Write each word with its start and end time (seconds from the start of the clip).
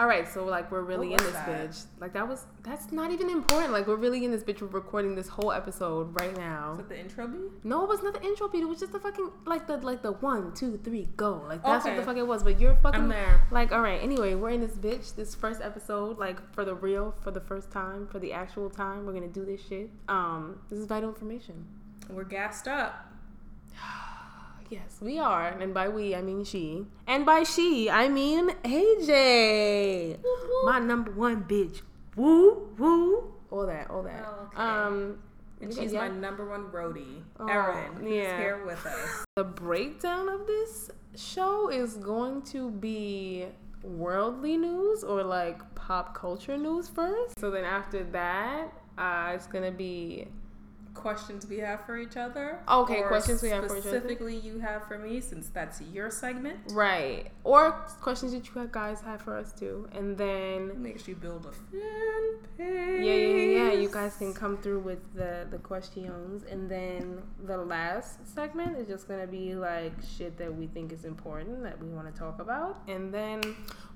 All 0.00 0.06
right, 0.06 0.28
so 0.32 0.44
like 0.44 0.70
we're 0.70 0.82
really 0.82 1.10
in 1.10 1.16
this 1.18 1.32
that? 1.32 1.48
bitch. 1.48 1.84
Like 2.00 2.12
that 2.12 2.28
was 2.28 2.44
that's 2.62 2.92
not 2.92 3.10
even 3.10 3.28
important. 3.28 3.72
Like 3.72 3.88
we're 3.88 3.96
really 3.96 4.24
in 4.24 4.30
this 4.30 4.44
bitch. 4.44 4.60
We're 4.60 4.68
recording 4.68 5.16
this 5.16 5.26
whole 5.26 5.50
episode 5.50 6.18
right 6.20 6.30
Is 6.30 6.38
now. 6.38 6.74
that 6.76 6.88
the 6.88 7.00
intro 7.00 7.26
beat? 7.26 7.64
No, 7.64 7.82
it 7.82 7.88
was 7.88 8.00
not 8.04 8.14
the 8.14 8.22
intro 8.22 8.46
beat. 8.46 8.62
It 8.62 8.68
was 8.68 8.78
just 8.78 8.92
the 8.92 9.00
fucking 9.00 9.28
like 9.44 9.66
the 9.66 9.76
like 9.78 10.02
the 10.02 10.12
one, 10.12 10.54
two, 10.54 10.78
three, 10.84 11.08
go. 11.16 11.42
Like 11.48 11.64
that's 11.64 11.84
what 11.84 11.96
the 11.96 12.04
fuck 12.04 12.16
it 12.16 12.26
was. 12.26 12.44
But 12.44 12.60
you're 12.60 12.76
fucking 12.76 13.02
I'm 13.02 13.08
there. 13.08 13.40
Like 13.50 13.72
all 13.72 13.80
right. 13.80 14.00
Anyway, 14.00 14.36
we're 14.36 14.50
in 14.50 14.60
this 14.60 14.76
bitch. 14.76 15.16
This 15.16 15.34
first 15.34 15.60
episode, 15.60 16.16
like 16.16 16.38
for 16.54 16.64
the 16.64 16.76
real, 16.76 17.16
for 17.20 17.32
the 17.32 17.40
first 17.40 17.72
time, 17.72 18.06
for 18.06 18.20
the 18.20 18.32
actual 18.32 18.70
time, 18.70 19.04
we're 19.04 19.14
gonna 19.14 19.26
do 19.26 19.44
this 19.44 19.60
shit. 19.66 19.90
Um, 20.08 20.60
this 20.70 20.78
is 20.78 20.86
vital 20.86 21.08
information. 21.08 21.66
We're 22.08 22.22
gassed 22.22 22.68
up. 22.68 23.12
Yes, 24.70 24.98
we 25.00 25.18
are. 25.18 25.48
And 25.48 25.72
by 25.72 25.88
we, 25.88 26.14
I 26.14 26.20
mean 26.22 26.44
she. 26.44 26.84
And 27.06 27.24
by 27.24 27.42
she, 27.42 27.88
I 27.90 28.08
mean 28.08 28.50
AJ. 28.64 30.18
My 30.64 30.78
number 30.78 31.10
one 31.12 31.44
bitch. 31.44 31.82
Woo, 32.16 32.68
woo. 32.78 33.32
All 33.50 33.66
that, 33.66 33.90
all 33.90 34.02
that. 34.02 34.24
Oh, 34.26 34.44
okay. 34.52 34.56
Um, 34.62 35.18
And 35.60 35.72
she's 35.74 35.92
yeah. 35.92 36.00
my 36.00 36.08
number 36.08 36.48
one 36.48 36.64
roadie, 36.70 37.22
Oh, 37.40 37.46
Erin, 37.46 37.94
who's 37.96 38.12
yeah. 38.12 38.36
here 38.38 38.64
with 38.66 38.84
us. 38.86 39.24
The 39.36 39.44
breakdown 39.44 40.28
of 40.28 40.46
this 40.46 40.90
show 41.16 41.68
is 41.70 41.94
going 41.94 42.42
to 42.42 42.70
be 42.70 43.46
worldly 43.82 44.56
news 44.56 45.02
or 45.04 45.22
like 45.22 45.58
pop 45.74 46.14
culture 46.14 46.58
news 46.58 46.88
first. 46.88 47.38
So 47.40 47.50
then 47.50 47.64
after 47.64 48.04
that, 48.04 48.72
uh, 48.98 49.32
it's 49.34 49.46
gonna 49.46 49.70
be 49.72 50.26
Questions 50.98 51.46
we 51.46 51.58
have 51.58 51.84
for 51.86 51.96
each 51.98 52.16
other. 52.16 52.58
Okay, 52.68 53.02
questions 53.02 53.42
we 53.42 53.48
have 53.50 53.66
for 53.66 53.76
each 53.76 53.86
other. 53.86 53.98
Specifically, 53.98 54.36
you 54.36 54.58
have 54.58 54.86
for 54.86 54.98
me, 54.98 55.20
since 55.20 55.48
that's 55.48 55.80
your 55.80 56.10
segment. 56.10 56.58
right 56.72 57.30
or 57.44 57.70
questions 58.00 58.32
that 58.32 58.44
you 58.46 58.68
guys 58.70 59.00
have 59.00 59.22
for 59.22 59.36
us 59.36 59.52
too, 59.52 59.88
and 59.92 60.16
then 60.18 60.82
Make 60.82 60.98
sure 60.98 61.10
you 61.10 61.16
build 61.16 61.46
a 61.46 61.52
fan 61.52 62.38
page. 62.56 63.04
Yeah, 63.06 63.14
yeah, 63.14 63.70
yeah. 63.70 63.72
You 63.72 63.88
guys 63.88 64.16
can 64.16 64.32
come 64.34 64.58
through 64.58 64.80
with 64.80 65.02
the 65.14 65.46
the 65.50 65.58
questions, 65.58 66.44
and 66.50 66.68
then 66.68 67.22
the 67.46 67.56
last 67.56 68.26
segment 68.34 68.76
is 68.78 68.86
just 68.88 69.08
gonna 69.08 69.26
be 69.26 69.54
like 69.54 69.92
shit 70.16 70.36
that 70.38 70.54
we 70.54 70.66
think 70.66 70.92
is 70.92 71.04
important 71.04 71.62
that 71.62 71.78
we 71.82 71.88
want 71.88 72.12
to 72.12 72.18
talk 72.18 72.40
about, 72.40 72.80
and 72.88 73.12
then 73.12 73.40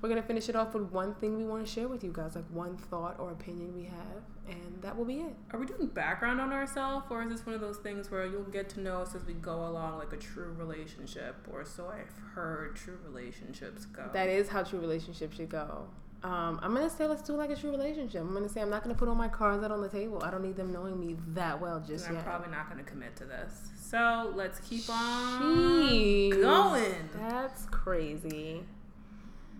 we're 0.01 0.09
gonna 0.09 0.23
finish 0.23 0.49
it 0.49 0.55
off 0.55 0.73
with 0.73 0.91
one 0.91 1.13
thing 1.15 1.37
we 1.37 1.45
want 1.45 1.65
to 1.65 1.71
share 1.71 1.87
with 1.87 2.03
you 2.03 2.11
guys, 2.11 2.35
like 2.35 2.45
one 2.51 2.75
thought 2.77 3.15
or 3.19 3.31
opinion 3.31 3.73
we 3.75 3.83
have, 3.83 4.21
and 4.49 4.81
that 4.81 4.97
will 4.97 5.05
be 5.05 5.19
it. 5.19 5.35
Are 5.51 5.59
we 5.59 5.65
doing 5.65 5.87
background 5.87 6.39
on 6.41 6.51
ourselves, 6.51 7.05
or 7.09 7.23
is 7.23 7.29
this 7.29 7.45
one 7.45 7.55
of 7.55 7.61
those 7.61 7.77
things 7.77 8.11
where 8.11 8.25
you'll 8.25 8.43
get 8.43 8.69
to 8.69 8.79
know 8.81 9.01
us 9.01 9.15
as 9.15 9.23
we 9.25 9.33
go 9.33 9.53
along, 9.67 9.97
like 9.99 10.13
a 10.13 10.17
true 10.17 10.53
relationship, 10.57 11.35
or 11.51 11.63
so 11.65 11.87
I've 11.87 12.13
heard 12.35 12.75
true 12.75 12.97
relationships 13.05 13.85
go? 13.85 14.09
That 14.13 14.29
is 14.29 14.49
how 14.49 14.63
true 14.63 14.79
relationships 14.79 15.37
should 15.37 15.49
go. 15.49 15.87
Um, 16.23 16.57
I'm 16.63 16.73
gonna 16.73 16.89
say 16.89 17.05
let's 17.05 17.21
do 17.21 17.33
like 17.33 17.49
a 17.49 17.55
true 17.55 17.71
relationship. 17.71 18.21
I'm 18.21 18.33
gonna 18.33 18.47
say 18.47 18.61
I'm 18.61 18.69
not 18.69 18.81
gonna 18.81 18.95
put 18.95 19.09
all 19.09 19.15
my 19.15 19.27
cards 19.27 19.61
out 19.61 19.71
on 19.71 19.81
the 19.81 19.89
table. 19.89 20.21
I 20.23 20.31
don't 20.31 20.41
need 20.43 20.55
them 20.55 20.71
knowing 20.71 20.97
me 20.97 21.17
that 21.33 21.59
well 21.59 21.81
just 21.85 22.07
And 22.07 22.17
I'm 22.17 22.23
yet. 22.23 22.25
probably 22.25 22.49
not 22.49 22.69
going 22.71 22.81
to 22.83 22.89
commit 22.89 23.13
to 23.17 23.25
this. 23.25 23.71
So 23.77 24.31
let's 24.33 24.59
keep 24.61 24.89
on 24.89 25.41
Jeez. 25.41 26.41
going 26.41 27.09
That's 27.19 27.65
crazy. 27.65 28.63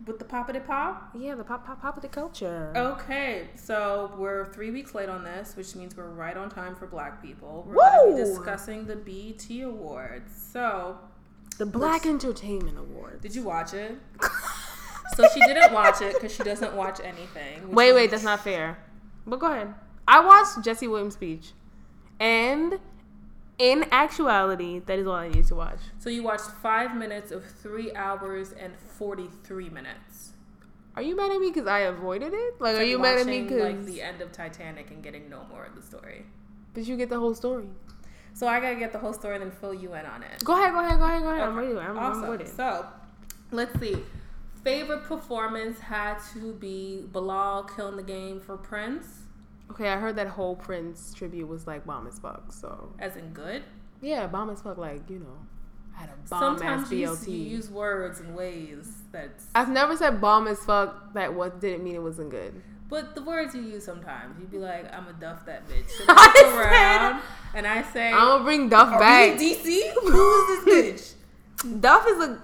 With 0.05 0.19
the 0.19 0.25
poppity 0.25 0.65
pop. 0.65 1.11
Yeah, 1.15 1.35
the 1.35 1.43
pop 1.43 1.65
pop 1.65 1.81
pop 1.81 1.95
of 1.95 2.01
the 2.01 2.09
culture. 2.09 2.71
Okay, 2.75 3.47
so 3.55 4.11
we're 4.17 4.45
three 4.53 4.71
weeks 4.71 4.93
late 4.95 5.09
on 5.09 5.23
this, 5.23 5.55
which 5.55 5.75
means 5.75 5.95
we're 5.95 6.09
right 6.09 6.35
on 6.35 6.49
time 6.49 6.75
for 6.75 6.87
Black 6.87 7.21
people. 7.21 7.63
We're 7.67 7.75
going 7.75 8.17
to 8.17 8.23
be 8.23 8.29
discussing 8.29 8.85
the 8.85 8.95
BET 8.95 9.49
Awards. 9.63 10.31
So, 10.51 10.97
The 11.57 11.65
Black 11.65 12.05
Entertainment 12.05 12.77
Awards. 12.77 13.21
did 13.21 13.35
you 13.35 13.43
watch 13.43 13.73
it? 13.73 13.97
so 15.15 15.27
she 15.33 15.39
didn't 15.41 15.73
watch 15.73 16.01
it 16.01 16.13
because 16.15 16.33
she 16.35 16.43
doesn't 16.43 16.73
watch 16.75 16.99
anything. 17.03 17.71
Wait, 17.71 17.93
wait, 17.93 18.11
that's 18.11 18.23
not 18.23 18.43
fair. 18.43 18.77
But 19.25 19.39
go 19.39 19.51
ahead. 19.51 19.73
I 20.07 20.19
watched 20.25 20.63
Jesse 20.65 20.87
Williams' 20.87 21.13
speech, 21.13 21.51
and 22.19 22.79
in 23.63 23.85
actuality, 23.91 24.79
that 24.79 24.99
is 24.99 25.07
all 25.07 25.15
I 25.15 25.29
need 25.29 25.45
to 25.45 25.55
watch. 25.55 25.79
So 25.97 26.09
you 26.09 26.21
watched 26.21 26.49
five 26.61 26.97
minutes 26.97 27.31
of 27.31 27.45
three 27.45 27.95
hours 27.95 28.51
and 28.51 28.73
forty-three 28.97 29.69
minutes. 29.69 30.33
Are 30.97 31.01
you 31.01 31.15
mad 31.15 31.31
at 31.31 31.39
me 31.39 31.47
because 31.47 31.65
I 31.65 31.79
avoided 31.79 32.33
it? 32.33 32.59
Like, 32.59 32.71
It's 32.71 32.79
are 32.79 32.83
like 32.83 32.89
you 32.89 32.99
mad 32.99 33.19
at 33.19 33.25
me 33.25 33.43
because 33.43 33.61
like 33.61 33.85
the 33.85 34.01
end 34.01 34.21
of 34.21 34.33
Titanic 34.33 34.91
and 34.91 35.01
getting 35.01 35.29
no 35.29 35.45
more 35.49 35.63
of 35.63 35.75
the 35.75 35.81
story? 35.81 36.25
did 36.73 36.87
you 36.87 36.97
get 36.97 37.09
the 37.09 37.17
whole 37.19 37.33
story? 37.33 37.67
So 38.33 38.47
I 38.47 38.59
gotta 38.59 38.75
get 38.75 38.91
the 38.91 38.99
whole 38.99 39.13
story 39.13 39.35
and 39.35 39.43
then 39.45 39.51
fill 39.51 39.73
you 39.73 39.93
in 39.93 40.05
on 40.05 40.23
it. 40.23 40.43
Go 40.43 40.53
ahead, 40.53 40.73
go 40.73 40.79
ahead, 40.79 40.99
go 40.99 41.05
ahead, 41.05 41.21
go 41.21 41.29
ahead. 41.29 41.47
I'm 41.47 41.55
ready. 41.55 41.77
I'm, 41.77 41.97
awesome. 41.97 42.23
I'm 42.25 42.29
with 42.31 42.41
it. 42.41 42.49
So, 42.49 42.85
let's 43.51 43.79
see. 43.79 43.95
Favorite 44.63 45.03
performance 45.03 45.79
had 45.79 46.17
to 46.33 46.53
be 46.53 47.05
Bilal 47.13 47.63
killing 47.63 47.95
the 47.95 48.03
game 48.03 48.41
for 48.41 48.57
Prince, 48.57 49.05
Okay, 49.73 49.89
I 49.89 49.97
heard 49.97 50.15
that 50.17 50.27
whole 50.27 50.55
Prince 50.55 51.13
tribute 51.13 51.47
was 51.47 51.65
like 51.67 51.85
bomb 51.85 52.07
as 52.07 52.19
fuck. 52.19 52.51
So 52.53 52.93
as 52.99 53.15
in 53.17 53.29
good. 53.33 53.63
yeah, 54.01 54.27
bomb 54.27 54.49
as 54.49 54.61
fuck. 54.61 54.77
Like 54.77 55.09
you 55.09 55.19
know, 55.19 55.37
had 55.93 56.09
a 56.09 56.29
bomb 56.29 56.57
Sometimes 56.57 56.83
ass 56.85 56.91
you, 56.91 57.07
BLT. 57.09 57.27
you 57.27 57.37
use 57.57 57.69
words 57.69 58.19
in 58.19 58.33
ways 58.35 58.91
that's. 59.11 59.47
I've 59.55 59.69
never 59.69 59.95
said 59.97 60.21
bomb 60.21 60.47
as 60.47 60.59
fuck. 60.63 61.13
That 61.13 61.33
what 61.33 61.59
didn't 61.59 61.83
mean 61.83 61.95
it 61.95 62.01
wasn't 62.03 62.29
good. 62.29 62.61
But 62.89 63.15
the 63.15 63.23
words 63.23 63.55
you 63.55 63.61
use 63.61 63.83
sometimes, 63.83 64.37
you'd 64.39 64.51
be 64.51 64.59
like, 64.59 64.93
"I'm 64.93 65.07
a 65.07 65.13
duff 65.13 65.45
that 65.47 65.67
bitch." 65.67 65.89
And 66.07 66.09
I 66.09 66.13
I 66.15 66.43
look 66.55 66.63
said- 66.71 67.21
and 67.55 67.67
I 67.67 67.81
say, 67.91 68.11
I'm 68.11 68.27
gonna 68.27 68.43
bring 68.43 68.69
Duff 68.69 68.89
"Are 68.93 68.99
back. 68.99 69.37
DC? 69.39 69.93
Who 69.93 70.53
is 70.53 70.65
this 70.65 71.15
bitch?" 71.65 71.81
Duff 71.81 72.05
is 72.07 72.17
a. 72.19 72.23
I'm 72.23 72.39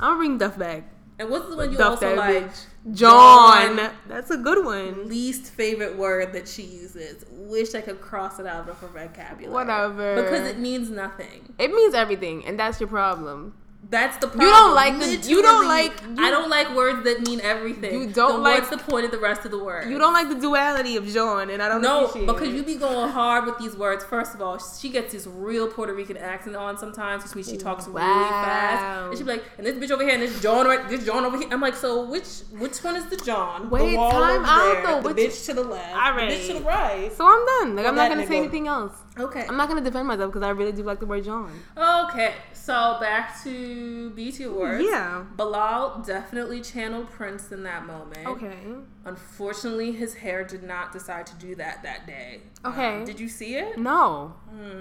gonna 0.00 0.16
bring 0.16 0.38
Duff 0.38 0.58
back. 0.58 0.84
And 1.18 1.30
what's 1.30 1.48
the 1.48 1.56
one 1.56 1.70
you 1.70 1.78
Duff 1.78 1.92
also 2.02 2.16
like? 2.16 2.48
bitch. 2.50 2.64
John. 2.92 3.76
John. 3.76 3.90
That's 4.08 4.30
a 4.30 4.36
good 4.36 4.64
one. 4.64 5.08
Least 5.08 5.52
favorite 5.52 5.96
word 5.96 6.32
that 6.32 6.46
she 6.46 6.62
uses. 6.62 7.24
Wish 7.30 7.74
I 7.74 7.80
could 7.80 8.00
cross 8.00 8.38
it 8.38 8.46
out 8.46 8.68
of 8.68 8.78
her 8.78 8.88
vocabulary. 8.88 9.52
Whatever. 9.52 10.22
Because 10.22 10.48
it 10.48 10.58
means 10.58 10.90
nothing. 10.90 11.54
It 11.58 11.72
means 11.72 11.94
everything, 11.94 12.44
and 12.46 12.58
that's 12.58 12.80
your 12.80 12.88
problem. 12.88 13.54
That's 13.88 14.16
the 14.16 14.26
problem. 14.26 14.48
You 14.48 14.52
don't 14.52 14.74
like 14.74 14.98
the- 14.98 15.28
you 15.28 15.42
don't 15.42 15.68
like- 15.68 15.92
I 16.18 16.30
don't 16.30 16.48
like 16.50 16.74
words 16.74 17.04
that 17.04 17.20
mean 17.26 17.40
everything. 17.40 17.92
You 18.00 18.06
don't 18.08 18.32
Then 18.32 18.42
like- 18.42 18.54
What's 18.62 18.70
the 18.70 18.78
point 18.78 19.04
of 19.04 19.12
the 19.12 19.18
rest 19.18 19.44
of 19.44 19.52
the 19.52 19.58
word? 19.62 19.88
You 19.88 19.96
don't 19.98 20.12
like 20.12 20.28
the 20.28 20.34
duality 20.34 20.96
of 20.96 21.06
John, 21.06 21.50
and 21.50 21.62
I 21.62 21.68
don't 21.68 21.82
No, 21.82 22.08
because 22.12 22.48
you 22.48 22.64
be 22.64 22.74
going 22.74 23.10
hard 23.10 23.46
with 23.46 23.58
these 23.58 23.76
words. 23.76 24.02
First 24.04 24.34
of 24.34 24.42
all, 24.42 24.58
she 24.58 24.88
gets 24.88 25.12
this 25.12 25.26
real 25.28 25.68
Puerto 25.68 25.94
Rican 25.94 26.16
accent 26.16 26.56
on 26.56 26.76
sometimes, 26.78 27.22
which 27.22 27.34
means 27.36 27.48
she 27.48 27.56
talks 27.56 27.86
really 27.86 28.00
Wow. 28.00 28.28
fast. 28.28 28.84
And 29.10 29.18
she 29.18 29.22
be 29.22 29.30
like, 29.30 29.44
and 29.58 29.66
this 29.66 29.74
bitch 29.76 29.92
over 29.94 30.02
here, 30.02 30.14
and 30.14 30.22
this 30.22 30.40
John 30.40 30.66
right, 30.66 30.88
this 30.88 31.04
John 31.04 31.24
over 31.24 31.36
here. 31.38 31.46
I'm 31.52 31.60
like, 31.60 31.76
so 31.76 32.02
which 32.02 32.26
which 32.58 32.78
one 32.82 32.96
is 32.96 33.06
the 33.06 33.16
John? 33.18 33.70
Wait, 33.70 33.92
the 33.92 33.96
wall 33.98 34.10
time 34.10 34.44
out, 34.44 34.64
there, 34.64 34.82
though. 34.86 35.00
The 35.08 35.14
Which- 35.14 35.16
bitch 35.32 35.46
to 35.46 35.54
the 35.54 35.62
left. 35.62 35.94
All 35.96 36.14
The 36.14 36.20
bitch 36.22 36.46
to 36.48 36.52
the 36.54 36.60
right. 36.62 37.12
So 37.16 37.24
I'm 37.24 37.46
done. 37.46 37.76
Like 37.76 37.86
I'm 37.86 37.94
not 37.94 38.08
gonna 38.08 38.26
say 38.26 38.38
anything 38.38 38.66
else. 38.66 38.92
Okay. 39.18 39.46
I'm 39.48 39.56
not 39.56 39.68
gonna 39.68 39.80
defend 39.80 40.06
myself 40.08 40.32
because 40.32 40.46
I 40.46 40.50
really 40.50 40.72
do 40.72 40.82
like 40.82 41.00
the 41.00 41.06
word 41.06 41.24
John. 41.24 41.50
Okay, 41.76 42.34
so 42.52 42.98
back 43.00 43.42
to 43.44 44.10
BT 44.10 44.44
Awards. 44.44 44.84
Yeah. 44.84 45.24
Bilal 45.36 46.02
definitely 46.06 46.60
channeled 46.60 47.10
Prince 47.10 47.50
in 47.52 47.62
that 47.62 47.86
moment. 47.86 48.26
Okay. 48.26 48.56
Unfortunately, 49.04 49.92
his 49.92 50.14
hair 50.14 50.44
did 50.44 50.62
not 50.62 50.92
decide 50.92 51.26
to 51.28 51.34
do 51.36 51.54
that 51.54 51.82
that 51.84 52.06
day. 52.06 52.40
Okay. 52.64 52.98
Um, 52.98 53.04
did 53.04 53.20
you 53.20 53.28
see 53.28 53.54
it? 53.54 53.78
No. 53.78 54.34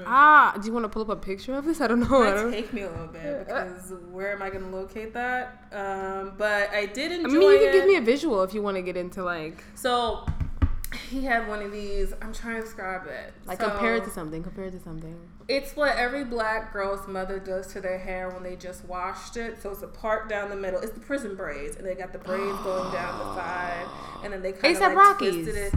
Ah, 0.05 0.57
do 0.59 0.67
you 0.67 0.73
want 0.73 0.83
to 0.83 0.89
pull 0.89 1.03
up 1.03 1.09
a 1.09 1.15
picture 1.15 1.53
of 1.53 1.65
this? 1.65 1.79
I 1.79 1.87
don't 1.87 1.99
know. 2.09 2.23
I, 2.23 2.43
Might 2.43 2.51
take 2.51 2.73
me 2.73 2.81
a 2.81 2.89
little 2.89 3.07
bit 3.07 3.45
because 3.45 3.93
where 4.11 4.33
am 4.33 4.41
I 4.41 4.49
going 4.49 4.63
to 4.63 4.75
locate 4.75 5.13
that? 5.13 5.65
Um, 5.71 6.33
but 6.37 6.71
I 6.71 6.87
did 6.87 7.11
enjoy 7.11 7.29
I 7.29 7.31
mean, 7.39 7.51
you 7.51 7.59
can 7.59 7.67
it. 7.69 7.73
give 7.73 7.85
me 7.85 7.95
a 7.97 8.01
visual 8.01 8.41
if 8.43 8.53
you 8.53 8.61
want 8.61 8.77
to 8.77 8.81
get 8.81 8.97
into 8.97 9.23
like, 9.23 9.63
so 9.75 10.25
he 11.09 11.23
had 11.23 11.47
one 11.47 11.61
of 11.61 11.71
these. 11.71 12.13
I'm 12.21 12.33
trying 12.33 12.55
to 12.57 12.61
describe 12.61 13.07
it. 13.07 13.33
like 13.45 13.59
So, 13.61 13.69
compare 13.69 13.95
it 13.95 14.03
to 14.05 14.09
something. 14.09 14.43
Compare 14.43 14.65
it 14.65 14.71
to 14.71 14.79
something. 14.79 15.15
It's 15.47 15.75
what 15.75 15.95
every 15.97 16.23
black 16.23 16.73
girl's 16.73 17.07
mother 17.07 17.39
does 17.39 17.67
to 17.73 17.81
their 17.81 17.99
hair 17.99 18.29
when 18.29 18.43
they 18.43 18.55
just 18.55 18.83
washed 18.85 19.37
it. 19.37 19.61
So 19.61 19.69
it's 19.71 19.81
a 19.83 19.87
part 19.87 20.27
down 20.29 20.49
the 20.49 20.55
middle. 20.55 20.79
It's 20.81 20.93
the 20.93 20.99
prison 20.99 21.35
braids, 21.35 21.75
and 21.77 21.85
they 21.85 21.95
got 21.95 22.11
the 22.13 22.19
braids 22.19 22.57
going 22.63 22.91
down 22.91 23.19
the 23.19 23.35
side, 23.35 23.85
and 24.23 24.33
then 24.33 24.41
they 24.41 24.51
kind 24.53 24.75
of 24.75 24.81
like 24.81 24.95
Rockies. 24.95 25.33
twisted 25.45 25.55
it. 25.55 25.73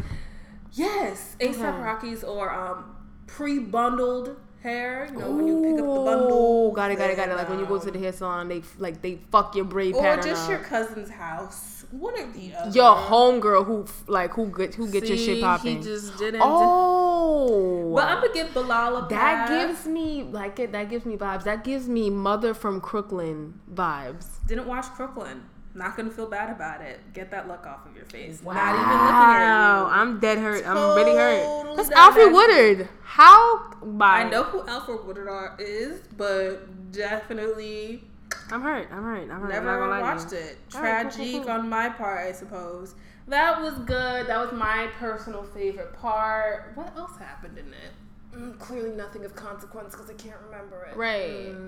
Yes, 0.73 1.37
ASAP 1.41 1.55
Okay. 1.55 1.83
Rockies 1.83 2.25
or 2.25 2.53
um, 2.53 2.97
pre-bundled 3.27 4.37
hair. 4.63 5.09
You 5.13 5.19
know 5.19 5.31
when 5.31 5.47
you 5.47 5.63
pick 5.63 5.73
up 5.81 5.95
the 5.95 6.01
bundle. 6.05 6.29
Oh, 6.33 6.71
got 6.73 6.91
it, 6.91 6.99
got 6.99 7.11
it, 7.11 7.17
got 7.17 7.29
it. 7.29 7.35
Like 7.37 7.49
when 7.49 7.59
you 7.59 7.67
go 7.67 7.79
to 7.79 7.91
the 7.91 7.99
hair 7.99 8.13
salon, 8.13 8.49
they 8.49 8.63
like 8.79 9.01
they 9.01 9.17
fuck 9.31 9.55
your 9.55 9.65
braid 9.65 9.95
or 9.95 10.03
pattern 10.03 10.25
just 10.25 10.45
up. 10.45 10.51
your 10.51 10.59
cousin's 10.61 11.11
house. 11.11 11.78
One 11.91 12.19
or 12.19 12.33
the 12.33 12.55
other. 12.55 12.71
Your 12.71 12.95
homegirl 12.97 13.65
who 13.65 13.87
like 14.07 14.33
who 14.33 14.47
get 14.51 14.75
who 14.75 14.91
get 14.91 15.09
your 15.09 15.17
shit 15.17 15.43
popping. 15.43 15.79
He 15.79 15.83
just 15.83 16.19
didn't. 16.19 16.43
oh, 16.45 17.95
But 17.95 18.05
I'm 18.09 18.21
gonna 18.21 18.35
give 18.35 18.53
Bilal 18.53 18.97
a 18.97 19.09
that 19.09 19.49
gives 19.49 19.87
me 19.87 20.23
like 20.25 20.59
it. 20.59 20.73
That 20.73 20.91
gives 20.91 21.07
me 21.07 21.17
vibes. 21.17 21.45
That 21.45 21.65
gives 21.65 21.89
me 21.89 22.11
mother 22.11 22.53
from 22.53 22.81
Crooklyn 22.81 23.61
vibes. 23.73 24.27
Didn't 24.47 24.67
watch 24.67 24.85
Crooklyn. 24.87 25.43
Not 25.75 25.97
gonna 25.97 26.11
feel 26.11 26.27
bad 26.29 26.51
about 26.51 26.81
it. 26.83 27.01
Get 27.15 27.31
that 27.31 27.47
look 27.47 27.65
off 27.67 27.87
of 27.87 27.95
your 27.95 28.05
face. 28.07 28.43
Wow, 28.43 28.55
Not 28.55 28.75
even 28.75 28.89
looking 28.89 28.99
at 28.99 29.79
you. 29.79 29.87
I'm 29.87 30.21
dead 30.21 30.39
hurt. 30.39 30.67
I'm 30.67 30.97
really 30.97 31.15
hurt. 31.17 31.77
That's 31.77 31.91
Alfre. 31.91 32.33
Woodard. 32.33 32.89
How? 33.03 33.71
Bye. 33.83 34.23
I 34.25 34.29
know 34.29 34.43
who 34.43 34.63
Alfre 34.63 35.05
Woodard 35.05 35.61
is, 35.61 36.01
but 36.17 36.91
definitely 36.93 38.08
I'm 38.51 38.63
hurt. 38.63 38.89
I'm 38.91 39.03
hurt. 39.03 39.31
I'm 39.31 39.41
hurt. 39.41 39.49
Never 39.51 39.57
I'm 39.59 39.65
not 39.65 39.79
gonna 39.79 39.91
lie 39.91 39.99
to 39.99 40.17
watched 40.19 40.33
it. 40.33 40.59
All 40.75 40.83
right, 40.83 41.03
cool, 41.03 41.11
Tragic 41.11 41.33
cool, 41.33 41.43
cool. 41.43 41.51
on 41.51 41.69
my 41.69 41.89
part, 41.89 42.27
I 42.27 42.33
suppose. 42.33 42.95
That 43.27 43.61
was 43.61 43.75
good. 43.81 44.27
That 44.27 44.39
was 44.39 44.53
my 44.53 44.89
personal 44.99 45.43
favorite 45.43 45.93
part. 45.95 46.73
What 46.75 46.97
else 46.97 47.19
happened 47.19 47.59
in 47.59 47.69
it? 47.69 48.35
Mm, 48.35 48.59
clearly 48.59 48.97
nothing 48.97 49.25
of 49.25 49.35
consequence 49.35 49.95
because 49.95 50.11
I 50.11 50.15
can't 50.15 50.41
remember 50.47 50.89
it. 50.91 50.97
Right. 50.97 51.55
Mm. 51.55 51.67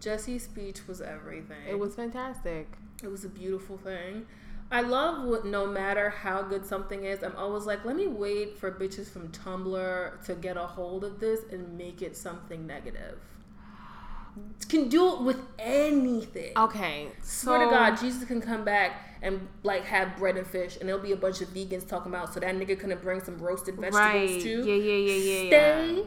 Jesse's 0.00 0.44
speech 0.44 0.86
was 0.86 1.00
everything. 1.00 1.66
It 1.68 1.78
was 1.78 1.94
fantastic. 1.94 2.68
It 3.02 3.08
was 3.08 3.24
a 3.24 3.28
beautiful 3.28 3.76
thing. 3.78 4.26
I 4.70 4.80
love 4.80 5.24
what 5.24 5.44
no 5.44 5.66
matter 5.66 6.10
how 6.10 6.42
good 6.42 6.66
something 6.66 7.04
is, 7.04 7.22
I'm 7.22 7.36
always 7.36 7.64
like, 7.64 7.84
let 7.84 7.96
me 7.96 8.06
wait 8.06 8.58
for 8.58 8.70
bitches 8.70 9.08
from 9.08 9.28
Tumblr 9.28 10.24
to 10.24 10.34
get 10.34 10.56
a 10.56 10.66
hold 10.66 11.04
of 11.04 11.20
this 11.20 11.40
and 11.50 11.76
make 11.76 12.02
it 12.02 12.16
something 12.16 12.66
negative. 12.66 13.18
Can 14.68 14.88
do 14.88 15.14
it 15.14 15.20
with 15.22 15.38
anything. 15.58 16.52
Okay. 16.56 17.08
So, 17.22 17.46
Swear 17.46 17.64
to 17.64 17.70
God, 17.70 17.96
Jesus 18.00 18.24
can 18.24 18.40
come 18.40 18.64
back 18.64 18.92
and 19.22 19.46
like 19.62 19.84
have 19.84 20.16
bread 20.16 20.36
and 20.36 20.46
fish, 20.46 20.76
and 20.80 20.88
there'll 20.88 21.00
be 21.02 21.12
a 21.12 21.16
bunch 21.16 21.40
of 21.40 21.48
vegans 21.48 21.86
talking 21.86 22.12
about 22.12 22.32
so 22.34 22.40
that 22.40 22.54
nigga 22.56 22.78
couldn't 22.78 23.02
bring 23.02 23.22
some 23.22 23.38
roasted 23.38 23.76
vegetables 23.76 23.94
Right. 23.94 24.40
too. 24.40 24.64
Yeah, 24.64 24.74
yeah, 24.74 25.12
yeah, 25.12 25.12
yeah, 25.14 25.48
Stay 25.48 25.94
yeah. 25.96 26.02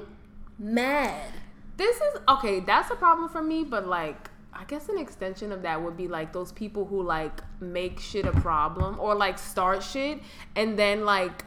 mad. 0.60 1.32
This 1.78 1.96
is 1.98 2.20
okay. 2.28 2.60
That's 2.60 2.90
a 2.92 2.96
problem 2.96 3.30
for 3.30 3.42
me, 3.42 3.64
but 3.64 3.88
like, 3.88 4.30
I 4.52 4.64
guess 4.66 4.90
an 4.90 4.98
extension 4.98 5.52
of 5.52 5.62
that 5.62 5.82
would 5.82 5.96
be 5.96 6.08
like 6.08 6.34
those 6.34 6.52
people 6.52 6.86
who 6.86 7.02
like 7.04 7.42
make 7.62 8.00
shit 8.00 8.26
a 8.26 8.32
problem 8.32 9.00
or 9.00 9.16
like 9.16 9.38
start 9.38 9.82
shit, 9.84 10.20
and 10.56 10.78
then 10.78 11.06
like 11.06 11.46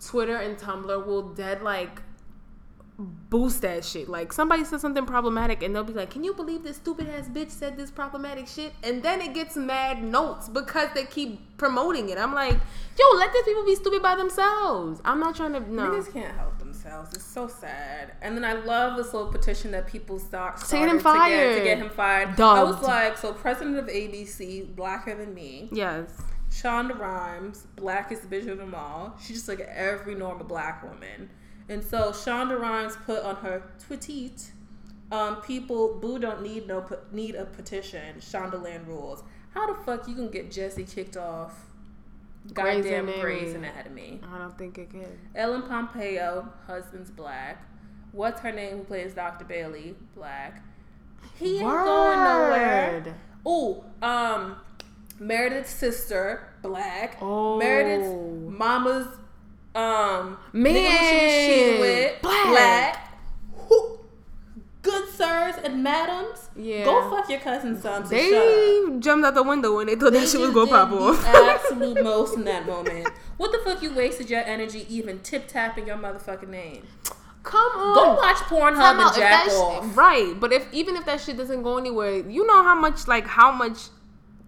Twitter 0.00 0.36
and 0.36 0.56
Tumblr 0.56 1.06
will 1.06 1.34
dead 1.34 1.62
like 1.62 2.00
boost 2.98 3.62
that 3.62 3.84
shit. 3.84 4.08
Like 4.08 4.32
somebody 4.32 4.64
says 4.64 4.80
something 4.80 5.06
problematic, 5.06 5.62
and 5.62 5.74
they'll 5.74 5.84
be 5.84 5.92
like, 5.92 6.10
"Can 6.10 6.24
you 6.24 6.34
believe 6.34 6.62
this 6.62 6.76
stupid 6.76 7.08
ass 7.08 7.28
bitch 7.28 7.50
said 7.50 7.76
this 7.76 7.90
problematic 7.90 8.46
shit?" 8.46 8.72
And 8.82 9.02
then 9.02 9.20
it 9.20 9.34
gets 9.34 9.56
mad 9.56 10.02
notes 10.02 10.48
because 10.48 10.88
they 10.94 11.04
keep 11.04 11.56
promoting 11.56 12.08
it. 12.10 12.18
I'm 12.18 12.34
like, 12.34 12.58
yo, 12.98 13.16
let 13.16 13.32
these 13.32 13.44
people 13.44 13.64
be 13.64 13.74
stupid 13.74 14.02
by 14.02 14.16
themselves. 14.16 15.00
I'm 15.04 15.20
not 15.20 15.34
trying 15.34 15.52
to 15.54 15.60
no. 15.72 15.90
Niggas 15.90 16.12
can't 16.12 16.34
help 16.36 16.58
themselves. 16.58 17.14
It's 17.14 17.24
so 17.24 17.48
sad. 17.48 18.12
And 18.22 18.36
then 18.36 18.44
I 18.44 18.52
love 18.52 18.96
this 18.96 19.12
little 19.12 19.30
petition 19.30 19.70
that 19.72 19.86
people 19.86 20.18
start 20.18 20.56
get 20.70 20.88
him 20.88 21.00
started 21.00 21.30
To 21.30 21.36
get, 21.36 21.58
to 21.58 21.64
get 21.64 21.78
him 21.78 21.90
fired. 21.90 22.40
I 22.40 22.62
was 22.62 22.82
like, 22.82 23.18
so 23.18 23.32
president 23.32 23.78
of 23.78 23.86
ABC, 23.86 24.74
blacker 24.74 25.14
than 25.14 25.34
me. 25.34 25.68
Yes. 25.72 26.20
Shonda 26.50 26.96
Rhimes, 26.96 27.66
blackest 27.74 28.30
bitch 28.30 28.46
of 28.46 28.58
them 28.58 28.74
all. 28.74 29.16
She's 29.20 29.38
just 29.38 29.48
like 29.48 29.60
every 29.60 30.14
normal 30.14 30.46
black 30.46 30.84
woman. 30.84 31.30
And 31.68 31.82
so 31.82 32.10
Shonda 32.10 32.60
Rhimes 32.60 32.96
put 33.06 33.22
on 33.22 33.36
her 33.36 33.62
tweet, 33.86 34.52
um, 35.10 35.36
people 35.42 35.98
boo 36.00 36.18
don't 36.18 36.42
need 36.42 36.66
no 36.66 36.84
need 37.12 37.34
a 37.34 37.44
petition. 37.44 38.16
Shondaland 38.18 38.86
rules. 38.86 39.22
How 39.54 39.72
the 39.72 39.82
fuck 39.84 40.08
you 40.08 40.14
can 40.14 40.28
get 40.28 40.50
Jesse 40.50 40.84
kicked 40.84 41.16
off? 41.16 41.66
Goddamn. 42.52 43.06
Grey's 43.20 43.54
Anatomy. 43.54 44.20
I 44.30 44.38
don't 44.38 44.58
think 44.58 44.76
it 44.78 44.90
can. 44.90 45.18
Ellen 45.34 45.62
Pompeo, 45.62 46.48
husband's 46.66 47.10
black. 47.10 47.64
What's 48.12 48.40
her 48.40 48.52
name? 48.52 48.78
Who 48.78 48.84
plays 48.84 49.14
Dr. 49.14 49.44
Bailey? 49.44 49.96
Black. 50.14 50.62
He 51.36 51.58
ain't 51.58 51.62
going 51.62 52.18
nowhere. 52.18 53.02
Word. 53.04 53.14
Oh, 53.46 53.84
um, 54.02 54.56
Meredith's 55.18 55.70
sister, 55.70 56.48
black. 56.62 57.18
Oh. 57.20 57.58
Meredith's 57.58 58.14
mama's, 58.58 59.08
um, 59.74 60.38
Man. 60.52 60.74
nigga 60.74 60.98
she 60.98 61.24
was 61.26 61.46
cheating 61.46 61.80
with, 61.80 62.22
Black. 62.22 62.46
black. 62.48 63.18
Who, 63.68 63.98
good 64.82 65.08
sirs 65.08 65.56
and 65.64 65.82
madams, 65.82 66.48
Yeah. 66.56 66.84
go 66.84 67.10
fuck 67.10 67.28
your 67.28 67.40
cousin's 67.40 67.82
son. 67.82 68.04
So 68.04 68.10
They 68.10 68.98
jumped 69.00 69.24
out 69.26 69.34
the 69.34 69.42
window 69.42 69.76
when 69.76 69.86
they 69.86 69.94
thought 69.96 70.12
that 70.12 70.20
They 70.20 70.26
shit 70.26 70.40
was 70.40 70.52
just 70.52 70.54
gonna 70.54 70.70
pop 70.70 70.90
did 70.90 70.98
off. 71.00 71.22
The 71.22 71.28
absolute 71.28 72.04
most 72.04 72.34
in 72.36 72.44
that 72.44 72.66
moment. 72.66 73.08
What 73.36 73.50
the 73.52 73.58
fuck 73.64 73.82
you 73.82 73.92
wasted 73.94 74.30
your 74.30 74.42
energy 74.42 74.86
even 74.88 75.20
tip 75.20 75.48
tapping 75.48 75.86
your 75.88 75.96
motherfucking 75.96 76.48
name? 76.48 76.86
Come 77.42 77.72
on. 77.76 77.94
Go 77.94 78.14
watch 78.14 78.36
Pornhub 78.36 78.74
Time 78.76 78.96
and 79.00 79.08
out. 79.08 79.14
Jack 79.16 79.46
that 79.46 79.50
sh- 79.92 79.96
right, 79.96 80.34
but 80.38 80.50
if 80.52 80.66
even 80.72 80.96
if 80.96 81.04
that 81.04 81.20
shit 81.20 81.36
doesn't 81.36 81.62
go 81.62 81.76
anywhere, 81.78 82.16
you 82.28 82.46
know 82.46 82.62
how 82.62 82.74
much 82.74 83.06
like 83.08 83.26
how 83.26 83.52
much 83.52 83.88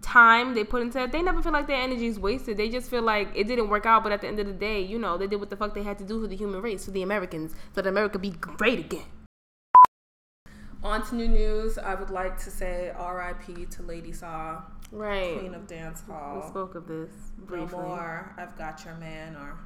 time 0.07 0.53
they 0.55 0.63
put 0.63 0.81
into 0.81 1.03
it. 1.03 1.11
They 1.11 1.21
never 1.21 1.41
feel 1.41 1.51
like 1.51 1.67
their 1.67 1.81
energy 1.81 2.07
is 2.07 2.19
wasted. 2.19 2.57
They 2.57 2.69
just 2.69 2.89
feel 2.89 3.01
like 3.03 3.29
it 3.35 3.45
didn't 3.47 3.69
work 3.69 3.85
out. 3.85 4.03
But 4.03 4.13
at 4.13 4.21
the 4.21 4.27
end 4.27 4.39
of 4.39 4.47
the 4.47 4.53
day, 4.53 4.81
you 4.81 4.97
know, 4.97 5.17
they 5.17 5.27
did 5.27 5.39
what 5.39 5.49
the 5.49 5.57
fuck 5.57 5.73
they 5.73 5.83
had 5.83 5.97
to 5.99 6.05
do 6.05 6.21
for 6.21 6.27
the 6.27 6.35
human 6.35 6.61
race, 6.61 6.85
for 6.85 6.91
the 6.91 7.01
Americans, 7.01 7.51
so 7.75 7.81
that 7.81 7.87
America 7.87 8.17
be 8.17 8.31
great 8.31 8.79
again. 8.79 9.05
On 10.83 11.05
to 11.07 11.15
new 11.15 11.27
news. 11.27 11.77
I 11.77 11.95
would 11.95 12.09
like 12.09 12.37
to 12.43 12.51
say 12.51 12.91
R.I.P. 12.95 13.65
to 13.65 13.81
Lady 13.83 14.13
Saw, 14.13 14.61
Right. 14.91 15.37
Queen 15.37 15.53
of 15.53 15.67
Dance 15.67 16.01
Hall. 16.01 16.41
We 16.41 16.47
spoke 16.47 16.75
of 16.75 16.87
this 16.87 17.11
briefly. 17.39 17.77
No 17.77 17.87
more. 17.87 18.33
I've 18.37 18.57
got 18.57 18.85
your 18.85 18.95
man 18.95 19.35
or 19.35 19.57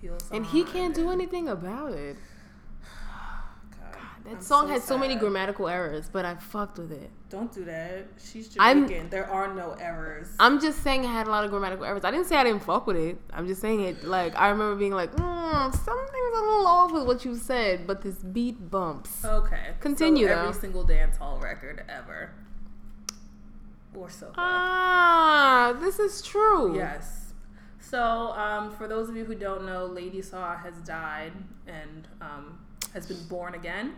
heels 0.00 0.28
And 0.32 0.44
he 0.44 0.64
can't 0.64 0.94
do 0.94 1.10
anything 1.10 1.48
about 1.48 1.92
it. 1.92 2.16
That 4.26 4.36
I'm 4.36 4.40
song 4.42 4.66
so 4.66 4.72
had 4.72 4.82
so 4.82 4.98
many 4.98 5.14
grammatical 5.16 5.68
errors, 5.68 6.08
but 6.12 6.24
I 6.24 6.34
fucked 6.34 6.78
with 6.78 6.92
it. 6.92 7.10
Don't 7.30 7.52
do 7.52 7.64
that. 7.64 8.06
She's 8.22 8.56
I'm- 8.58 8.84
Jamaican. 8.86 9.10
there 9.10 9.30
are 9.30 9.52
no 9.54 9.72
errors. 9.80 10.28
I'm 10.40 10.60
just 10.60 10.82
saying 10.82 11.04
it 11.04 11.08
had 11.08 11.26
a 11.26 11.30
lot 11.30 11.44
of 11.44 11.50
grammatical 11.50 11.84
errors. 11.84 12.04
I 12.04 12.10
didn't 12.10 12.26
say 12.26 12.36
I 12.36 12.44
didn't 12.44 12.62
fuck 12.62 12.86
with 12.86 12.96
it. 12.96 13.20
I'm 13.32 13.46
just 13.46 13.60
saying 13.60 13.80
it 13.80 14.04
like 14.04 14.34
I 14.36 14.48
remember 14.48 14.76
being 14.76 14.92
like, 14.92 15.12
mm, 15.12 15.72
something's 15.74 16.36
a 16.36 16.40
little 16.40 16.66
off 16.66 16.92
with 16.92 17.06
what 17.06 17.24
you 17.24 17.36
said, 17.36 17.86
but 17.86 18.02
this 18.02 18.16
beat 18.16 18.70
bumps. 18.70 19.24
okay. 19.24 19.74
Continue, 19.80 20.26
So 20.26 20.32
every 20.32 20.46
though. 20.52 20.58
single 20.58 20.84
dance 20.84 21.16
hall 21.16 21.38
record 21.38 21.84
ever. 21.88 22.30
Or 23.94 24.10
so. 24.10 24.30
Ah, 24.36 25.74
this 25.80 25.98
is 25.98 26.20
true. 26.20 26.76
Yes. 26.76 27.32
So, 27.80 28.32
um, 28.32 28.72
for 28.72 28.86
those 28.88 29.08
of 29.08 29.16
you 29.16 29.24
who 29.24 29.34
don't 29.34 29.64
know, 29.64 29.86
Lady 29.86 30.20
Saw 30.20 30.56
has 30.56 30.74
died 30.82 31.32
and 31.66 32.06
um, 32.20 32.58
has 32.96 33.06
been 33.06 33.22
born 33.28 33.54
again. 33.54 33.92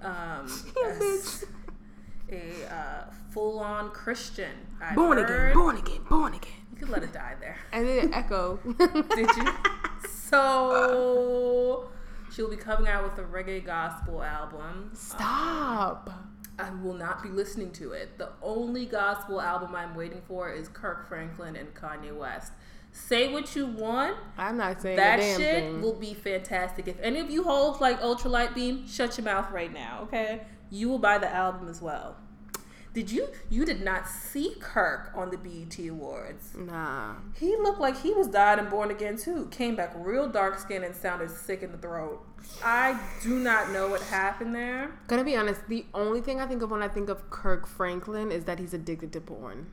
Um, 0.00 0.46
as 0.88 1.44
a 2.30 2.72
uh, 2.72 3.04
full-on 3.32 3.90
Christian. 3.90 4.52
I've 4.80 4.94
Born 4.94 5.18
heard. 5.18 5.50
again, 5.50 5.54
born 5.54 5.76
again, 5.76 6.00
born 6.08 6.34
again. 6.34 6.52
You 6.70 6.78
could 6.78 6.90
let 6.90 7.02
it 7.02 7.12
die 7.12 7.34
there. 7.40 7.58
And 7.72 7.88
then 7.88 8.14
echo. 8.14 8.60
Did 8.78 9.36
you? 9.36 9.48
So 10.08 11.88
she'll 12.32 12.48
be 12.48 12.56
coming 12.56 12.86
out 12.88 13.02
with 13.02 13.18
a 13.18 13.28
reggae 13.28 13.64
gospel 13.66 14.22
album. 14.22 14.90
Stop. 14.94 16.10
I 16.60 16.70
will 16.70 16.94
not 16.94 17.20
be 17.24 17.28
listening 17.30 17.72
to 17.72 17.90
it. 17.92 18.16
The 18.16 18.28
only 18.42 18.86
gospel 18.86 19.40
album 19.40 19.74
I'm 19.74 19.96
waiting 19.96 20.22
for 20.28 20.52
is 20.52 20.68
Kirk 20.68 21.08
Franklin 21.08 21.56
and 21.56 21.74
Kanye 21.74 22.16
West. 22.16 22.52
Say 22.96 23.32
what 23.32 23.54
you 23.54 23.66
want. 23.66 24.16
I'm 24.38 24.56
not 24.56 24.80
saying 24.82 24.96
That 24.96 25.20
shit 25.20 25.38
thing. 25.64 25.82
will 25.82 25.94
be 25.94 26.14
fantastic. 26.14 26.88
If 26.88 26.98
any 27.00 27.20
of 27.20 27.30
you 27.30 27.42
hold 27.44 27.80
like 27.80 28.00
ultralight 28.00 28.54
beam, 28.54 28.86
shut 28.88 29.16
your 29.18 29.24
mouth 29.24 29.50
right 29.52 29.72
now, 29.72 30.00
okay? 30.04 30.42
You 30.70 30.88
will 30.88 30.98
buy 30.98 31.18
the 31.18 31.32
album 31.32 31.68
as 31.68 31.80
well. 31.80 32.16
Did 32.94 33.10
you? 33.12 33.28
You 33.50 33.66
did 33.66 33.82
not 33.84 34.08
see 34.08 34.54
Kirk 34.58 35.12
on 35.14 35.30
the 35.30 35.36
BET 35.36 35.78
Awards. 35.90 36.54
nah. 36.56 37.16
He 37.38 37.54
looked 37.54 37.78
like 37.78 38.00
he 38.00 38.12
was 38.12 38.26
died 38.26 38.58
and 38.58 38.70
born 38.70 38.90
again 38.90 39.18
too. 39.18 39.48
Came 39.50 39.76
back 39.76 39.92
real 39.94 40.26
dark 40.28 40.58
skinned 40.58 40.82
and 40.82 40.96
sounded 40.96 41.30
sick 41.30 41.62
in 41.62 41.72
the 41.72 41.78
throat. 41.78 42.24
I 42.64 42.98
do 43.22 43.38
not 43.38 43.70
know 43.70 43.88
what 43.88 44.00
happened 44.02 44.54
there. 44.54 44.92
Gonna 45.08 45.24
be 45.24 45.36
honest, 45.36 45.60
the 45.68 45.84
only 45.92 46.22
thing 46.22 46.40
I 46.40 46.46
think 46.46 46.62
of 46.62 46.70
when 46.70 46.82
I 46.82 46.88
think 46.88 47.10
of 47.10 47.28
Kirk 47.28 47.66
Franklin 47.66 48.32
is 48.32 48.44
that 48.44 48.58
he's 48.58 48.72
addicted 48.72 49.12
to 49.12 49.20
porn. 49.20 49.66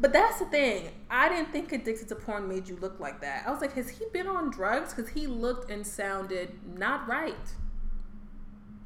But 0.00 0.12
that's 0.12 0.38
the 0.38 0.44
thing. 0.46 0.90
I 1.10 1.28
didn't 1.28 1.50
think 1.50 1.72
addicted 1.72 2.08
to 2.08 2.14
porn 2.14 2.48
made 2.48 2.68
you 2.68 2.76
look 2.76 3.00
like 3.00 3.20
that. 3.20 3.44
I 3.46 3.50
was 3.50 3.60
like, 3.60 3.72
has 3.74 3.88
he 3.88 4.04
been 4.12 4.28
on 4.28 4.50
drugs? 4.50 4.94
Because 4.94 5.10
he 5.10 5.26
looked 5.26 5.70
and 5.70 5.86
sounded 5.86 6.50
not 6.76 7.08
right. 7.08 7.34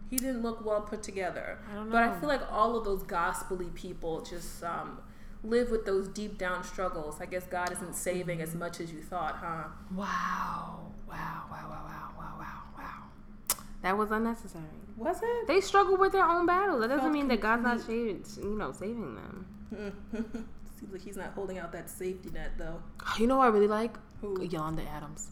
He 0.09 0.17
didn't 0.17 0.43
look 0.43 0.65
well 0.65 0.83
put 0.83 1.03
together. 1.03 1.59
I 1.71 1.75
don't 1.75 1.91
But 1.91 2.03
I 2.03 2.19
feel 2.19 2.29
like 2.29 2.43
all 2.51 2.77
of 2.77 2.85
those 2.85 3.03
gospely 3.03 3.67
people 3.75 4.23
just 4.23 4.63
um, 4.63 5.01
live 5.43 5.71
with 5.71 5.85
those 5.85 6.09
deep 6.09 6.39
down 6.39 6.65
struggles. 6.65 7.21
I 7.21 7.27
guess 7.27 7.45
God 7.47 7.73
isn't 7.73 7.95
saving 7.95 8.41
as 8.41 8.55
much 8.55 8.81
as 8.81 8.93
you 8.93 9.03
thought, 9.03 9.37
huh? 9.37 9.65
Wow. 9.95 10.93
Wow, 11.09 11.45
wow, 11.51 11.67
wow, 11.69 11.85
wow, 11.87 12.11
wow, 12.19 12.35
wow, 12.39 12.63
wow. 12.79 13.57
That 13.83 13.99
was 13.99 14.11
unnecessary. 14.11 14.65
Was 14.97 15.21
it? 15.23 15.47
They 15.47 15.61
struggle 15.61 15.97
with 15.97 16.13
their 16.13 16.25
own 16.25 16.47
battles. 16.47 16.81
That 16.81 16.89
doesn't 16.89 17.05
Felt 17.05 17.13
mean 17.13 17.29
that 17.29 17.41
God's 17.41 17.63
not 17.65 17.81
saving, 17.81 18.25
you 18.43 18.57
know, 18.57 18.73
saving 18.73 19.15
them. 19.15 20.49
Seems 20.83 20.93
like 20.93 21.03
he's 21.03 21.17
not 21.17 21.33
holding 21.35 21.59
out 21.59 21.71
that 21.73 21.89
safety 21.89 22.29
net 22.31 22.53
though. 22.59 22.83
You 23.17 23.29
know 23.29 23.37
what 23.37 23.45
I 23.45 23.49
really 23.51 23.69
like? 23.69 23.95
Who? 24.21 24.43
Yolanda 24.43 24.83
Adams. 24.83 25.29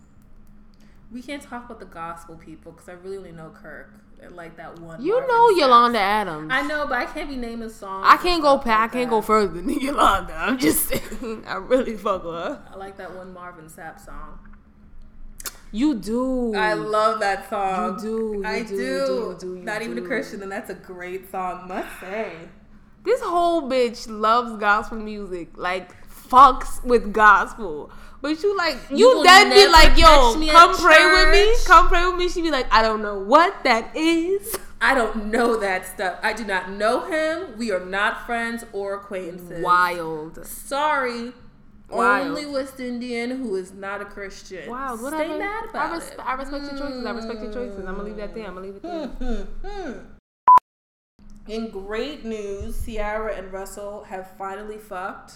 We 1.11 1.23
can't 1.23 1.43
talk 1.43 1.65
about 1.65 1.81
the 1.81 1.87
gospel 1.87 2.37
people 2.37 2.71
because 2.71 2.89
I 2.89 2.93
really 2.93 3.17
only 3.17 3.33
know 3.33 3.51
Kirk 3.51 3.93
and 4.23 4.37
like 4.37 4.57
that 4.59 4.79
one. 4.79 5.03
You 5.03 5.15
Marvin 5.15 5.29
know 5.29 5.49
Sapp. 5.49 5.59
Yolanda 5.59 5.99
Adams. 5.99 6.49
I 6.53 6.63
know, 6.63 6.87
but 6.87 6.99
I 6.99 7.07
can't 7.07 7.29
be 7.29 7.35
naming 7.35 7.69
songs. 7.69 8.07
I 8.09 8.17
can't 8.19 8.41
go 8.43 8.55
stuff 8.55 8.65
past. 8.65 8.91
I 8.95 8.99
can't 8.99 9.11
that. 9.11 9.17
go 9.17 9.23
further 9.23 9.61
than 9.61 9.69
Yolanda. 9.81 10.35
I'm 10.35 10.57
just 10.57 10.87
saying. 10.87 11.45
I 11.49 11.57
really 11.57 11.97
fuck 11.97 12.23
with 12.23 12.35
her. 12.35 12.63
I 12.73 12.77
like 12.77 12.97
that 12.99 13.13
one 13.17 13.35
Marvin 13.35 13.65
Sapp 13.67 13.99
song. 13.99 14.39
You 15.73 15.97
do. 15.97 16.55
I 16.55 16.75
love 16.75 17.19
that 17.21 17.51
song. 17.51 17.95
You 17.97 18.01
do, 18.01 18.09
you 18.39 18.45
I 18.45 18.63
do, 18.63 18.69
do. 18.69 18.75
you 18.77 19.37
do, 19.41 19.57
do, 19.57 19.63
Not 19.65 19.83
even 19.83 19.99
a. 19.99 20.03
Christian, 20.03 20.43
and 20.45 20.53
that's 20.53 20.71
a 20.71 20.75
great 20.75 21.29
song, 21.29 21.67
must 21.67 21.99
say. 21.99 22.37
This 23.03 23.21
whole 23.23 23.63
bitch 23.63 24.07
loves 24.09 24.59
gospel 24.59 24.99
music, 24.99 25.51
like 25.57 25.91
fucks 26.09 26.83
with 26.85 27.13
gospel. 27.13 27.91
But 28.23 28.43
you 28.43 28.57
like 28.57 28.77
you, 28.91 28.99
You 28.99 29.25
then 29.25 29.51
be 29.51 29.67
like, 29.67 29.97
yo, 29.97 30.33
catch 30.33 30.39
me 30.39 30.51
at 30.51 30.55
come 30.55 30.77
pray 30.77 31.07
with 31.07 31.33
me, 31.33 31.55
come 31.65 31.89
pray 31.89 32.07
with 32.07 32.17
me. 32.17 32.29
She 32.29 32.43
be 32.43 32.51
like, 32.51 32.71
I 32.71 32.83
don't 32.83 33.03
know 33.03 33.19
what 33.19 33.65
that 33.65 33.97
is. 33.97 34.55
I 34.83 34.95
don't 34.95 35.27
know 35.27 35.57
that 35.57 35.87
stuff. 35.87 36.19
I 36.23 36.33
do 36.33 36.45
not 36.45 36.71
know 36.71 37.05
him. 37.05 37.59
We 37.59 37.71
are 37.71 37.85
not 37.85 38.27
friends 38.27 38.65
or 38.73 38.95
acquaintances. 38.95 39.63
Wild, 39.63 40.45
Sorry. 40.47 41.33
Wild. 41.91 42.29
Only 42.29 42.47
West 42.47 42.79
Indian 42.79 43.31
who 43.31 43.57
is 43.57 43.73
not 43.73 44.01
a 44.01 44.05
Christian. 44.05 44.71
wild. 44.71 45.01
Stay 45.01 45.11
Whatever. 45.11 45.39
mad 45.39 45.71
about 45.71 45.91
I, 45.91 45.95
res- 45.95 46.09
it. 46.09 46.21
I 46.21 46.33
respect 46.35 46.65
your 46.65 46.79
choices. 46.79 47.05
I 47.05 47.11
respect 47.11 47.43
your 47.43 47.53
choices. 47.53 47.79
I'm 47.79 47.97
gonna 47.97 48.03
leave 48.05 48.17
that 48.17 48.31
mm. 48.31 48.35
there. 48.35 48.47
I'm 48.47 48.55
gonna 48.55 48.67
leave 48.67 48.77
it 48.77 48.83
there. 48.83 49.07
Hmm, 49.07 49.25
hmm, 49.25 49.67
hmm. 49.67 50.20
In 51.49 51.71
great 51.71 52.25
news, 52.25 52.85
Ciara 52.85 53.35
and 53.35 53.53
Russell 53.53 54.05
have 54.05 54.31
finally 54.37 54.79
fucked, 54.79 55.35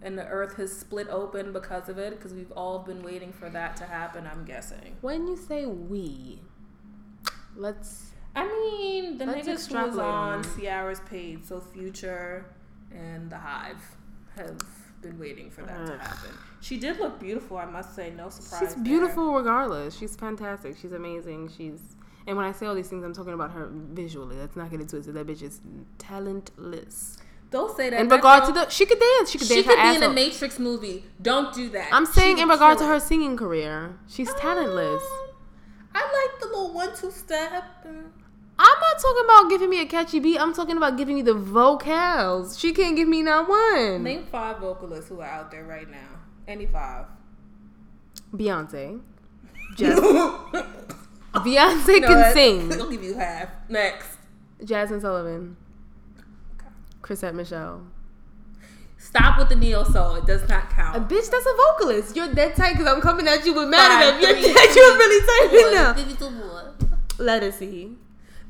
and 0.00 0.16
the 0.16 0.26
earth 0.26 0.56
has 0.56 0.76
split 0.76 1.08
open 1.08 1.52
because 1.52 1.88
of 1.88 1.98
it. 1.98 2.16
Because 2.16 2.32
we've 2.32 2.52
all 2.52 2.78
been 2.78 3.02
waiting 3.02 3.32
for 3.32 3.50
that 3.50 3.76
to 3.76 3.84
happen. 3.84 4.26
I'm 4.26 4.44
guessing. 4.44 4.96
When 5.00 5.26
you 5.26 5.36
say 5.36 5.66
we, 5.66 6.40
let's 7.56 8.14
I 8.36 8.46
mean, 8.46 9.18
the 9.18 9.26
Let's 9.26 9.46
niggas 9.46 9.72
who 9.72 9.86
was 9.86 9.98
on 9.98 10.38
on. 10.38 10.44
Ciara's 10.58 11.00
page, 11.00 11.40
so 11.44 11.60
Future 11.60 12.46
and 12.92 13.30
the 13.30 13.38
Hive 13.38 13.96
have 14.36 14.58
been 15.02 15.18
waiting 15.18 15.50
for 15.50 15.62
that 15.62 15.86
to 15.86 15.98
happen. 15.98 16.30
She 16.60 16.76
did 16.78 16.98
look 16.98 17.20
beautiful, 17.20 17.58
I 17.58 17.66
must 17.66 17.94
say. 17.94 18.10
No 18.10 18.30
surprise. 18.30 18.60
She's 18.60 18.74
there. 18.74 18.84
beautiful 18.84 19.34
regardless. 19.34 19.96
She's 19.96 20.16
fantastic. 20.16 20.76
She's 20.80 20.92
amazing. 20.92 21.50
She's 21.56 21.94
and 22.26 22.36
when 22.36 22.46
I 22.46 22.52
say 22.52 22.66
all 22.66 22.74
these 22.74 22.88
things, 22.88 23.04
I'm 23.04 23.12
talking 23.14 23.32
about 23.34 23.50
her 23.52 23.68
visually. 23.72 24.36
Let's 24.36 24.56
not 24.56 24.70
get 24.70 24.80
into 24.80 24.96
it 24.96 25.04
twisted. 25.04 25.14
That 25.14 25.26
bitch 25.26 25.42
is 25.42 25.60
talentless. 25.98 27.18
Don't 27.50 27.76
say 27.76 27.90
that. 27.90 28.00
In 28.00 28.08
That 28.08 28.16
regard 28.16 28.44
to 28.46 28.52
girl- 28.52 28.64
the, 28.64 28.70
she 28.70 28.84
could 28.86 28.98
dance. 28.98 29.30
She 29.30 29.38
could 29.38 29.46
she 29.46 29.54
dance 29.62 29.66
She 29.66 29.70
could 29.76 29.82
be 29.82 29.96
in 29.96 30.02
a. 30.02 30.12
Matrix 30.12 30.58
movie. 30.58 31.04
Don't 31.22 31.54
do 31.54 31.68
that. 31.70 31.88
I'm 31.92 32.06
She 32.06 32.12
saying 32.12 32.38
in 32.38 32.48
regard 32.48 32.78
to 32.78 32.86
her 32.86 32.98
singing 32.98 33.36
career, 33.36 33.96
she's 34.08 34.32
talentless. 34.34 35.02
Um, 35.02 35.28
I 35.94 36.00
like 36.30 36.40
the 36.40 36.46
little 36.46 36.72
one-two 36.72 37.10
step. 37.12 37.64
I'm 37.86 38.80
not 38.80 38.98
talking 39.00 39.24
about 39.24 39.50
giving 39.50 39.70
me 39.70 39.80
a 39.82 39.86
catchy 39.86 40.18
beat. 40.18 40.38
I'm 40.38 40.52
talking 40.54 40.76
about 40.76 40.96
giving 40.96 41.14
me 41.16 41.22
the 41.22 41.34
vocals. 41.34 42.58
She 42.58 42.72
can't 42.72 42.96
give 42.96 43.06
me 43.08 43.22
not 43.22 43.48
one. 43.48 44.02
Name 44.02 44.26
five 44.30 44.58
vocalists 44.58 45.08
who 45.08 45.20
are 45.20 45.26
out 45.28 45.50
there 45.52 45.64
right 45.64 45.88
now. 45.88 46.08
Any 46.48 46.66
five. 46.66 47.06
Beyonce. 48.32 49.00
Just 49.76 50.02
Beyonce 51.40 52.00
can 52.00 52.02
that- 52.02 52.34
sing. 52.34 52.72
I'll 52.80 52.90
give 52.90 53.02
you 53.02 53.14
half. 53.14 53.48
Next. 53.68 54.08
Jazmine 54.62 55.00
Sullivan. 55.00 55.56
Okay. 56.58 56.68
Chrisette 57.02 57.34
Michele. 57.34 57.86
Stop 58.98 59.38
with 59.38 59.48
the 59.50 59.56
neo 59.56 59.84
soul. 59.84 60.14
It 60.16 60.26
does 60.26 60.48
not 60.48 60.70
count. 60.70 60.96
A 60.96 61.00
bitch 61.00 61.30
that's 61.30 61.46
a 61.46 61.54
vocalist. 61.78 62.16
You're 62.16 62.32
dead 62.32 62.56
tight 62.56 62.72
because 62.72 62.86
I'm 62.86 63.00
coming 63.02 63.28
at 63.28 63.44
you 63.44 63.54
with 63.54 63.68
mad 63.68 64.14
at 64.14 64.20
You're 64.20 64.32
dead. 64.54 64.74
You're 64.74 64.96
really 64.96 65.26
tight 65.26 65.48
Boy, 65.50 66.24
now. 66.28 66.74
Let 67.18 67.42
us 67.42 67.58
see. 67.58 67.96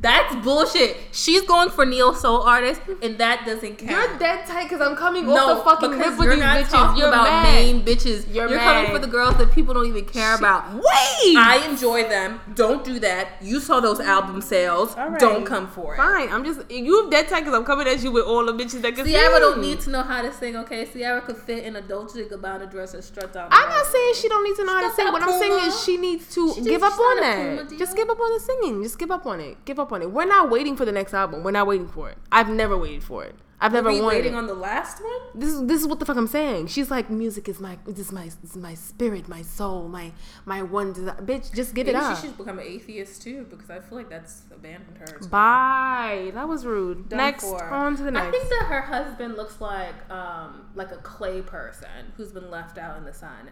That's 0.05 0.35
bullshit. 0.45 0.99
She's 1.13 1.41
going 1.41 1.71
for 1.71 1.87
neo 1.87 2.13
soul 2.13 2.43
artist, 2.43 2.83
and 3.03 3.17
that 3.17 3.47
doesn't 3.47 3.79
count. 3.79 3.91
You're 3.91 4.19
dead 4.19 4.47
tight 4.47 4.69
because 4.69 4.87
I'm 4.87 4.97
coming 4.97 5.25
no, 5.27 5.35
off 5.35 5.65
the 5.65 5.71
fucking 5.71 5.99
rip 5.99 6.19
with 6.19 6.27
you're 6.27 6.37
these 6.37 6.45
bitches. 6.45 6.99
You're 6.99 7.09
about 7.09 7.25
mad. 7.25 7.55
main 7.55 7.83
bitches. 7.83 8.27
You're 8.31 8.51
You're, 8.51 8.59
coming 8.59 8.91
for 8.91 8.99
the 8.99 9.07
girls 9.07 9.39
that 9.39 9.51
people 9.53 9.73
don't 9.73 9.87
even 9.87 10.05
care 10.05 10.35
about. 10.35 10.75
Wait. 10.75 11.37
I 11.39 11.67
enjoy 11.71 12.07
them. 12.07 12.39
Don't 12.55 12.85
do 12.85 12.99
that. 13.01 13.29
You 13.41 13.61
saw 13.61 13.81
those 13.81 13.99
album 13.99 14.43
sales. 14.43 14.95
Right. 14.95 15.19
Don't 15.19 15.47
come 15.47 15.69
for 15.69 15.95
it. 15.95 15.97
Fine. 15.97 16.29
I'm 16.29 16.45
just 16.45 16.71
you 16.71 17.09
dead 17.11 17.29
tight 17.29 17.41
because 17.41 17.55
I'm 17.55 17.65
coming 17.65 17.89
at 17.89 18.03
you 18.03 18.13
with 18.13 18.27
all 18.27 18.45
the 18.45 18.53
bitches 18.53 18.83
that 18.83 18.95
can 18.97 19.07
sing. 19.07 19.15
don't 19.15 19.63
need 19.63 19.81
to 19.81 19.91
know 19.91 20.03
how 20.03 20.21
to 20.21 20.31
sing, 20.35 20.55
okay? 20.57 20.85
Ciara 20.85 21.23
could 21.23 21.39
fit 21.39 21.65
in 21.65 21.77
a 21.77 21.81
Dolce 21.81 22.25
Gabbana 22.25 22.71
dress 22.71 22.93
and 22.93 23.03
strut 23.03 23.33
down. 23.33 23.49
I'm 23.51 23.71
not 23.71 23.87
saying 23.87 24.15
she 24.17 24.29
don't 24.29 24.45
need 24.45 24.57
to 24.57 24.67
know 24.67 24.75
how 24.75 24.87
to 24.87 24.95
sing. 24.95 25.11
What 25.11 25.23
I'm 25.23 25.41
saying 25.41 25.67
is 25.67 25.83
she 25.83 25.97
needs 25.97 26.35
to 26.35 26.53
She 26.53 26.61
give 26.61 26.83
just- 26.83 26.93
up 26.93 27.01
on 27.01 27.21
that. 27.21 27.79
Just 27.79 27.97
give 27.97 28.11
up 28.11 28.21
on 28.21 28.35
the 28.35 28.41
singing. 28.41 28.83
Just 28.83 28.99
give 28.99 29.11
up 29.11 29.25
on 29.25 29.41
it. 29.41 29.65
Give 29.65 29.79
up 29.79 29.93
on 29.94 29.94
it. 30.03 30.11
We're 30.13 30.25
not 30.27 30.51
waiting 30.51 30.77
for 30.77 30.85
the 30.85 30.93
next 30.93 31.15
album. 31.15 31.43
We're 31.43 31.51
not 31.53 31.67
waiting 31.67 31.89
for 31.89 32.11
it. 32.11 32.19
I've 32.33 32.49
never 32.49 32.77
waited 32.79 33.03
for 33.05 33.25
it. 33.25 33.35
I've 33.61 33.73
never 33.73 33.89
Are 33.89 33.93
we 33.93 34.01
wanted 34.03 34.17
waiting 34.17 34.35
it. 34.35 34.37
on 34.37 34.47
the 34.47 34.53
last 34.55 35.01
one? 35.03 35.13
this 35.35 35.49
is 35.51 35.65
this 35.67 35.81
is 35.81 35.87
what 35.87 35.99
the 35.99 36.05
fuck 36.05 36.19
I'm 36.19 36.27
saying. 36.27 36.67
She's 36.67 36.91
like, 36.91 37.09
music 37.09 37.49
is 37.49 37.61
my 37.61 37.79
this 37.87 37.99
is 37.99 38.13
my 38.13 38.25
this 38.43 38.51
is 38.51 38.57
my 38.57 38.75
spirit, 38.75 39.27
my 39.27 39.41
soul, 39.41 39.89
my 39.89 40.13
my 40.45 40.63
one 40.63 40.93
desire. 40.93 41.15
Bitch, 41.23 41.55
just 41.55 41.75
give 41.75 41.87
Maybe 41.87 41.97
it 41.97 42.03
up. 42.03 42.19
she 42.19 42.27
should 42.27 42.37
become 42.37 42.59
an 42.59 42.67
atheist 42.67 43.23
too, 43.23 43.47
because 43.49 43.71
I 43.71 43.81
feel 43.81 43.97
like 43.97 44.11
that's 44.11 44.43
abandoned 44.55 44.99
her. 44.99 45.07
too. 45.19 45.29
Bye. 45.29 46.31
That 46.35 46.47
was 46.47 46.67
rude. 46.67 47.09
Done 47.09 47.17
next, 47.17 47.45
for. 47.45 47.63
on 47.65 47.97
to 47.97 48.03
the 48.03 48.11
next. 48.11 48.27
I 48.27 48.31
think 48.33 48.49
that 48.51 48.67
her 48.67 48.83
husband 48.83 49.37
looks 49.37 49.59
like 49.61 49.95
um 50.11 50.67
like 50.75 50.91
a 50.93 50.99
clay 50.99 51.41
person 51.41 52.13
who's 52.19 52.33
been 52.33 52.51
left 52.51 52.77
out 52.77 52.99
in 52.99 53.05
the 53.05 53.15
sun. 53.15 53.51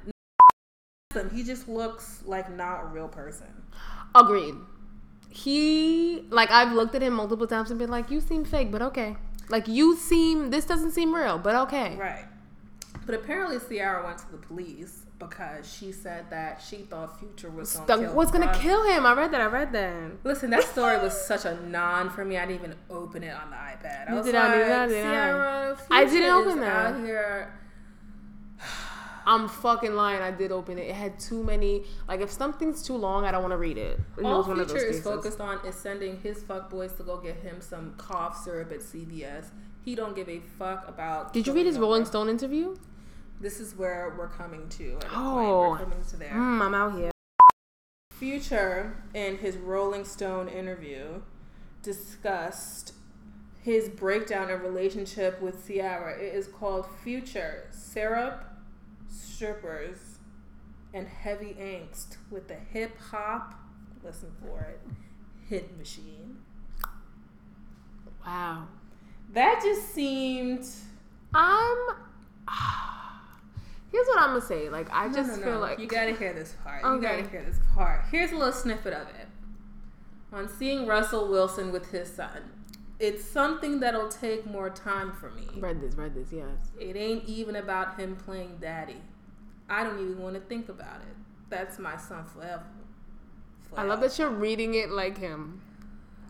He 1.32 1.42
just 1.42 1.68
looks 1.68 2.22
like 2.24 2.50
not 2.50 2.82
a 2.82 2.86
real 2.86 3.08
person. 3.08 3.46
Agreed. 4.14 4.54
He 5.34 6.26
like 6.30 6.50
I've 6.50 6.72
looked 6.72 6.94
at 6.94 7.02
him 7.02 7.14
multiple 7.14 7.46
times 7.46 7.70
and 7.70 7.78
been 7.78 7.90
like, 7.90 8.10
you 8.10 8.20
seem 8.20 8.44
fake, 8.44 8.70
but 8.70 8.82
okay. 8.82 9.16
Like 9.48 9.66
you 9.66 9.96
seem 9.96 10.50
this 10.50 10.64
doesn't 10.66 10.92
seem 10.92 11.14
real, 11.14 11.38
but 11.38 11.54
okay. 11.66 11.96
Right. 11.96 12.26
But 13.06 13.14
apparently 13.14 13.58
Ciara 13.58 14.04
went 14.04 14.18
to 14.18 14.30
the 14.30 14.36
police 14.38 15.06
because 15.18 15.72
she 15.72 15.90
said 15.90 16.28
that 16.30 16.60
she 16.60 16.78
thought 16.78 17.18
Future 17.18 17.48
was 17.50 17.74
going 17.76 17.86
to 17.86 17.96
The- 17.96 18.02
kill 18.08 18.14
what's 18.14 18.30
gonna 18.30 18.54
kill 18.54 18.84
him? 18.84 19.06
I 19.06 19.14
read 19.14 19.32
that. 19.32 19.40
I 19.40 19.46
read 19.46 19.72
that. 19.72 20.24
Listen, 20.24 20.50
that 20.50 20.64
story 20.64 20.98
was 20.98 21.18
such 21.26 21.44
a 21.44 21.54
non 21.66 22.10
for 22.10 22.24
me. 22.24 22.36
I 22.36 22.44
didn't 22.46 22.60
even 22.60 22.74
open 22.90 23.22
it 23.24 23.34
on 23.34 23.50
the 23.50 23.56
iPad. 23.56 24.10
I 24.10 24.14
was 24.14 24.26
did 24.26 24.34
I, 24.34 24.48
like, 24.48 24.68
neither 24.68 24.88
did 24.88 25.06
I. 25.06 25.10
Ciara, 25.10 25.78
I 25.90 26.04
didn't 26.04 26.30
open 26.30 26.52
is 26.52 26.58
that. 26.60 26.86
Out 26.94 27.00
here. 27.00 27.54
I'm 29.26 29.48
fucking 29.48 29.94
lying. 29.94 30.22
I 30.22 30.30
did 30.30 30.52
open 30.52 30.78
it. 30.78 30.88
It 30.88 30.94
had 30.94 31.18
too 31.18 31.42
many. 31.42 31.84
Like 32.08 32.20
if 32.20 32.30
something's 32.30 32.82
too 32.82 32.96
long, 32.96 33.24
I 33.24 33.32
don't 33.32 33.42
want 33.42 33.52
to 33.52 33.58
read 33.58 33.78
it. 33.78 34.00
It 34.18 34.24
All 34.24 34.38
was 34.38 34.48
one 34.48 34.60
of 34.60 34.70
Future 34.70 34.86
is 34.86 35.02
focused 35.02 35.40
on 35.40 35.64
is 35.66 35.74
sending 35.74 36.20
his 36.20 36.38
fuckboys 36.38 36.96
to 36.96 37.02
go 37.02 37.18
get 37.18 37.36
him 37.36 37.60
some 37.60 37.94
cough 37.96 38.42
syrup 38.42 38.72
at 38.72 38.80
CVS. 38.80 39.46
He 39.84 39.94
don't 39.94 40.14
give 40.14 40.28
a 40.28 40.40
fuck 40.58 40.88
about. 40.88 41.32
Did 41.32 41.46
you 41.46 41.52
read 41.52 41.66
his 41.66 41.76
killing 41.76 41.88
Rolling 41.88 42.04
Stone 42.04 42.28
interview? 42.28 42.76
This 43.40 43.58
is 43.58 43.74
where 43.74 44.14
we're 44.16 44.28
coming 44.28 44.68
to. 44.70 44.98
Oh. 45.12 45.70
We're 45.70 45.78
coming 45.78 46.04
to 46.10 46.16
there. 46.16 46.30
Mm, 46.30 46.62
I'm 46.62 46.74
out 46.74 46.94
here. 46.96 47.10
Future, 48.12 49.02
in 49.14 49.38
his 49.38 49.56
Rolling 49.56 50.04
Stone 50.04 50.48
interview, 50.48 51.22
discussed 51.82 52.94
his 53.60 53.88
breakdown 53.88 54.50
in 54.50 54.60
relationship 54.60 55.40
with 55.42 55.66
Ciara. 55.66 56.18
It 56.18 56.34
is 56.34 56.46
called 56.46 56.86
Future 57.02 57.68
Syrup, 57.72 58.44
Strippers, 59.12 60.18
and 60.94 61.06
Heavy 61.06 61.54
Angst 61.60 62.16
with 62.30 62.48
the 62.48 62.54
hip 62.54 62.98
hop, 62.98 63.54
listen 64.04 64.30
for 64.40 64.60
it, 64.62 64.80
hit 65.48 65.76
machine. 65.78 66.38
Wow. 68.26 68.68
That 69.32 69.60
just 69.62 69.92
seemed. 69.94 70.66
I'm. 71.34 71.76
Here's 73.90 74.06
what 74.06 74.18
I'm 74.20 74.28
gonna 74.30 74.40
say. 74.40 74.68
Like 74.70 74.88
I 74.92 75.06
No, 75.08 75.14
just 75.14 75.38
no, 75.38 75.44
feel 75.44 75.52
no. 75.54 75.60
like 75.60 75.78
you 75.78 75.86
gotta 75.86 76.14
hear 76.14 76.32
this 76.32 76.54
part. 76.64 76.82
You 76.82 76.88
Okay. 76.92 77.02
gotta 77.22 77.28
hear 77.28 77.42
this 77.42 77.58
part. 77.74 78.02
Here's 78.10 78.32
a 78.32 78.36
little 78.36 78.52
snippet 78.52 78.92
of 78.94 79.08
it. 79.08 79.28
On 80.32 80.48
seeing 80.48 80.86
Russell 80.86 81.28
Wilson 81.28 81.72
with 81.72 81.90
his 81.90 82.10
son, 82.10 82.61
it's 83.02 83.24
something 83.24 83.80
that'll 83.80 84.08
take 84.08 84.46
more 84.46 84.70
time 84.70 85.12
for 85.12 85.28
me. 85.30 85.48
read 85.56 85.80
this, 85.80 85.96
read 85.96 86.14
this. 86.14 86.28
Yes. 86.32 86.46
It 86.78 86.96
ain't 86.96 87.24
even 87.24 87.56
about 87.56 87.98
him 87.98 88.14
playing 88.14 88.58
daddy. 88.60 89.02
I 89.68 89.82
don't 89.82 89.98
even 89.98 90.18
want 90.20 90.34
to 90.36 90.40
think 90.40 90.68
about 90.68 91.00
it. 91.00 91.16
That's 91.50 91.80
my 91.80 91.96
son 91.96 92.24
forever. 92.24 92.62
I 93.76 93.82
love 93.82 94.00
that 94.02 94.18
you're 94.18 94.30
reading 94.30 94.74
it 94.74 94.90
like 94.90 95.18
him. 95.18 95.62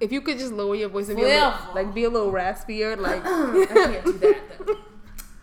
If 0.00 0.12
you 0.12 0.22
could 0.22 0.38
just 0.38 0.52
lower 0.52 0.74
your 0.74 0.88
voice 0.88 1.08
and 1.08 1.16
be 1.18 1.24
a 1.24 1.26
little, 1.26 1.50
Forever. 1.52 1.72
like 1.74 1.94
be 1.94 2.04
a 2.04 2.10
little 2.10 2.32
raspier, 2.32 2.96
like 2.98 3.22
I 3.24 3.74
can't 3.74 4.04
do 4.04 4.12
that 4.18 4.66
though. 4.66 4.76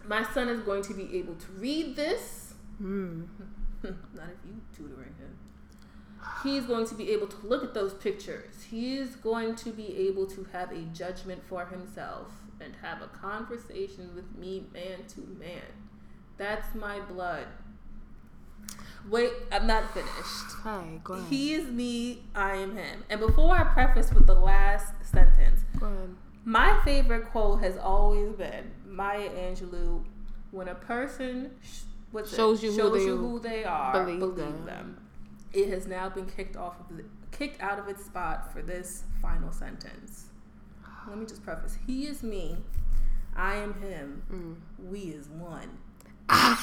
My 0.08 0.24
son 0.34 0.50
is 0.50 0.62
going 0.62 0.82
to 0.84 0.94
be 0.96 1.16
able 1.18 1.36
to 1.36 1.52
read 1.58 1.96
this. 1.96 2.56
Hmm. 2.80 3.24
Not 3.84 3.94
if 3.94 4.46
you 4.46 4.56
tutoring. 4.76 5.14
He's 6.44 6.66
going 6.66 6.86
to 6.88 6.96
be 6.96 7.12
able 7.12 7.28
to 7.28 7.48
look 7.48 7.64
at 7.64 7.74
those 7.74 7.94
pictures. 7.94 8.64
He 8.70 8.98
is 8.98 9.16
going 9.16 9.56
to 9.56 9.72
be 9.72 9.96
able 10.08 10.26
to 10.28 10.46
have 10.52 10.72
a 10.72 10.82
judgment 10.94 11.42
for 11.48 11.66
himself 11.66 12.28
and 12.62 12.74
have 12.82 13.02
a 13.02 13.08
conversation 13.08 14.16
with 14.16 14.38
me 14.38 14.66
man 14.74 15.06
to 15.10 15.22
man. 15.40 15.62
That's 16.38 16.74
my 16.76 17.00
blood. 17.02 17.46
Wait, 19.10 19.32
I'm 19.52 19.66
not 19.66 19.94
finished. 19.94 20.12
Hi, 20.64 21.00
go 21.04 21.14
ahead. 21.14 21.26
He 21.30 21.54
is 21.54 21.68
me, 21.68 22.24
I 22.36 22.56
am 22.56 22.76
him. 22.76 23.04
And 23.10 23.20
before 23.20 23.56
I 23.56 23.64
preface 23.64 24.14
with 24.14 24.28
the 24.28 24.36
last 24.36 24.94
sentence, 25.02 25.62
my 26.46 26.80
favorite 26.84 27.32
quote 27.32 27.62
has 27.62 27.78
always 27.78 28.34
been 28.34 28.72
Maya 28.86 29.30
Angelou 29.30 30.04
when 30.52 30.68
a 30.68 30.76
person 30.76 31.52
sh- 31.62 31.82
what's 32.12 32.34
it? 32.34 32.36
Shows 32.36 32.62
you 32.64 32.72
who 32.72 32.78
shows 32.78 32.94
they 32.94 33.06
who 33.06 33.40
they 33.40 33.64
are, 33.64 33.94
believe 33.94 34.20
believe, 34.20 34.38
them. 34.38 34.66
them. 34.66 34.98
It 35.52 35.70
has 35.70 35.88
now 35.88 36.10
been 36.10 36.28
kicked 36.28 36.56
off 36.56 36.80
of 36.80 36.96
the, 36.96 37.06
kicked 37.32 37.62
out 37.62 37.80
of 37.80 37.88
its 37.88 38.06
spot 38.06 38.54
for 38.54 38.62
this 38.62 39.04
final 39.22 39.52
sentence. 39.52 40.26
Let 41.08 41.18
me 41.18 41.26
just 41.26 41.44
preface. 41.44 41.78
He 41.88 42.06
is 42.06 42.22
me. 42.22 42.58
I 43.36 43.56
am 43.56 43.74
him. 43.82 44.22
Mm. 44.32 44.56
We 44.90 45.00
is 45.00 45.28
one. 45.30 45.78
I 46.30 46.56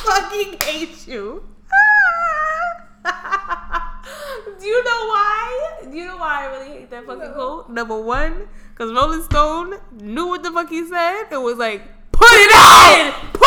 fucking 0.00 0.58
hate 0.62 1.06
you. 1.06 1.44
Do 4.60 4.66
you 4.66 4.84
know 4.84 5.06
why? 5.08 5.72
Do 5.90 5.96
you 5.96 6.06
know 6.06 6.16
why 6.16 6.44
I 6.44 6.46
really 6.46 6.78
hate 6.78 6.90
that 6.90 7.04
fucking 7.04 7.32
quote? 7.32 7.68
Number 7.68 8.00
one, 8.00 8.48
because 8.70 8.92
Rolling 8.92 9.22
Stone 9.22 9.74
knew 9.92 10.28
what 10.28 10.42
the 10.42 10.50
fuck 10.50 10.70
he 10.70 10.86
said 10.86 11.24
and 11.30 11.42
was 11.42 11.58
like, 11.58 11.82
put 12.12 12.28
it 12.30 12.52
out! 12.54 13.39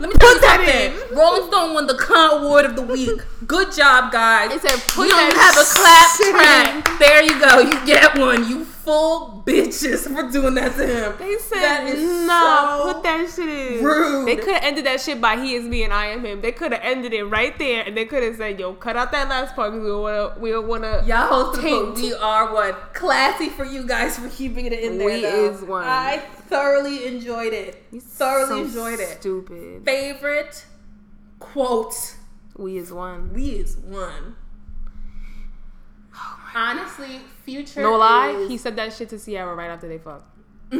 Let 0.00 0.08
me 0.08 0.16
tell 0.16 0.32
you 0.32 0.40
Put 0.40 0.46
that 0.46 0.64
something. 0.64 1.16
Rolling 1.16 1.46
Stone 1.48 1.74
won 1.74 1.86
the 1.86 1.94
Con 1.94 2.40
Award 2.40 2.64
of 2.64 2.74
the 2.74 2.80
Week. 2.80 3.20
Good 3.46 3.70
job, 3.72 4.10
guys. 4.10 4.50
It 4.50 4.62
said, 4.62 4.80
put 4.88 5.04
you 5.04 5.10
don't 5.10 5.36
have 5.36 5.56
a 5.58 5.64
clap 5.64 6.16
track. 6.16 6.98
There 6.98 7.22
you 7.22 7.38
go. 7.38 7.60
You 7.60 7.84
get 7.84 8.16
one. 8.16 8.48
You 8.48 8.64
full 8.84 9.42
bitches 9.46 10.02
for 10.12 10.30
doing 10.30 10.54
that 10.54 10.74
to 10.76 10.86
him. 10.86 11.14
They 11.18 11.36
said, 11.38 11.60
That 11.62 11.86
is 11.86 12.26
nah, 12.26 12.78
so 12.78 12.92
put 12.94 13.02
that 13.02 13.30
shit 13.34 13.48
in. 13.48 13.84
rude. 13.84 14.26
They 14.26 14.36
could 14.36 14.54
have 14.54 14.62
ended 14.64 14.86
that 14.86 15.00
shit 15.00 15.20
by 15.20 15.36
he 15.36 15.54
is 15.54 15.64
me 15.64 15.82
and 15.84 15.92
I 15.92 16.06
am 16.06 16.24
him. 16.24 16.40
They 16.40 16.52
could 16.52 16.72
have 16.72 16.80
ended 16.82 17.12
it 17.12 17.24
right 17.24 17.56
there 17.58 17.84
and 17.86 17.96
they 17.96 18.04
could 18.04 18.22
have 18.22 18.36
said, 18.36 18.58
yo, 18.58 18.74
cut 18.74 18.96
out 18.96 19.12
that 19.12 19.28
last 19.28 19.54
part 19.54 19.72
because 19.72 19.82
we 19.84 19.90
don't 19.90 20.02
wanna, 20.02 20.34
we 20.38 20.50
don't 20.50 20.66
wanna. 20.68 21.04
Y'all 21.06 21.52
hosted 21.54 21.62
Taint. 21.62 21.96
the 21.96 22.02
We 22.02 22.14
Are 22.14 22.52
One. 22.54 22.74
Classy 22.92 23.48
for 23.48 23.64
you 23.64 23.86
guys 23.86 24.18
for 24.18 24.28
keeping 24.30 24.66
it 24.66 24.72
in 24.72 24.98
there. 24.98 25.06
We 25.06 25.20
though. 25.22 25.50
is 25.50 25.62
one. 25.62 25.84
I 25.86 26.18
thoroughly 26.48 27.06
enjoyed 27.06 27.52
it. 27.52 27.82
Thoroughly 28.00 28.46
So 28.48 28.64
enjoyed 28.64 29.00
it. 29.00 29.20
Stupid. 29.20 29.84
Favorite 29.84 30.66
quote. 31.38 32.16
We 32.56 32.76
is 32.76 32.92
one. 32.92 33.32
We 33.32 33.50
is 33.50 33.76
one. 33.76 34.36
Honestly, 36.54 37.20
future. 37.44 37.82
No 37.82 37.96
lie, 37.96 38.30
is- 38.30 38.48
he 38.48 38.58
said 38.58 38.76
that 38.76 38.92
shit 38.92 39.08
to 39.10 39.18
Ciara 39.18 39.54
right 39.54 39.70
after 39.70 39.88
they 39.88 39.98
fucked. 39.98 40.24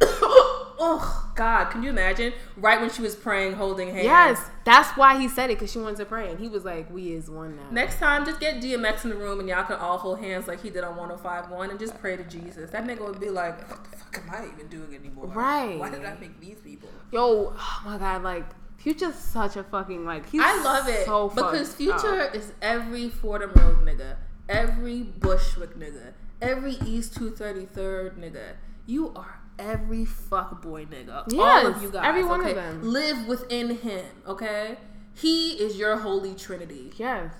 oh 0.00 1.32
God, 1.34 1.70
can 1.70 1.82
you 1.82 1.90
imagine? 1.90 2.32
Right 2.56 2.80
when 2.80 2.90
she 2.90 3.02
was 3.02 3.14
praying, 3.14 3.54
holding 3.54 3.88
hands. 3.88 4.04
Yes, 4.04 4.50
that's 4.64 4.96
why 4.96 5.18
he 5.20 5.28
said 5.28 5.50
it 5.50 5.58
because 5.58 5.70
she 5.72 5.78
wanted 5.78 5.98
to 5.98 6.04
pray, 6.04 6.30
and 6.30 6.38
he 6.38 6.48
was 6.48 6.64
like, 6.64 6.90
"We 6.90 7.12
is 7.12 7.28
one 7.30 7.56
now." 7.56 7.70
Next 7.70 7.98
time, 7.98 8.24
just 8.24 8.40
get 8.40 8.60
DMX 8.62 9.04
in 9.04 9.10
the 9.10 9.16
room 9.16 9.40
and 9.40 9.48
y'all 9.48 9.64
can 9.64 9.76
all 9.76 9.98
hold 9.98 10.20
hands 10.20 10.46
like 10.48 10.62
he 10.62 10.70
did 10.70 10.84
on 10.84 10.96
105.1 10.96 11.70
and 11.70 11.78
just 11.78 11.98
pray 12.00 12.16
to 12.16 12.24
Jesus. 12.24 12.70
That 12.70 12.86
nigga 12.86 13.00
would 13.00 13.20
be 13.20 13.30
like, 13.30 13.68
what 13.68 13.84
the 13.90 13.96
fuck 13.96 14.18
am 14.18 14.30
I 14.30 14.48
even 14.54 14.68
doing 14.68 14.94
anymore? 14.94 15.26
Right. 15.26 15.78
Why 15.78 15.90
did 15.90 16.04
I 16.04 16.14
make 16.18 16.40
these 16.40 16.58
people? 16.60 16.88
Yo, 17.12 17.54
oh 17.56 17.82
my 17.84 17.98
god, 17.98 18.22
like 18.22 18.44
Future's 18.76 19.14
such 19.14 19.56
a 19.56 19.62
fucking 19.64 20.04
like 20.04 20.28
he's. 20.28 20.42
I 20.44 20.62
love 20.62 20.88
it 20.88 21.06
so 21.06 21.28
because 21.28 21.74
Future 21.74 22.22
up. 22.22 22.34
is 22.34 22.52
every 22.60 23.08
Fordham 23.08 23.52
Road 23.54 23.78
nigga, 23.84 24.16
every 24.48 25.02
Bushwick 25.02 25.76
nigga, 25.78 26.12
every 26.40 26.76
East 26.84 27.14
233rd 27.18 28.18
nigga. 28.18 28.54
You 28.86 29.12
are 29.14 29.40
every 29.58 30.04
fuck 30.04 30.62
boy 30.62 30.84
nigga. 30.86 31.32
All 31.38 31.66
of 31.66 31.82
you 31.82 31.90
guys. 31.90 32.02
every 32.04 32.24
one 32.24 32.44
of 32.44 32.54
them. 32.54 32.82
Live 32.82 33.26
within 33.26 33.76
him, 33.78 34.04
okay? 34.26 34.76
He 35.14 35.52
is 35.52 35.78
your 35.78 35.98
holy 35.98 36.34
trinity. 36.34 36.92
Yes. 36.96 37.32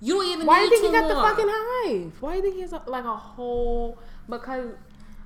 You 0.00 0.14
don't 0.14 0.26
even 0.26 0.46
Why 0.46 0.58
do 0.58 0.64
you 0.64 0.70
think 0.70 0.86
he 0.86 1.00
got 1.00 1.08
the 1.08 1.14
fucking 1.14 1.46
hive? 1.48 2.12
Why 2.20 2.32
do 2.32 2.36
you 2.38 2.42
think 2.42 2.54
he 2.56 2.60
has 2.62 2.72
a, 2.72 2.82
like 2.86 3.04
a 3.04 3.16
whole? 3.16 3.98
Because, 4.28 4.72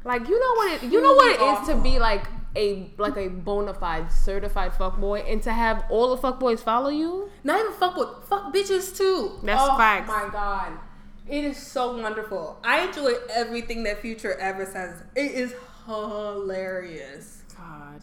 like, 0.05 0.29
you 0.29 0.39
know 0.39 0.55
what 0.55 0.83
it, 0.83 0.93
you 0.93 1.01
know 1.01 1.15
what 1.15 1.35
it 1.35 1.41
is 1.41 1.69
to 1.69 1.83
be 1.83 1.99
like 1.99 2.27
a 2.55 2.91
like 2.99 3.17
a 3.17 3.29
bona 3.29 3.75
fide 3.75 4.13
certified 4.13 4.73
fuckboy, 4.73 5.31
and 5.31 5.43
to 5.43 5.53
have 5.53 5.85
all 5.91 6.15
the 6.15 6.21
fuckboys 6.23 6.61
follow 6.61 6.91
you. 6.91 7.31
Not 7.43 7.61
even 7.61 7.73
fuck 7.73 7.97
with 7.97 8.09
fuck 8.29 8.55
bitches 8.55 8.97
too. 8.97 9.39
That's 9.43 9.61
fact. 9.61 9.73
oh 9.73 9.77
facts. 9.79 10.09
my 10.09 10.29
god. 10.31 10.73
It 11.29 11.45
is 11.45 11.57
so 11.57 12.01
wonderful. 12.01 12.59
I 12.63 12.87
enjoy 12.87 13.15
everything 13.31 13.83
that 13.85 14.01
Future 14.01 14.35
ever 14.35 14.65
says. 14.65 15.03
It 15.15 15.33
is 15.33 15.55
hilarious. 15.87 17.43
God. 17.57 18.03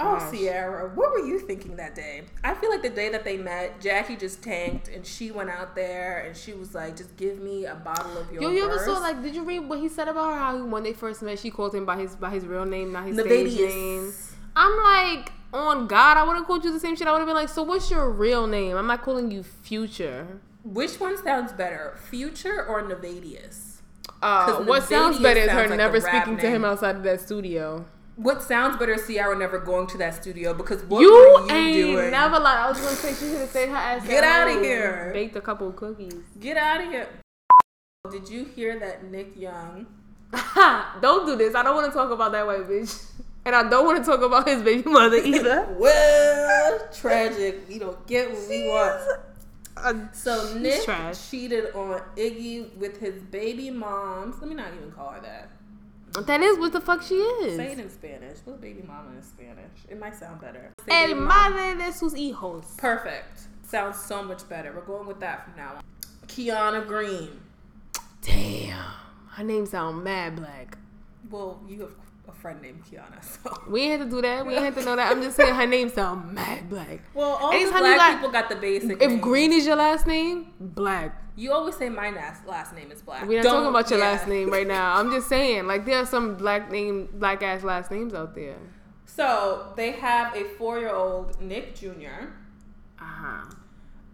Oh, 0.00 0.32
Ciara, 0.32 0.90
what 0.94 1.12
were 1.12 1.24
you 1.24 1.38
thinking 1.38 1.76
that 1.76 1.94
day? 1.94 2.22
I 2.42 2.54
feel 2.54 2.70
like 2.70 2.82
the 2.82 2.90
day 2.90 3.10
that 3.10 3.24
they 3.24 3.36
met, 3.36 3.80
Jackie 3.80 4.16
just 4.16 4.42
tanked 4.42 4.88
and 4.88 5.06
she 5.06 5.30
went 5.30 5.50
out 5.50 5.76
there 5.76 6.24
and 6.26 6.36
she 6.36 6.52
was 6.52 6.74
like, 6.74 6.96
just 6.96 7.16
give 7.16 7.38
me 7.38 7.66
a 7.66 7.76
bottle 7.76 8.18
of 8.18 8.30
your 8.32 8.42
Yo, 8.42 8.50
you 8.50 8.64
ever 8.64 8.78
saw 8.84 8.98
like? 8.98 9.22
Did 9.22 9.36
you 9.36 9.44
read 9.44 9.60
what 9.60 9.78
he 9.78 9.88
said 9.88 10.08
about 10.08 10.32
her? 10.32 10.38
How 10.38 10.56
he, 10.56 10.62
when 10.62 10.82
they 10.82 10.92
first 10.92 11.22
met, 11.22 11.38
she 11.38 11.50
called 11.50 11.74
him 11.74 11.84
by 11.86 11.96
his 11.96 12.16
by 12.16 12.30
his 12.30 12.44
real 12.44 12.64
name, 12.64 12.92
not 12.92 13.06
his 13.06 13.18
stage 13.18 13.56
name. 13.56 14.12
I'm 14.56 14.82
like, 14.82 15.32
on 15.52 15.86
God, 15.86 16.16
I 16.16 16.24
would 16.24 16.36
have 16.36 16.46
called 16.46 16.64
you 16.64 16.72
the 16.72 16.80
same 16.80 16.96
shit. 16.96 17.06
I 17.06 17.12
would 17.12 17.18
have 17.18 17.28
been 17.28 17.36
like, 17.36 17.48
so 17.48 17.62
what's 17.62 17.88
your 17.90 18.10
real 18.10 18.48
name? 18.48 18.76
I'm 18.76 18.88
not 18.88 19.02
calling 19.02 19.30
you 19.30 19.44
Future. 19.44 20.40
Which 20.64 20.98
one 20.98 21.22
sounds 21.22 21.52
better, 21.52 21.98
Future 22.08 22.64
or 22.66 22.82
Nayvadius? 22.82 23.74
Uh, 24.22 24.62
what 24.64 24.82
sounds 24.84 25.20
better 25.20 25.40
is 25.40 25.50
her 25.50 25.68
like 25.68 25.76
never 25.76 26.00
speaking 26.00 26.38
to 26.38 26.48
him 26.48 26.64
outside 26.64 26.96
of 26.96 27.02
that 27.02 27.20
studio. 27.20 27.84
What 28.16 28.42
sounds 28.42 28.78
better 28.78 28.94
is 28.94 29.06
Ciara 29.06 29.36
never 29.36 29.58
going 29.58 29.86
to 29.88 29.98
that 29.98 30.14
studio 30.14 30.54
because 30.54 30.82
what 30.84 31.00
you 31.00 31.12
were 31.12 31.46
you 31.46 31.52
ain't 31.52 31.74
doing? 31.74 32.10
never 32.10 32.38
like 32.38 32.58
I 32.58 32.68
was 32.68 32.80
gonna 32.80 32.96
say 32.96 33.10
she 33.12 33.30
should 33.30 33.40
have 33.40 33.50
stayed 33.50 33.68
her 33.68 33.76
ass. 33.76 34.06
Get 34.06 34.24
out 34.24 34.48
of 34.48 34.62
here. 34.62 35.10
Baked 35.12 35.36
a 35.36 35.40
couple 35.40 35.68
of 35.68 35.76
cookies. 35.76 36.14
Get 36.40 36.56
out 36.56 36.80
of 36.80 36.90
here. 36.90 37.08
Did 38.10 38.28
you 38.28 38.44
hear 38.44 38.78
that 38.78 39.04
Nick 39.10 39.36
Young? 39.36 39.86
don't 41.02 41.26
do 41.26 41.36
this. 41.36 41.54
I 41.54 41.62
don't 41.62 41.74
want 41.74 41.92
to 41.92 41.96
talk 41.96 42.10
about 42.10 42.32
that 42.32 42.46
white 42.46 42.68
bitch, 42.68 43.04
and 43.44 43.54
I 43.54 43.68
don't 43.68 43.84
want 43.84 44.02
to 44.02 44.10
talk 44.10 44.22
about 44.22 44.48
his 44.48 44.62
baby 44.62 44.88
mother 44.88 45.16
either. 45.24 45.74
Well, 45.78 46.88
tragic. 46.92 47.68
We 47.68 47.78
don't 47.78 48.06
get 48.06 48.30
what 48.30 48.48
we 48.48 48.68
want. 48.68 49.20
Uh, 49.76 49.94
So 50.12 50.56
Nick 50.58 50.86
cheated 51.30 51.74
on 51.74 52.00
Iggy 52.16 52.76
with 52.76 52.98
his 53.00 53.22
baby 53.24 53.70
moms. 53.70 54.36
Let 54.40 54.48
me 54.48 54.54
not 54.54 54.72
even 54.74 54.92
call 54.92 55.10
her 55.10 55.20
that. 55.20 55.50
That 56.26 56.42
is 56.42 56.58
what 56.58 56.72
the 56.72 56.80
fuck 56.80 57.02
she 57.02 57.16
is. 57.16 57.56
Say 57.56 57.72
it 57.72 57.78
in 57.80 57.90
Spanish. 57.90 58.38
What's 58.44 58.60
baby 58.60 58.82
mama 58.86 59.10
in 59.16 59.22
Spanish? 59.22 59.80
It 59.88 59.98
might 59.98 60.14
sound 60.14 60.40
better. 60.40 60.70
Say 60.88 61.10
El 61.10 61.16
madre 61.16 61.74
de 61.76 61.92
sus 61.92 62.14
hijos. 62.14 62.76
Perfect. 62.76 63.48
Sounds 63.66 63.98
so 63.98 64.22
much 64.22 64.48
better. 64.48 64.72
We're 64.72 64.82
going 64.82 65.08
with 65.08 65.18
that 65.20 65.44
from 65.44 65.56
now 65.56 65.74
on. 65.76 65.82
Keonna 66.28 66.86
Green. 66.86 67.40
Damn, 68.22 68.78
her 69.30 69.42
name 69.44 69.66
sound 69.66 70.04
mad 70.04 70.36
black. 70.36 70.78
Well, 71.30 71.60
you 71.68 71.80
have 71.80 71.90
a 72.28 72.32
friend 72.32 72.60
named 72.62 72.82
Kiana, 72.84 73.22
so. 73.42 73.62
We 73.68 73.82
ain't 73.82 74.00
have 74.00 74.08
to 74.08 74.16
do 74.16 74.22
that. 74.22 74.46
We 74.46 74.54
ain't 74.54 74.64
have 74.64 74.74
to 74.76 74.84
know 74.84 74.96
that. 74.96 75.10
I'm 75.12 75.22
just 75.22 75.36
saying 75.36 75.54
her 75.54 75.66
name 75.66 75.90
sound 75.90 76.32
mad 76.32 76.68
black. 76.70 77.00
Well, 77.14 77.30
all 77.40 77.52
Anytime 77.52 77.80
black 77.80 77.96
got- 77.98 78.14
people 78.14 78.30
got 78.30 78.48
the 78.48 78.56
basic. 78.56 79.02
If 79.02 79.20
green 79.20 79.52
is 79.52 79.66
your 79.66 79.76
last 79.76 80.06
name, 80.06 80.52
black. 80.60 81.20
You 81.36 81.52
always 81.52 81.76
say 81.76 81.88
my 81.88 82.10
last, 82.10 82.46
last 82.46 82.74
name 82.74 82.92
is 82.92 83.02
black. 83.02 83.26
We're 83.26 83.38
not 83.38 83.42
Don't- 83.44 83.52
talking 83.54 83.68
about 83.70 83.90
your 83.90 83.98
yeah. 83.98 84.04
last 84.12 84.28
name 84.28 84.50
right 84.50 84.66
now. 84.66 84.96
I'm 84.98 85.10
just 85.10 85.28
saying, 85.34 85.66
like 85.66 85.84
there 85.84 85.98
are 85.98 86.06
some 86.06 86.36
black 86.36 86.70
name, 86.70 87.08
black 87.14 87.42
ass 87.42 87.62
last 87.64 87.90
names 87.90 88.14
out 88.14 88.34
there. 88.34 88.56
So 89.06 89.72
they 89.76 89.92
have 89.92 90.34
a 90.34 90.44
four 90.58 90.78
year 90.78 90.94
old 90.94 91.40
Nick 91.40 91.74
Jr. 91.74 92.30
Uh 93.00 93.04
huh. 93.04 93.50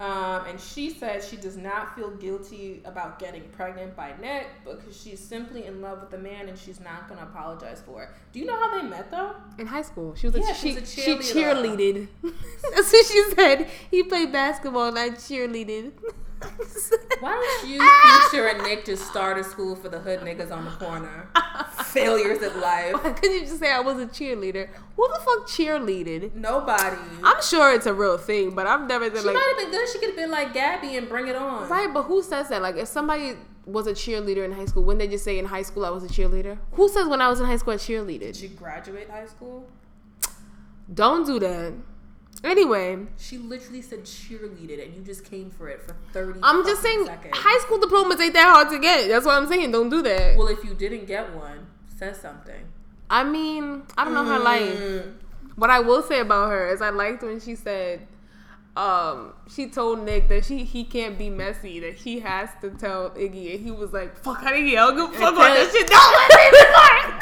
Um, 0.00 0.46
and 0.46 0.58
she 0.58 0.88
said 0.88 1.22
she 1.22 1.36
does 1.36 1.58
not 1.58 1.94
feel 1.94 2.10
guilty 2.12 2.80
about 2.86 3.18
getting 3.18 3.42
pregnant 3.50 3.94
by 3.94 4.14
Nick 4.18 4.46
because 4.64 4.98
she's 4.98 5.20
simply 5.20 5.66
in 5.66 5.82
love 5.82 6.00
with 6.00 6.10
the 6.10 6.16
man 6.16 6.48
and 6.48 6.58
she's 6.58 6.80
not 6.80 7.06
going 7.06 7.20
to 7.20 7.26
apologize 7.26 7.82
for 7.84 8.04
it. 8.04 8.08
Do 8.32 8.38
you 8.40 8.46
know 8.46 8.58
how 8.58 8.80
they 8.80 8.88
met 8.88 9.10
though? 9.10 9.34
In 9.58 9.66
high 9.66 9.82
school, 9.82 10.14
she 10.14 10.26
was 10.28 10.36
a, 10.36 10.54
she, 10.54 10.70
a 10.76 10.86
she 10.86 11.02
cheerleader. 11.02 11.34
cheerleaded. 11.34 12.08
That's 12.74 12.90
what 12.90 13.06
she 13.06 13.22
said. 13.34 13.68
He 13.90 14.02
played 14.02 14.32
basketball 14.32 14.88
and 14.88 14.98
I 14.98 15.10
cheerleaded. 15.10 15.92
Why 17.20 17.32
don't 17.32 17.70
you, 17.70 17.78
Future, 18.30 18.46
and 18.48 18.62
Nick 18.62 18.86
just 18.86 19.06
start 19.06 19.36
a 19.36 19.44
school 19.44 19.76
for 19.76 19.90
the 19.90 19.98
hood 20.00 20.20
niggas 20.20 20.50
on 20.50 20.64
the 20.64 20.70
corner? 20.70 21.28
Failures 21.92 22.42
at 22.42 22.56
life. 22.58 22.94
Why 22.94 23.12
couldn't 23.12 23.32
you 23.34 23.40
just 23.46 23.58
say 23.58 23.70
I 23.72 23.80
was 23.80 23.98
a 23.98 24.06
cheerleader? 24.06 24.68
Who 24.96 25.08
the 25.08 25.20
fuck 25.24 25.48
cheerleaded? 25.48 26.34
Nobody. 26.34 26.96
I'm 27.22 27.42
sure 27.42 27.74
it's 27.74 27.86
a 27.86 27.94
real 27.94 28.18
thing, 28.18 28.54
but 28.54 28.66
I've 28.66 28.86
never 28.86 29.10
been 29.10 29.20
she 29.20 29.26
like 29.26 29.34
might 29.34 29.54
have 29.56 29.64
been 29.64 29.70
good. 29.78 29.88
She 29.88 29.98
could 29.98 30.08
have 30.10 30.16
been 30.16 30.30
like 30.30 30.52
Gabby 30.54 30.96
and 30.96 31.08
bring 31.08 31.28
it 31.28 31.36
on. 31.36 31.68
right. 31.68 31.92
But 31.92 32.04
who 32.04 32.22
says 32.22 32.48
that? 32.48 32.62
Like 32.62 32.76
if 32.76 32.88
somebody 32.88 33.34
was 33.66 33.86
a 33.86 33.92
cheerleader 33.92 34.44
in 34.44 34.52
high 34.52 34.64
school, 34.66 34.82
wouldn't 34.84 35.00
they 35.00 35.08
just 35.08 35.24
say 35.24 35.38
in 35.38 35.44
high 35.46 35.62
school 35.62 35.84
I 35.84 35.90
was 35.90 36.02
a 36.04 36.08
cheerleader? 36.08 36.58
Who 36.72 36.88
says 36.88 37.06
when 37.08 37.20
I 37.20 37.28
was 37.28 37.40
in 37.40 37.46
high 37.46 37.56
school 37.56 37.74
I 37.74 37.76
cheerleaded? 37.76 38.20
Did 38.20 38.36
she 38.36 38.48
graduate 38.48 39.08
high 39.10 39.26
school? 39.26 39.66
Don't 40.92 41.24
do 41.26 41.38
that. 41.40 41.72
Anyway, 42.42 42.96
She 43.18 43.36
literally 43.36 43.82
said 43.82 44.04
cheerleaded, 44.04 44.82
and 44.82 44.94
you 44.94 45.02
just 45.02 45.24
came 45.28 45.50
for 45.50 45.68
it 45.68 45.82
for 45.82 45.94
thirty. 46.12 46.40
I'm 46.42 46.64
just 46.64 46.80
saying 46.80 47.04
seconds. 47.04 47.34
high 47.36 47.58
school 47.60 47.78
diplomas 47.78 48.18
ain't 48.20 48.32
that 48.32 48.50
hard 48.54 48.70
to 48.70 48.78
get. 48.78 49.08
That's 49.08 49.26
what 49.26 49.34
I'm 49.34 49.46
saying. 49.46 49.72
Don't 49.72 49.90
do 49.90 50.00
that. 50.02 50.38
Well, 50.38 50.48
if 50.48 50.64
you 50.64 50.72
didn't 50.72 51.04
get 51.06 51.34
one, 51.34 51.66
say 52.00 52.12
something. 52.14 52.64
I 53.10 53.24
mean, 53.24 53.82
I 53.96 54.04
don't 54.04 54.14
know 54.14 54.24
her 54.24 54.38
life. 54.38 54.78
Mm. 54.78 55.14
What 55.56 55.70
I 55.70 55.80
will 55.80 56.02
say 56.02 56.20
about 56.20 56.50
her 56.50 56.72
is 56.72 56.80
I 56.80 56.90
liked 56.90 57.22
when 57.22 57.40
she 57.40 57.54
said 57.54 58.06
um 58.76 59.32
she 59.52 59.68
told 59.68 59.98
Nick 60.04 60.28
that 60.28 60.44
she 60.44 60.64
he 60.64 60.84
can't 60.84 61.18
be 61.18 61.28
messy, 61.28 61.80
that 61.80 61.94
he 61.94 62.20
has 62.20 62.48
to 62.62 62.70
tell 62.70 63.10
Iggy 63.10 63.54
and 63.54 63.64
he 63.64 63.70
was 63.70 63.92
like, 63.92 64.16
Fuck 64.16 64.42
out 64.42 64.54
of 64.54 64.58
here, 64.58 64.80
I'll 64.80 64.92
go 64.92 65.08
fuck 65.08 65.34
on 65.34 65.36
that 65.36 65.70
shit. 65.70 65.90
No, 65.90 65.98
let 66.16 67.14
me 67.14 67.19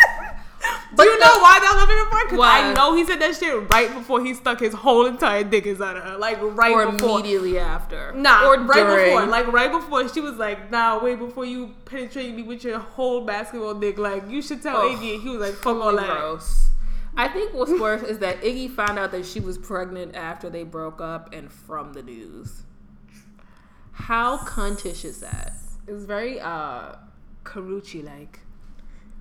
Do 0.96 1.05
you 1.05 1.18
know 1.18 1.38
why 1.40 1.59
that 1.61 1.74
was 1.74 1.87
my 1.87 1.92
favorite 1.94 2.11
part? 2.11 2.29
Because 2.31 2.40
I 2.44 2.72
know 2.72 2.94
he 2.96 3.05
said 3.05 3.20
that 3.20 3.37
shit 3.37 3.70
right 3.70 3.92
before 3.92 4.24
he 4.24 4.33
stuck 4.33 4.61
his 4.61 4.72
whole 4.72 5.05
entire 5.07 5.44
dick 5.44 5.66
inside 5.66 5.96
of 5.96 6.05
her. 6.05 6.16
Like 6.16 6.38
right 6.40 6.72
or 6.72 6.90
before. 6.92 7.20
immediately 7.20 7.59
after. 7.59 8.12
Nah, 8.12 8.48
or 8.48 8.59
right 8.61 8.74
during. 8.87 9.05
before. 9.11 9.27
Like 9.27 9.53
right 9.53 9.70
before 9.70 10.09
she 10.09 10.20
was 10.20 10.37
like, 10.37 10.70
nah, 10.70 11.03
wait 11.03 11.18
before 11.18 11.44
you 11.44 11.74
penetrate 11.85 12.35
me 12.35 12.42
with 12.42 12.64
your 12.64 12.79
whole 12.79 13.20
basketball 13.27 13.74
dick. 13.74 13.98
Like 13.98 14.31
you 14.31 14.40
should 14.40 14.62
tell 14.62 14.79
Oh, 14.79 14.96
Iggy. 14.96 15.20
He 15.22 15.29
was 15.29 15.40
like, 15.40 15.55
fuck 15.55 15.77
all 15.77 15.94
that. 15.94 16.09
gross. 16.11 16.68
I 17.16 17.29
think 17.29 17.53
what's 17.53 17.72
worse 17.79 18.03
is 18.03 18.20
that 18.20 18.40
Iggy 18.42 18.70
found 18.70 18.98
out 18.98 19.11
that 19.11 19.27
she 19.27 19.40
was 19.40 19.59
pregnant 19.59 20.14
after 20.14 20.48
they 20.48 20.62
broke 20.64 21.01
up 21.01 21.35
and 21.35 21.51
from 21.53 21.92
the 21.92 22.03
news. 22.03 22.62
How 23.92 24.38
cuntish 24.38 25.05
is 25.05 25.20
that? 25.20 25.53
It 25.87 25.92
was 25.92 26.05
very 26.05 26.40
uh 26.40 26.92
Karrueche 27.44 28.05
like. 28.05 28.40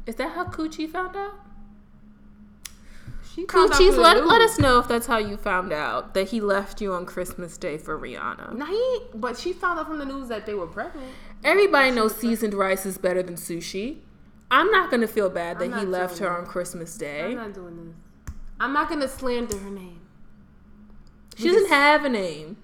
Is 0.05 0.15
that 0.15 0.31
how 0.31 0.45
Coochie 0.45 0.89
found 0.89 1.15
out? 1.15 1.33
She 3.37 3.45
found 3.45 3.71
out 3.71 3.79
Coochies, 3.79 3.89
through 3.89 3.97
the 3.97 4.01
let, 4.01 4.25
let 4.25 4.41
us 4.41 4.57
know 4.57 4.79
if 4.79 4.87
that's 4.87 5.05
how 5.05 5.19
you 5.19 5.37
found 5.37 5.71
out 5.71 6.15
that 6.15 6.29
he 6.29 6.41
left 6.41 6.81
you 6.81 6.91
on 6.91 7.05
Christmas 7.05 7.55
Day 7.55 7.77
for 7.77 7.95
Rihanna. 7.95 8.57
Nah, 8.57 8.65
he, 8.65 8.99
but 9.13 9.37
she 9.37 9.53
found 9.53 9.77
out 9.77 9.85
from 9.85 9.99
the 9.99 10.05
news 10.05 10.27
that 10.29 10.47
they 10.47 10.55
were 10.55 10.65
pregnant. 10.65 11.11
Everybody 11.43 11.91
knows 11.91 12.15
seasoned 12.15 12.55
rice 12.55 12.83
is 12.87 12.97
better 12.97 13.21
than 13.21 13.35
sushi. 13.35 13.99
I'm 14.49 14.71
not 14.71 14.89
gonna 14.89 15.07
feel 15.07 15.29
bad 15.29 15.59
that 15.59 15.71
he 15.71 15.85
left 15.85 16.17
her 16.17 16.35
on 16.35 16.47
Christmas 16.47 16.97
Day. 16.97 17.25
I'm 17.25 17.35
not 17.35 17.53
doing 17.53 17.75
this. 17.75 18.33
I'm 18.59 18.73
not 18.73 18.89
gonna 18.89 19.07
slander 19.07 19.55
her 19.55 19.69
name. 19.69 20.01
She 21.35 21.47
doesn't 21.49 21.69
have 21.69 22.05
a 22.05 22.09
name. 22.09 22.57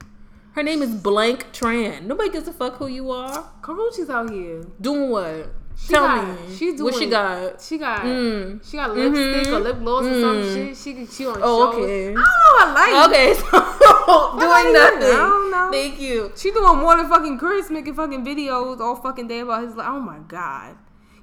Her 0.53 0.63
name 0.63 0.81
is 0.81 0.95
Blank 0.95 1.53
Tran. 1.53 2.05
Nobody 2.05 2.31
gives 2.31 2.47
a 2.47 2.53
fuck 2.53 2.77
who 2.77 2.87
you 2.87 3.11
are. 3.11 3.47
Karrueche's 3.61 4.09
out 4.09 4.31
here. 4.31 4.65
Doing 4.81 5.11
what? 5.11 5.53
She 5.75 5.87
Tell 5.93 6.05
got- 6.07 6.27
me. 6.27 6.55
She's 6.55 6.81
what 6.81 6.95
she 6.95 7.07
got. 7.07 7.61
She 7.61 7.77
got 7.77 8.01
Mm. 8.01 8.61
she 8.69 8.77
got 8.77 8.95
lipstick 8.95 9.47
or 9.53 9.59
lip 9.59 9.79
gloss 9.79 10.05
or 10.05 10.21
some 10.21 10.35
Mm. 10.37 10.53
shit. 10.53 10.77
She 10.77 11.05
she 11.07 11.25
on 11.27 11.39
Oh, 11.41 11.71
shows. 11.71 11.83
okay. 11.83 12.09
I 12.09 12.13
don't 12.13 12.15
know. 12.15 12.23
I 12.59 12.73
like. 12.73 13.09
Okay, 13.09 13.33
so 13.33 13.43
doing 14.39 14.73
nothing. 14.73 15.15
I 15.15 15.27
don't 15.29 15.51
know. 15.51 15.69
Thank 15.71 15.99
you. 15.99 16.31
She 16.37 16.51
doing 16.51 16.77
more 16.77 16.95
than 16.95 17.09
fucking 17.09 17.37
Chris 17.37 17.69
making 17.69 17.95
fucking 17.95 18.23
videos 18.25 18.79
all 18.79 18.95
fucking 18.95 19.27
day 19.27 19.39
about 19.39 19.63
his. 19.63 19.75
Like, 19.75 19.87
oh 19.89 19.99
my 19.99 20.19
god. 20.27 20.75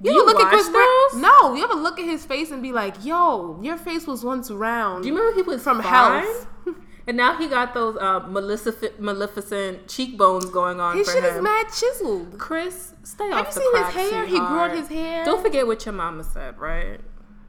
You, 0.02 0.12
you 0.12 0.20
ever 0.22 0.30
look 0.30 0.40
at 0.42 0.48
Chris 0.48 0.68
Brown? 0.68 1.20
No, 1.20 1.54
you 1.54 1.62
ever 1.62 1.74
look 1.74 1.98
at 2.00 2.06
his 2.06 2.24
face 2.24 2.50
and 2.50 2.62
be 2.62 2.72
like, 2.72 3.04
"Yo, 3.04 3.58
your 3.62 3.76
face 3.76 4.06
was 4.06 4.24
once 4.24 4.50
round." 4.50 5.02
Do 5.02 5.08
you 5.10 5.14
remember 5.14 5.36
he 5.36 5.42
was 5.42 5.62
From 5.62 5.82
fine? 5.82 6.22
health. 6.24 6.46
And 7.06 7.16
now 7.16 7.36
he 7.38 7.48
got 7.48 7.74
those 7.74 7.96
uh, 7.96 8.20
maleficent, 8.28 9.00
maleficent 9.00 9.88
cheekbones 9.88 10.46
going 10.46 10.80
on 10.80 10.96
his 10.96 11.06
for 11.08 11.14
shit 11.14 11.24
him. 11.24 11.36
is 11.36 11.42
mad 11.42 11.66
chiseled. 11.68 12.38
Chris, 12.38 12.94
stay 13.02 13.28
Have 13.30 13.46
off 13.48 13.56
you 13.56 13.62
the 13.72 13.76
seen 13.76 13.84
his 14.04 14.10
hair? 14.12 14.26
He 14.26 14.36
grew 14.36 14.58
out 14.58 14.70
his 14.72 14.88
hair. 14.88 15.24
Don't 15.24 15.42
forget 15.42 15.66
what 15.66 15.84
your 15.86 15.94
mama 15.94 16.22
said, 16.24 16.58
right? 16.58 17.00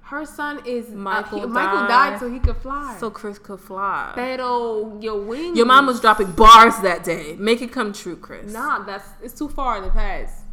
Her 0.03 0.25
son 0.25 0.61
is 0.65 0.89
Michael 0.89 1.39
uh, 1.39 1.41
he- 1.41 1.47
Michael 1.47 1.79
died. 1.81 1.87
died 2.11 2.19
so 2.19 2.29
he 2.29 2.39
could 2.39 2.57
fly. 2.57 2.97
So 2.99 3.09
Chris 3.09 3.39
could 3.39 3.61
fly. 3.61 4.11
pero 4.15 4.97
your 4.99 5.21
wings. 5.21 5.55
Your 5.55 5.65
mom 5.65 5.85
was 5.85 6.01
dropping 6.01 6.31
bars 6.33 6.77
that 6.79 7.03
day. 7.05 7.35
Make 7.39 7.61
it 7.61 7.71
come 7.71 7.93
true, 7.93 8.17
Chris. 8.17 8.51
Nah, 8.51 8.83
that's 8.83 9.07
it's 9.21 9.33
too 9.33 9.47
far 9.47 9.77
in 9.77 9.83
the 9.83 9.89
past. 9.89 10.43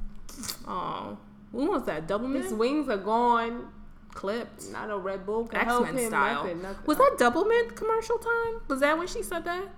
Oh, 0.66 1.18
when 1.50 1.66
was 1.68 1.84
that? 1.87 2.06
Double 2.06 2.28
His 2.28 2.52
wings 2.52 2.88
are 2.88 2.96
gone. 2.98 3.66
Clipped. 4.18 4.72
Not 4.72 4.90
a 4.90 4.96
Red 4.96 5.24
Bull 5.24 5.48
X 5.52 5.72
Men 5.81 6.09
style. 6.09 6.42
Nothing, 6.42 6.61
nothing. 6.61 6.87
Was 6.87 6.98
that 6.98 7.14
Doublemint 7.20 7.76
commercial 7.76 8.18
time? 8.18 8.61
Was 8.66 8.81
that 8.81 8.98
when 8.98 9.07
she 9.07 9.22
said 9.22 9.44
that? 9.44 9.68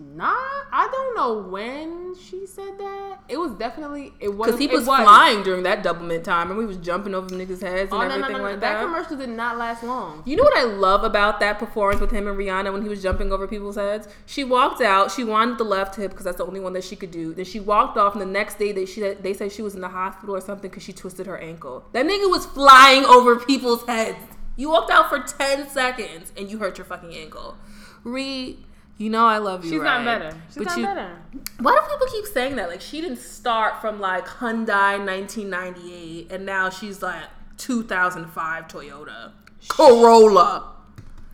Nah, 0.00 0.26
I 0.72 0.88
don't 0.92 1.16
know 1.16 1.48
when 1.50 2.14
she 2.16 2.46
said 2.46 2.78
that. 2.78 3.18
It 3.28 3.36
was 3.36 3.52
definitely 3.52 4.12
it 4.20 4.28
was 4.28 4.46
Because 4.46 4.60
he 4.60 4.66
it 4.66 4.72
was, 4.72 4.84
flying 4.84 5.42
during 5.42 5.64
that 5.64 5.82
Doublemint 5.82 6.22
time, 6.22 6.50
and 6.50 6.58
we 6.58 6.64
was 6.66 6.76
jumping 6.76 7.14
over 7.16 7.28
niggas' 7.28 7.60
heads 7.62 7.90
and 7.90 7.94
Oh 7.94 7.98
no, 7.98 8.14
everything 8.14 8.32
no, 8.32 8.38
no. 8.38 8.44
like 8.44 8.60
that. 8.60 8.74
that. 8.74 8.82
commercial 8.84 9.16
did 9.16 9.28
not 9.30 9.58
last 9.58 9.82
long. 9.82 10.22
You 10.24 10.36
know 10.36 10.44
what 10.44 10.56
I 10.56 10.64
love 10.64 11.02
about 11.02 11.40
that 11.40 11.58
performance 11.58 12.00
with 12.00 12.12
him 12.12 12.28
and 12.28 12.38
Rihanna 12.38 12.72
when 12.72 12.82
he 12.82 12.88
was 12.88 13.02
jumping 13.02 13.32
over 13.32 13.48
people's 13.48 13.74
heads? 13.76 14.06
She 14.26 14.44
walked 14.44 14.80
out. 14.80 15.10
She 15.10 15.24
wanted 15.24 15.58
the 15.58 15.64
left 15.64 15.96
hip 15.96 16.12
because 16.12 16.24
that's 16.24 16.38
the 16.38 16.46
only 16.46 16.60
one 16.60 16.74
that 16.74 16.84
she 16.84 16.94
could 16.94 17.10
do. 17.10 17.34
Then 17.34 17.44
she 17.44 17.58
walked 17.58 17.96
off, 17.98 18.12
and 18.12 18.22
the 18.22 18.26
next 18.26 18.58
day 18.58 18.70
they 18.70 18.86
she 18.86 19.00
they 19.00 19.34
said 19.34 19.50
she 19.50 19.62
was 19.62 19.74
in 19.74 19.80
the 19.80 19.88
hospital 19.88 20.36
or 20.36 20.40
something 20.40 20.70
because 20.70 20.84
she 20.84 20.92
twisted 20.92 21.26
her 21.26 21.38
ankle. 21.38 21.84
That 21.92 22.06
nigga 22.06 22.30
was 22.30 22.46
flying 22.46 23.04
over 23.04 23.36
people's 23.36 23.84
heads. 23.84 24.18
You 24.56 24.70
walked 24.70 24.90
out 24.90 25.08
for 25.08 25.18
ten 25.20 25.68
seconds 25.68 26.32
and 26.36 26.50
you 26.50 26.58
hurt 26.58 26.78
your 26.78 26.84
fucking 26.84 27.14
ankle. 27.14 27.56
Re, 28.04 28.58
you 28.98 29.08
know 29.10 29.24
I 29.26 29.38
love 29.38 29.64
you. 29.64 29.70
She's 29.70 29.80
right? 29.80 30.02
not 30.02 30.20
better. 30.20 30.36
She's 30.48 30.56
But 30.58 30.66
not 30.66 30.78
you- 30.78 30.84
better. 30.84 31.16
Why 31.60 31.72
do 31.72 31.80
people 31.92 32.06
keep 32.08 32.26
saying 32.26 32.56
that? 32.56 32.68
Like 32.68 32.80
she 32.82 33.00
didn't 33.00 33.18
start 33.18 33.80
from 33.80 33.98
like 34.00 34.26
Hyundai 34.26 34.98
1998, 35.04 36.30
and 36.30 36.44
now 36.44 36.68
she's 36.68 37.00
like 37.02 37.24
2005 37.56 38.68
Toyota 38.68 39.32
Corolla. 39.68 40.74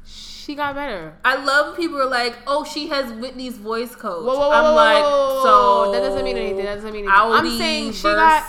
She 0.07 0.55
got 0.55 0.75
better. 0.75 1.17
I 1.25 1.43
love 1.43 1.69
when 1.69 1.77
people 1.77 1.99
are 2.03 2.07
like, 2.09 2.37
"Oh, 2.47 2.65
she 2.65 2.89
has 2.89 3.11
Whitney's 3.15 3.57
voice 3.57 3.95
coach." 3.97 4.25
Whoa, 4.27 4.35
whoa, 4.37 4.51
whoa, 4.51 4.55
I'm 4.55 4.75
like, 4.75 5.03
so. 5.43 5.93
That 5.93 6.01
doesn't 6.01 6.23
mean 6.23 6.37
anything. 6.37 6.65
That 6.67 6.75
doesn't 6.77 6.93
mean 6.93 7.09
anything. 7.09 7.33
I'm 7.33 7.59
saying 7.59 7.93
she 7.93 8.03
got- 8.03 8.45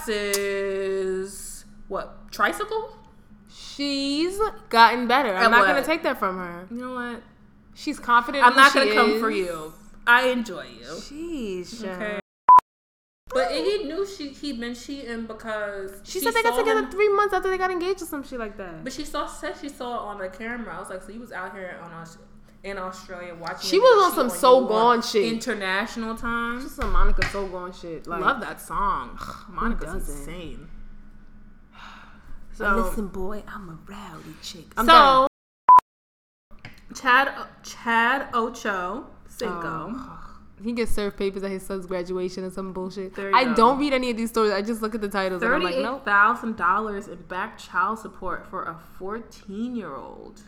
what 1.87 2.31
tricycle? 2.31 2.97
She's 3.49 4.37
gotten 4.69 5.07
better. 5.07 5.33
I'm 5.35 5.45
At 5.45 5.51
not 5.51 5.59
what? 5.61 5.67
gonna 5.67 5.85
take 5.85 6.03
that 6.03 6.17
from 6.19 6.37
her. 6.37 6.67
You 6.69 6.77
know 6.81 6.93
what? 6.95 7.21
She's 7.75 7.99
confident. 7.99 8.43
I'm 8.43 8.53
in 8.53 8.57
not 8.57 8.71
who 8.71 8.79
gonna 8.79 8.91
she 8.91 8.97
come 8.97 9.09
is. 9.11 9.21
for 9.21 9.29
you. 9.29 9.73
I 10.07 10.29
enjoy 10.29 10.65
you. 10.79 10.85
Jeez, 10.87 11.83
Okay. 11.83 12.19
But 13.33 13.49
Iggy 13.51 13.85
knew 13.85 14.05
she 14.07 14.29
he'd 14.29 14.59
been 14.61 14.73
cheating 14.75 15.25
because 15.25 15.99
She, 16.05 16.19
said 16.21 16.33
they 16.33 16.41
got 16.41 16.57
together 16.57 16.81
him- 16.83 16.91
three 16.91 17.09
months 17.09 17.33
after 17.33 17.49
they 17.49 17.57
got 17.57 17.69
engaged 17.69 18.01
or 18.01 18.05
some 18.05 18.23
shit 18.23 18.39
like 18.39 18.55
that. 18.57 18.83
But 18.83 18.93
she 18.93 19.03
saw 19.03 19.27
said 19.27 19.55
she 19.59 19.67
saw 19.67 19.95
it 19.95 20.01
on 20.13 20.19
the 20.19 20.29
camera. 20.29 20.73
I 20.75 20.79
was 20.79 20.89
like, 20.89 21.01
so 21.03 21.11
you 21.11 21.19
was 21.19 21.33
out 21.33 21.53
here 21.53 21.77
on 21.83 21.91
Aus- 21.91 22.17
in 22.63 22.77
Australia 22.77 23.35
watching. 23.35 23.69
She 23.69 23.77
was 23.79 24.05
on 24.05 24.15
some 24.15 24.29
So 24.29 24.61
on 24.63 24.67
Gone 24.69 25.01
shit. 25.01 25.25
International 25.33 26.15
time. 26.15 26.61
Just 26.61 26.77
some 26.77 26.93
Monica 26.93 27.27
so 27.29 27.45
gone 27.47 27.73
shit. 27.73 28.07
Like, 28.07 28.21
Love 28.21 28.39
that 28.41 28.61
song. 28.61 29.19
Monica's 29.49 29.93
insane. 30.07 30.69
So, 32.53 32.93
So, 32.95 33.01
boy, 33.01 33.43
I'm 33.49 33.67
a 33.69 33.77
rowdy 33.91 34.33
chick. 34.41 34.67
I'm 34.77 34.85
so 34.85 34.91
done. 34.93 35.27
Chad 36.95 37.33
Chad 37.63 38.29
Ocho 38.33 39.05
Cinco. 39.27 39.91
Oh. 39.95 40.21
He 40.63 40.71
gets 40.71 40.91
served 40.91 41.17
papers 41.17 41.43
at 41.43 41.51
his 41.51 41.65
son's 41.65 41.85
graduation 41.85 42.45
or 42.45 42.49
some 42.49 42.71
bullshit. 42.71 43.17
I 43.19 43.43
go. 43.43 43.55
don't 43.55 43.77
read 43.77 43.91
any 43.93 44.09
of 44.09 44.17
these 44.17 44.29
stories. 44.29 44.53
I 44.53 44.61
just 44.61 44.81
look 44.81 44.95
at 44.95 45.01
the 45.01 45.09
titles 45.09 45.43
and 45.43 45.53
I'm 45.53 45.61
like, 45.61 45.73
Thirty-eight 45.73 45.83
nope. 45.83 46.05
thousand 46.05 46.55
dollars 46.55 47.07
in 47.09 47.21
back 47.23 47.57
child 47.57 47.99
support 47.99 48.47
for 48.47 48.63
a 48.63 48.79
fourteen-year-old. 48.97 50.41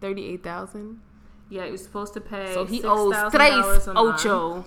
Thirty-eight 0.00 0.42
thousand. 0.42 1.00
Yeah, 1.50 1.64
he 1.64 1.70
was 1.70 1.82
supposed 1.82 2.12
to 2.14 2.20
pay. 2.20 2.52
So 2.52 2.66
he 2.66 2.80
$6,000 2.80 2.84
owes 2.84 3.32
tres 3.32 3.88
ocho. 3.88 4.64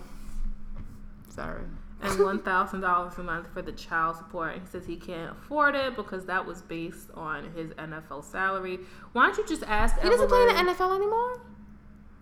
Sorry. 1.30 1.62
And 2.01 2.19
one 2.23 2.41
thousand 2.41 2.81
dollars 2.81 3.17
a 3.17 3.23
month 3.23 3.47
for 3.53 3.61
the 3.61 3.71
child 3.71 4.17
support. 4.17 4.53
And 4.53 4.61
He 4.61 4.67
says 4.67 4.85
he 4.85 4.95
can't 4.95 5.31
afford 5.31 5.75
it 5.75 5.95
because 5.95 6.25
that 6.25 6.45
was 6.45 6.61
based 6.61 7.09
on 7.13 7.51
his 7.55 7.71
NFL 7.71 8.23
salary. 8.25 8.79
Why 9.13 9.27
don't 9.27 9.37
you 9.37 9.45
just 9.47 9.63
ask? 9.63 9.99
He 10.01 10.09
doesn't 10.09 10.27
play 10.27 10.41
in 10.41 10.47
the 10.65 10.71
NFL 10.73 10.95
anymore. 10.95 11.41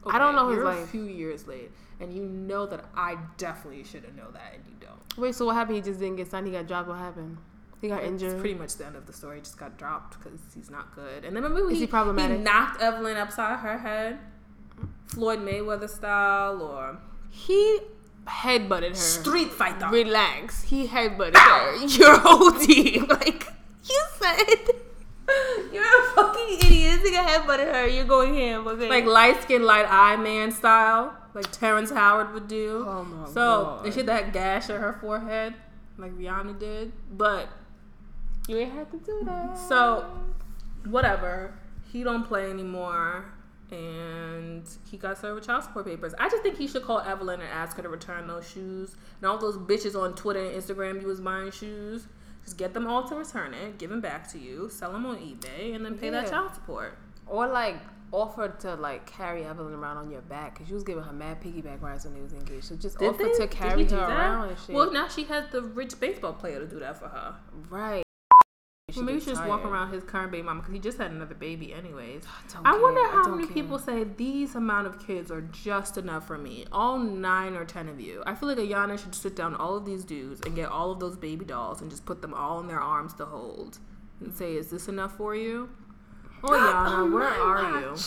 I 0.06 0.18
don't 0.18 0.36
know 0.36 0.50
his 0.50 0.64
life. 0.64 0.84
A 0.84 0.88
few 0.88 1.04
years 1.04 1.46
late, 1.48 1.72
and 2.00 2.14
you 2.14 2.24
know 2.24 2.66
that 2.68 2.86
I 2.96 3.18
definitely 3.38 3.84
should 3.84 4.06
have 4.06 4.16
known 4.16 4.34
that, 4.34 4.54
and 4.56 4.64
you 4.68 4.76
don't. 4.80 5.18
Wait, 5.18 5.36
so 5.36 5.46
what 5.46 5.56
happened? 5.56 5.76
He 5.76 5.82
just 5.82 6.00
didn't 6.00 6.16
get 6.16 6.32
signed. 6.32 6.48
He 6.48 6.54
got 6.54 6.68
dropped. 6.68 6.88
What 6.88 6.98
happened? 7.00 7.38
He 7.82 7.88
got 7.90 8.00
It's 8.04 8.08
injured. 8.22 8.40
pretty 8.40 8.56
much 8.56 8.76
the 8.76 8.86
end 8.86 8.96
of 8.96 9.06
the 9.06 9.14
story. 9.14 9.38
He 9.38 9.42
just 9.42 9.58
got 9.58 9.78
dropped 9.78 10.18
because 10.22 10.40
he's 10.56 10.70
not 10.70 10.94
good. 10.96 11.24
And 11.26 11.36
then 11.36 11.44
remember 11.44 11.70
he, 11.70 11.80
he 11.80 11.88
problematic? 11.88 12.38
he 12.38 12.44
knocked 12.44 12.82
Evelyn 12.82 13.18
upside 13.18 13.60
her 13.60 13.78
head, 13.78 14.20
Floyd 15.08 15.40
Mayweather 15.40 15.90
style, 15.90 16.62
or 16.62 16.98
he 17.30 17.80
headbutted 18.28 18.90
her. 18.90 18.96
street 18.96 19.52
fighter. 19.52 19.88
Relax. 19.90 20.64
He 20.64 20.88
headbutted 20.88 21.36
her. 21.38 21.86
Your 21.86 22.18
whole 22.20 22.52
team. 22.60 23.06
Like 23.08 23.46
you 23.84 24.02
said. 24.20 24.46
You're 25.74 25.84
a 25.84 26.12
fucking 26.16 26.58
idiot. 26.60 27.02
This 27.04 27.12
nigga 27.12 27.26
headbutted 27.26 27.72
her. 27.74 27.88
You're 27.88 28.06
going 28.06 28.34
ham. 28.34 28.68
Okay. 28.68 28.90
like 28.90 29.06
light 29.06 29.42
skin, 29.44 29.64
light 29.64 29.86
eye 29.88 30.16
man 30.16 30.52
style, 30.52 31.14
like 31.36 31.52
Terrence 31.52 31.92
Howard 31.92 32.34
would 32.34 32.48
do. 32.48 32.84
Oh 32.88 33.04
my 33.04 33.28
so 33.28 33.34
God. 33.34 33.86
and 33.86 33.94
she 33.94 34.00
had 34.00 34.08
that 34.08 34.34
gash 34.34 34.70
at 34.72 34.80
her 34.82 34.98
forehead, 35.00 35.54
like 36.00 36.18
Rihanna 36.18 36.60
did. 36.60 36.92
But 37.12 37.48
you 38.48 38.58
ain't 38.58 38.74
had 38.74 38.90
to 38.90 38.98
do 38.98 39.22
that. 39.26 39.56
so 39.56 40.06
whatever, 40.86 41.54
he 41.92 42.04
don't 42.04 42.24
play 42.28 42.50
anymore, 42.50 43.26
and 43.72 44.68
he 44.90 44.98
got 44.98 45.18
served 45.18 45.36
with 45.36 45.46
child 45.46 45.64
support 45.64 45.86
papers. 45.86 46.14
I 46.20 46.30
just 46.30 46.44
think 46.44 46.58
he 46.58 46.68
should 46.68 46.84
call 46.84 47.00
Evelyn 47.02 47.40
and 47.42 47.50
ask 47.50 47.78
her 47.78 47.84
to 47.84 47.90
return 47.90 48.28
those 48.28 48.50
shoes. 48.50 48.96
And 49.22 49.30
all 49.30 49.38
those 49.38 49.58
bitches 49.58 50.00
on 50.00 50.16
Twitter 50.16 50.44
and 50.44 50.56
Instagram 50.62 51.02
you 51.02 51.08
was 51.08 51.22
buying 51.22 51.52
shoes. 51.52 52.08
Just 52.44 52.58
get 52.58 52.74
them 52.74 52.88
all 52.88 53.08
to 53.08 53.16
return 53.16 53.54
it, 53.54 53.78
give 53.78 53.90
them 53.90 54.02
back 54.02 54.28
to 54.32 54.40
you, 54.40 54.70
sell 54.70 54.92
them 54.92 55.06
on 55.06 55.18
eBay, 55.18 55.76
and 55.76 55.86
then 55.86 55.98
pay 55.98 56.10
that 56.10 56.30
child 56.30 56.54
support. 56.54 56.98
Or 57.28 57.48
like 57.48 57.76
offer 58.12 58.48
to 58.62 58.74
like 58.76 59.06
carry 59.06 59.44
Evelyn 59.46 59.74
around 59.74 59.98
on 59.98 60.10
your 60.10 60.22
back 60.22 60.54
because 60.54 60.68
she 60.68 60.74
was 60.74 60.84
giving 60.84 61.04
her 61.04 61.14
mad 61.14 61.40
piggyback 61.42 61.80
rides 61.82 62.06
when 62.06 62.16
they 62.16 62.22
was 62.22 62.34
engaged. 62.34 62.66
So 62.66 62.76
just 62.76 62.98
Did 62.98 63.10
offer 63.10 63.24
they? 63.24 63.34
to 63.34 63.48
carry 63.48 63.84
he 63.84 63.92
her 63.92 63.98
that? 63.98 64.10
around 64.10 64.50
and 64.50 64.58
shit. 64.60 64.74
Well, 64.76 64.92
now 64.92 65.08
she 65.08 65.26
has 65.26 65.46
the 65.52 65.62
rich 65.62 66.00
baseball 66.00 66.34
player 66.34 66.60
to 66.60 66.66
do 66.66 66.80
that 66.80 66.98
for 66.98 67.08
her. 67.10 67.36
right. 67.70 68.04
Well, 68.96 69.06
maybe 69.06 69.20
should 69.20 69.36
just 69.36 69.46
walk 69.48 69.64
around 69.66 69.92
his 69.94 70.04
current 70.04 70.32
baby 70.32 70.44
mama 70.44 70.62
because 70.62 70.74
he 70.74 70.80
just 70.80 70.98
had 70.98 71.12
another 71.12 71.36
baby, 71.36 71.74
anyways. 71.74 72.24
Don't 72.54 72.66
I 72.66 72.78
wonder 72.80 73.02
how 73.10 73.24
don't 73.24 73.36
many 73.36 73.48
care. 73.48 73.54
people 73.54 73.80
say 73.80 74.04
these 74.04 74.56
amount 74.56 74.88
of 74.88 75.06
kids 75.06 75.32
are 75.32 75.42
just 75.42 75.98
enough 75.98 76.28
for 76.28 76.38
me. 76.38 76.66
All 76.72 76.98
nine 77.00 77.56
or 77.56 77.66
ten 77.66 77.88
of 77.90 78.00
you. 78.00 78.24
I 78.26 78.36
feel 78.36 78.50
like 78.50 78.58
Iyanla 78.58 79.00
should 79.00 79.16
sit 79.16 79.36
down 79.36 79.56
all 79.56 79.76
of 79.76 79.86
these 79.86 80.04
dudes 80.04 80.42
and 80.46 80.56
get 80.56 80.70
all 80.70 80.92
of 80.92 81.00
those 81.00 81.18
baby 81.18 81.46
dolls 81.46 81.82
and 81.82 81.90
just 81.90 82.06
put 82.06 82.22
them 82.22 82.34
all 82.34 82.60
in 82.60 82.68
their 82.68 82.82
arms 82.82 83.14
to 83.16 83.26
hold 83.26 83.80
and 84.20 84.34
say, 84.36 84.56
"Is 84.56 84.70
this 84.70 84.88
enough 84.88 85.16
for 85.18 85.36
you?" 85.36 85.70
Oh, 86.42 86.48
Iyanla, 86.52 87.12
where 87.14 87.28
are 87.28 87.82
you? 87.82 87.98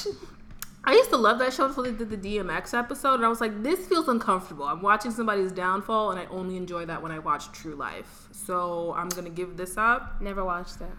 I 0.84 0.92
used 0.94 1.10
to 1.10 1.16
love 1.16 1.38
that 1.38 1.52
show 1.52 1.66
until 1.66 1.84
they 1.84 1.92
did 1.92 2.10
the 2.10 2.16
DMX 2.16 2.76
episode, 2.76 3.14
and 3.14 3.24
I 3.24 3.28
was 3.28 3.40
like, 3.40 3.62
this 3.62 3.86
feels 3.86 4.08
uncomfortable. 4.08 4.64
I'm 4.64 4.82
watching 4.82 5.12
somebody's 5.12 5.52
downfall, 5.52 6.10
and 6.10 6.18
I 6.18 6.26
only 6.26 6.56
enjoy 6.56 6.86
that 6.86 7.00
when 7.00 7.12
I 7.12 7.20
watch 7.20 7.52
True 7.52 7.76
Life. 7.76 8.28
So 8.32 8.92
I'm 8.96 9.08
gonna 9.08 9.30
give 9.30 9.56
this 9.56 9.76
up. 9.76 10.20
Never 10.20 10.44
watched 10.44 10.80
that. 10.80 10.90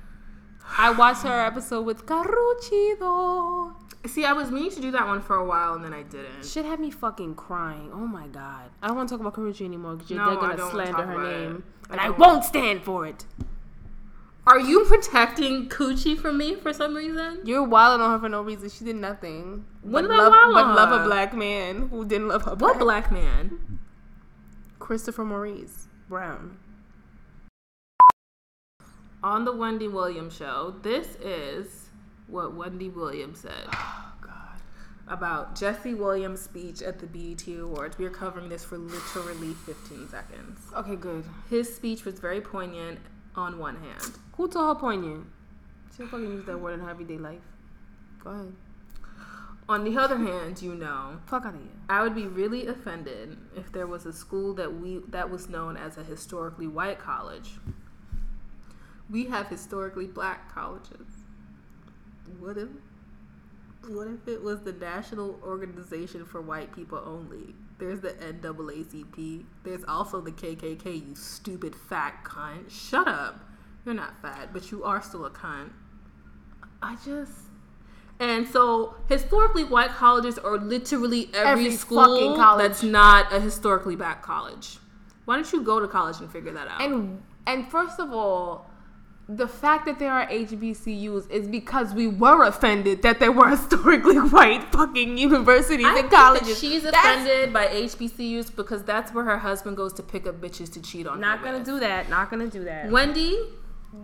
I 0.78 0.92
watched 0.92 1.24
her 1.24 1.42
episode 1.46 1.82
with 1.86 2.06
though. 2.08 3.74
See, 4.06 4.26
I 4.26 4.34
was 4.34 4.52
meaning 4.52 4.72
to 4.72 4.82
do 4.82 4.92
that 4.92 5.06
one 5.06 5.22
for 5.22 5.36
a 5.36 5.46
while, 5.46 5.74
and 5.74 5.84
then 5.84 5.94
I 5.94 6.04
didn't. 6.04 6.46
Shit 6.46 6.66
had 6.66 6.80
me 6.80 6.90
fucking 6.90 7.36
crying. 7.36 7.90
Oh 7.94 8.08
my 8.08 8.28
god. 8.28 8.70
I 8.82 8.88
don't 8.88 8.96
want 8.98 9.10
to 9.10 9.16
talk 9.16 9.22
about 9.22 9.34
Karrueche 9.34 9.66
anymore 9.66 9.96
because 9.96 10.12
No, 10.12 10.30
they're 10.30 10.40
I 10.40 10.56
gonna 10.56 10.72
slander 10.72 11.06
her 11.06 11.14
about 11.14 11.26
it. 11.26 11.40
name, 11.50 11.64
I 11.90 11.94
and 11.94 12.02
I 12.02 12.10
won't 12.10 12.44
stand 12.46 12.84
for 12.84 13.06
it. 13.06 13.26
Are 14.46 14.60
you 14.60 14.84
protecting 14.86 15.70
Coochie 15.70 16.18
from 16.18 16.38
me 16.38 16.56
for 16.56 16.74
some 16.74 16.96
reason? 16.96 17.40
You're 17.46 17.64
wilding 17.64 18.04
on 18.06 18.12
her 18.12 18.20
for 18.20 18.28
no 18.28 18.42
reason. 18.42 18.70
She 18.70 18.84
did 18.84 18.98
nothing. 18.98 19.66
When 19.82 20.06
but 20.06 20.12
did 20.12 20.20
I 20.20 20.28
wild 20.28 20.54
but 20.54 20.64
on 20.66 20.76
love 20.76 21.02
a 21.02 21.06
black 21.06 21.34
man 21.34 21.88
who 21.88 22.04
didn't 22.04 22.28
love 22.28 22.44
her. 22.44 22.56
What 22.56 22.74
back. 22.74 22.80
black 22.80 23.12
man? 23.12 23.80
Christopher 24.80 25.24
Maurice 25.24 25.88
Brown. 26.10 26.58
On 29.24 29.46
the 29.46 29.54
Wendy 29.56 29.88
Williams 29.88 30.36
show, 30.36 30.76
this 30.82 31.16
is 31.22 31.90
what 32.28 32.54
Wendy 32.54 32.90
Williams 32.90 33.40
said 33.40 33.68
Oh 33.72 34.12
god. 34.20 34.60
about 35.08 35.56
Jesse 35.56 35.94
Williams' 35.94 36.42
speech 36.42 36.82
at 36.82 37.00
the 37.00 37.08
BET 37.08 37.48
Awards. 37.48 37.98
We 37.98 38.04
are 38.04 38.10
covering 38.10 38.50
this 38.50 38.66
for 38.66 38.78
literally 38.78 39.54
15 39.54 40.10
seconds. 40.10 40.60
Okay, 40.76 40.98
good. 40.98 41.24
His 41.50 41.74
speech 41.74 42.04
was 42.04 42.20
very 42.20 42.42
poignant 42.42 43.00
on 43.36 43.60
one 43.60 43.76
hand. 43.78 44.18
Who 44.38 44.48
told 44.48 44.76
her 44.76 44.80
poignant? 44.80 45.28
She 45.96 46.04
fucking 46.04 46.26
use 46.26 46.46
that 46.46 46.60
word 46.60 46.74
in 46.74 46.80
her 46.82 46.90
everyday 46.90 47.18
life. 47.18 47.42
Go 48.24 48.32
ahead. 48.32 48.54
On 49.70 49.86
the 49.86 49.98
other 49.98 50.18
hand, 50.18 50.62
you 50.62 50.76
know, 50.76 51.20
Fuck 51.26 51.46
out 51.46 51.56
of 51.56 51.62
here. 51.62 51.70
I 51.88 52.04
would 52.04 52.16
be 52.16 52.26
really 52.26 52.68
offended 52.68 53.38
if 53.56 53.72
there 53.72 53.88
was 53.88 54.06
a 54.06 54.12
school 54.12 54.54
that 54.56 54.74
we 54.74 55.02
that 55.10 55.30
was 55.30 55.48
known 55.48 55.78
as 55.78 55.98
a 55.98 56.04
historically 56.04 56.68
white 56.68 57.00
college. 57.00 57.52
We 59.10 59.26
have 59.26 59.48
historically 59.48 60.08
black 60.08 60.54
colleges. 60.54 61.08
What 62.40 62.58
if 62.58 62.70
what 63.88 64.08
if 64.08 64.28
it 64.28 64.42
was 64.42 64.64
the 64.64 64.74
National 64.74 65.40
Organization 65.44 66.26
for 66.26 66.42
White 66.42 66.76
People 66.76 67.02
Only? 67.06 67.56
There's 67.84 68.00
the 68.00 68.12
NAACP. 68.12 69.44
There's 69.66 69.84
also 69.86 70.22
the 70.22 70.32
KKK, 70.32 71.10
you 71.10 71.16
stupid 71.16 71.76
fat 71.76 72.24
cunt. 72.24 72.70
Shut 72.70 73.10
up. 73.10 73.42
You're 73.86 73.94
not 73.94 74.22
fat, 74.22 74.54
but 74.54 74.72
you 74.72 74.86
are 74.86 75.02
still 75.02 75.26
a 75.26 75.30
cunt. 75.30 75.72
I 76.82 76.96
just 77.04 77.34
and 78.22 78.48
so 78.48 78.96
historically 79.10 79.66
white 79.66 79.90
colleges 79.90 80.38
are 80.38 80.58
literally 80.58 81.30
every, 81.34 81.66
Every 81.66 81.72
school 81.76 82.06
fucking 82.06 82.36
college. 82.38 82.66
that's 82.70 82.84
not 82.84 83.34
a 83.34 83.42
historically 83.42 83.98
black 83.98 84.22
college. 84.24 84.78
Why 85.26 85.36
don't 85.36 85.52
you 85.52 85.62
go 85.62 85.82
to 85.82 85.88
college 85.90 86.22
and 86.22 86.32
figure 86.32 86.54
that 86.54 86.70
out? 86.70 86.82
And 86.82 87.22
and 87.46 87.70
first 87.70 88.00
of 88.00 88.14
all, 88.14 88.70
the 89.30 89.48
fact 89.48 89.86
that 89.86 90.00
there 90.00 90.12
are 90.12 90.28
HBCUs 90.28 91.30
is 91.32 91.48
because 91.48 91.94
we 91.94 92.08
were 92.08 92.44
offended 92.44 93.02
that 93.04 93.20
there 93.20 93.32
were 93.32 93.48
historically 93.58 94.18
white 94.18 94.64
fucking 94.72 95.18
universities 95.18 95.86
I 95.86 95.90
and 95.90 95.98
think 95.98 96.12
that 96.12 96.18
colleges. 96.38 96.60
she's 96.60 96.84
That's 96.84 96.96
offended 96.98 97.54
by 97.54 97.68
HBCUs 97.68 98.54
because 98.56 98.84
that's 98.84 99.14
where 99.14 99.24
her 99.26 99.38
husband 99.38 99.78
goes 99.78 99.94
to 99.94 100.04
pick 100.04 100.28
up 100.28 100.42
bitches 100.42 100.72
to 100.74 100.82
cheat 100.82 101.08
on. 101.08 101.20
Not 101.22 101.44
gonna 101.44 101.60
with. 101.60 101.66
do 101.66 101.80
that. 101.80 102.10
Not 102.10 102.30
gonna 102.30 102.48
do 102.48 102.66
that. 102.66 102.92
Wendy, 102.92 103.40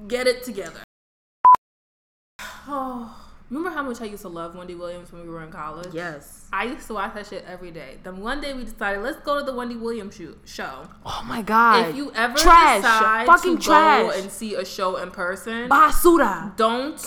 get 0.08 0.28
it 0.28 0.44
together. 0.44 0.82
Oh, 2.72 3.29
remember 3.50 3.70
how 3.70 3.84
much 3.84 4.02
I 4.02 4.06
used 4.06 4.22
to 4.24 4.30
love 4.30 4.56
Wendy 4.56 4.76
Williams 4.76 5.12
when 5.12 5.24
we 5.24 5.30
were 5.30 5.44
in 5.44 5.52
college? 5.52 5.94
yes. 5.94 6.48
I 6.52 6.64
used 6.66 6.88
to 6.88 6.94
watch 6.96 7.14
that 7.16 7.28
shit 7.28 7.46
every 7.48 7.72
day. 7.72 7.98
Then 8.04 8.22
one 8.22 8.42
day 8.42 8.54
we 8.54 8.64
decided 8.64 9.02
let's 9.04 9.20
go 9.22 9.40
to 9.40 9.46
the 9.46 9.54
Wendy 9.54 9.76
Williams 9.76 10.16
shoot, 10.16 10.38
show. 10.46 10.88
Oh 11.06 11.24
my 11.28 11.42
god. 11.42 11.90
If 11.90 11.96
you 11.96 12.12
ever 12.16 12.36
Trash. 12.38 12.78
decide 12.82 13.26
Fucking 13.28 13.58
to 13.58 13.64
trash. 13.64 14.02
go 14.14 14.20
and 14.20 14.32
see 14.32 14.56
a 14.56 14.66
show 14.66 14.98
in 14.98 15.12
person, 15.12 15.70
basura. 15.70 16.56
don't 16.58 17.00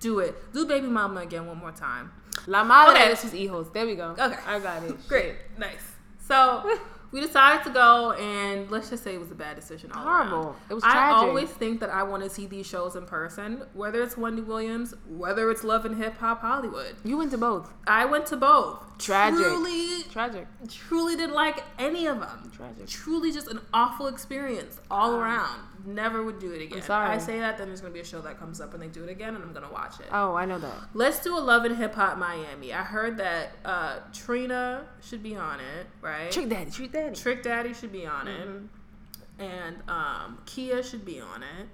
do 0.00 0.18
it. 0.20 0.34
Do 0.52 0.66
Baby 0.66 0.86
Mama 0.88 1.20
again 1.20 1.46
one 1.46 1.58
more 1.58 1.72
time. 1.72 2.10
La 2.46 2.64
madre 2.64 2.94
Okay. 2.96 3.08
de 3.10 3.16
sus 3.16 3.30
hijos. 3.32 3.72
There 3.72 3.86
we 3.86 3.94
go. 3.94 4.14
Okay. 4.18 4.36
I 4.46 4.58
got 4.58 4.82
it. 4.82 5.08
Great, 5.08 5.36
nice. 5.58 5.82
So 6.26 6.78
we 7.12 7.20
decided 7.20 7.62
to 7.64 7.70
go, 7.70 8.12
and 8.12 8.70
let's 8.70 8.90
just 8.90 9.04
say 9.04 9.14
it 9.14 9.20
was 9.20 9.30
a 9.30 9.34
bad 9.34 9.54
decision. 9.56 9.92
All 9.92 10.02
Horrible. 10.02 10.38
around. 10.38 10.56
It 10.70 10.74
was 10.74 10.82
I 10.84 10.92
tragic. 10.92 11.16
always 11.28 11.50
think 11.50 11.80
that 11.80 11.90
I 11.90 12.02
want 12.02 12.22
to 12.24 12.30
see 12.30 12.46
these 12.46 12.66
shows 12.66 12.96
in 12.96 13.04
person, 13.06 13.62
whether 13.74 14.02
it's 14.02 14.16
Wendy 14.16 14.42
Williams, 14.42 14.94
whether 15.08 15.50
it's 15.50 15.62
Love 15.62 15.84
and 15.84 15.96
Hip 15.96 16.16
Hop 16.18 16.40
Hollywood. 16.40 16.96
You 17.04 17.18
went 17.18 17.30
to 17.32 17.38
both. 17.38 17.70
I 17.86 18.06
went 18.06 18.26
to 18.26 18.36
both. 18.36 18.82
Tragic. 18.98 19.38
Truly, 19.38 20.02
Tragic. 20.10 20.46
truly 20.68 21.16
didn't 21.16 21.34
like 21.34 21.62
any 21.78 22.06
of 22.06 22.20
them. 22.20 22.50
Tragic. 22.54 22.86
Truly 22.86 23.30
just 23.32 23.48
an 23.48 23.60
awful 23.74 24.06
experience 24.06 24.78
all 24.90 25.16
around. 25.16 25.60
Never 25.84 26.22
would 26.22 26.38
do 26.38 26.52
it 26.52 26.62
again. 26.62 26.80
sorry. 26.82 27.08
I 27.10 27.18
say 27.18 27.40
that, 27.40 27.58
then 27.58 27.66
there's 27.68 27.80
gonna 27.80 27.92
be 27.92 28.00
a 28.00 28.04
show 28.04 28.20
that 28.20 28.38
comes 28.38 28.60
up 28.60 28.72
and 28.74 28.82
they 28.82 28.86
do 28.88 29.02
it 29.04 29.10
again, 29.10 29.34
and 29.34 29.42
I'm 29.42 29.52
gonna 29.52 29.72
watch 29.72 29.98
it. 30.00 30.06
Oh, 30.12 30.34
I 30.34 30.44
know 30.44 30.58
that. 30.58 30.74
Let's 30.94 31.20
do 31.20 31.36
a 31.36 31.40
Love 31.40 31.64
and 31.64 31.76
Hip 31.76 31.94
Hop 31.94 32.18
Miami. 32.18 32.72
I 32.72 32.82
heard 32.82 33.16
that 33.18 33.50
uh, 33.64 33.98
Trina 34.12 34.84
should 35.02 35.22
be 35.22 35.34
on 35.36 35.58
it, 35.60 35.86
right? 36.00 36.30
Trick 36.30 36.48
daddy. 36.48 36.70
Trick 36.70 36.92
daddy. 36.92 37.16
Trick 37.16 37.42
Daddy 37.42 37.74
should 37.74 37.92
be 37.92 38.06
on 38.06 38.28
it, 38.28 38.46
Mm-hmm. 38.48 39.42
and 39.42 39.76
um, 39.88 40.38
Khia 40.46 40.88
should 40.88 41.04
be 41.04 41.20
on 41.20 41.42
it. 41.42 41.66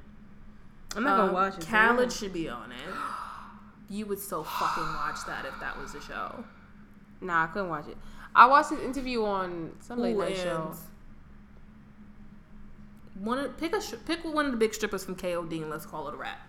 I'm 0.96 1.02
not 1.04 1.18
Um, 1.20 1.26
gonna 1.26 1.32
watch 1.34 1.58
it. 1.58 1.66
Khaled 1.66 2.10
should 2.12 2.32
be 2.32 2.48
on 2.48 2.72
it. 2.72 2.78
You 3.90 4.04
would 4.04 4.18
so 4.18 4.42
fucking 4.42 4.82
watch 4.84 5.16
that 5.26 5.46
if 5.46 5.58
that 5.60 5.78
was 5.80 5.94
a 5.94 6.00
show. 6.02 6.44
Nah, 7.22 7.44
I 7.44 7.46
couldn't 7.46 7.70
watch 7.70 7.88
it. 7.88 7.96
I 8.34 8.44
watched 8.46 8.68
his 8.68 8.80
interview 8.80 9.24
on 9.24 9.72
some 9.80 9.98
late 9.98 10.14
night 10.14 10.36
show. 10.36 10.74
One 13.20 13.38
of, 13.38 13.56
pick 13.58 13.74
a 13.74 13.80
sh- 13.80 13.94
pick 14.06 14.24
one 14.24 14.46
of 14.46 14.52
the 14.52 14.58
big 14.58 14.74
strippers 14.74 15.04
from 15.04 15.16
KOD 15.16 15.62
and 15.62 15.70
let's 15.70 15.86
call 15.86 16.08
it 16.08 16.14
a 16.14 16.16
wrap. 16.16 16.40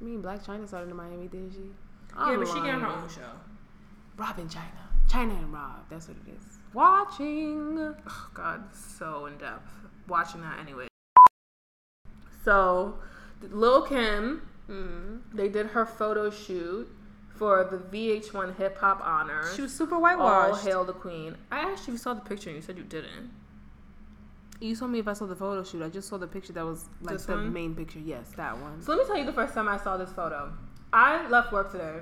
I 0.00 0.04
mean, 0.04 0.22
Blac 0.22 0.44
Chyna 0.44 0.66
started 0.68 0.90
in 0.90 0.96
Miami, 0.96 1.26
didn't 1.28 1.52
she? 1.52 1.58
yeah, 1.58 2.16
I'm 2.16 2.38
but 2.38 2.48
she 2.48 2.54
got 2.54 2.80
her 2.80 2.86
own 2.86 3.08
show. 3.08 3.20
Robin 4.16 4.48
Chyna. 4.48 4.62
Chyna 5.08 5.36
and 5.42 5.52
Rob. 5.52 5.84
That's 5.90 6.08
what 6.08 6.16
it 6.26 6.30
is. 6.30 6.58
Watching. 6.74 7.94
Oh 8.08 8.28
God, 8.34 8.64
so 8.74 9.26
in 9.26 9.36
depth. 9.38 9.70
Watching 10.06 10.40
that 10.42 10.58
anyway. 10.60 10.86
So, 12.44 12.98
Lil 13.50 13.82
Kim, 13.82 14.42
Mm. 14.68 15.20
they 15.32 15.48
did 15.48 15.68
her 15.68 15.86
photo 15.86 16.30
shoot 16.30 16.88
for 17.34 17.64
the 17.64 17.78
VH1 17.78 18.56
Hip 18.56 18.76
Hop 18.78 19.00
Honors. 19.02 19.54
She 19.54 19.62
was 19.62 19.74
super 19.74 19.94
All 19.94 20.00
whitewashed. 20.02 20.64
hail 20.64 20.84
the 20.84 20.92
queen. 20.92 21.36
I 21.50 21.60
asked 21.60 21.86
you 21.88 21.92
if 21.94 21.94
you 21.94 21.98
saw 21.98 22.12
the 22.14 22.20
picture 22.20 22.50
and 22.50 22.56
you 22.56 22.62
said 22.62 22.76
you 22.76 22.84
didn't. 22.84 23.30
You 24.60 24.74
told 24.74 24.90
me 24.90 24.98
if 24.98 25.06
I 25.06 25.12
saw 25.12 25.26
the 25.26 25.36
photo 25.36 25.62
shoot. 25.62 25.82
I 25.82 25.88
just 25.88 26.08
saw 26.08 26.18
the 26.18 26.26
picture 26.26 26.52
that 26.54 26.64
was 26.64 26.86
like 27.00 27.14
This 27.14 27.26
the 27.26 27.34
one? 27.34 27.52
main 27.52 27.74
picture. 27.76 28.00
Yes, 28.00 28.32
that 28.36 28.58
one. 28.58 28.82
So 28.82 28.92
let 28.92 28.98
me 29.00 29.06
tell 29.06 29.16
you 29.16 29.24
the 29.24 29.32
first 29.32 29.54
time 29.54 29.68
I 29.68 29.76
saw 29.76 29.96
this 29.96 30.10
photo. 30.12 30.52
I 30.92 31.28
left 31.28 31.52
work 31.52 31.70
today 31.70 31.98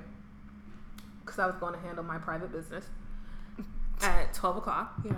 because 1.24 1.38
I 1.38 1.46
was 1.46 1.56
going 1.56 1.74
to 1.74 1.80
handle 1.80 2.04
my 2.04 2.18
private 2.18 2.52
business 2.52 2.86
at 4.02 4.32
12 4.32 4.58
o'clock. 4.58 4.94
Yes. 5.04 5.14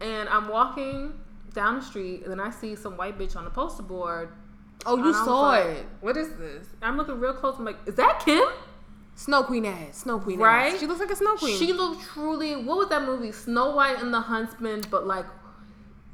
And 0.00 0.28
I'm 0.28 0.48
walking 0.48 1.14
down 1.54 1.76
the 1.76 1.82
street 1.82 2.22
and 2.22 2.30
then 2.30 2.40
I 2.40 2.50
see 2.50 2.74
some 2.74 2.96
white 2.96 3.18
bitch 3.18 3.36
on 3.36 3.44
the 3.44 3.50
poster 3.50 3.82
board. 3.82 4.30
Oh, 4.84 4.96
you 4.96 5.04
And 5.06 5.14
I 5.14 5.18
was 5.18 5.24
saw 5.26 5.40
like, 5.48 5.66
it. 5.66 5.86
What 6.00 6.16
is 6.16 6.30
this? 6.36 6.66
I'm 6.82 6.96
looking 6.96 7.18
real 7.20 7.32
close. 7.32 7.56
I'm 7.58 7.64
like, 7.64 7.78
is 7.86 7.94
that 7.94 8.22
Kim? 8.24 8.44
Snow 9.14 9.42
Queen 9.44 9.64
ass. 9.64 9.98
Snow 9.98 10.18
Queen 10.18 10.38
Right? 10.38 10.74
ass. 10.74 10.80
She 10.80 10.86
looks 10.86 11.00
like 11.00 11.10
a 11.10 11.16
Snow 11.16 11.36
Queen. 11.36 11.56
She 11.58 11.72
looked 11.72 12.02
truly. 12.02 12.56
What 12.56 12.76
was 12.76 12.88
that 12.90 13.02
movie? 13.04 13.32
Snow 13.32 13.74
White 13.74 14.02
and 14.02 14.12
the 14.12 14.20
Huntsman, 14.20 14.82
but 14.90 15.06
like 15.06 15.24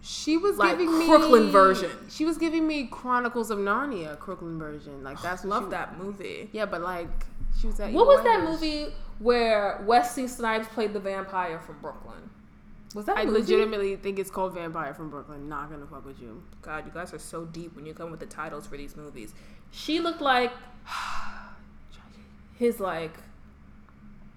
She 0.05 0.37
was 0.37 0.59
Like 0.59 0.79
giving 0.79 0.99
me 0.99 1.07
Crooklyn 1.07 1.51
version. 1.51 1.91
She 2.11 2.25
was 2.25 2.37
giving 2.37 2.67
me 2.67 2.89
Chronicles 2.89 3.53
of 3.53 3.59
Narnia, 3.59 4.19
Crooklyn 4.19 4.59
version. 4.59 5.05
Like 5.05 5.23
that's 5.23 5.45
what 5.45 5.51
love 5.51 5.71
that 5.71 5.97
movie. 5.97 6.51
Yeah, 6.53 6.67
but 6.67 6.81
like 6.81 7.09
she 7.61 7.69
was 7.69 7.77
that. 7.77 7.93
What 7.93 8.09
was 8.09 8.25
that 8.25 8.43
movie 8.43 8.93
where 9.21 9.81
Wesley 9.87 10.27
Snipes 10.27 10.67
played 10.69 10.93
the 10.93 10.99
vampire 10.99 11.61
from 11.61 11.79
Brooklyn? 11.81 12.31
Was 12.97 13.07
that 13.07 13.17
I 13.17 13.25
movie? 13.25 13.37
I 13.37 13.41
legitimately 13.41 13.97
think 13.97 14.19
it's 14.19 14.31
called 14.31 14.55
Vampire 14.55 14.93
from 14.93 15.09
Brooklyn. 15.09 15.49
Not 15.49 15.71
gonna 15.71 15.87
fuck 15.87 16.05
with 16.05 16.21
you. 16.21 16.43
God, 16.61 16.85
you 16.85 16.93
guys 16.93 17.15
are 17.15 17.19
so 17.19 17.45
deep 17.45 17.77
when 17.77 17.87
you 17.87 17.95
come 17.95 18.11
with 18.11 18.21
the 18.21 18.27
titles 18.27 18.67
for 18.67 18.77
these 18.77 18.97
movies. 18.97 19.35
She 19.71 20.01
looked 20.01 20.21
like 20.21 20.53
his 22.59 22.81
like 22.81 23.15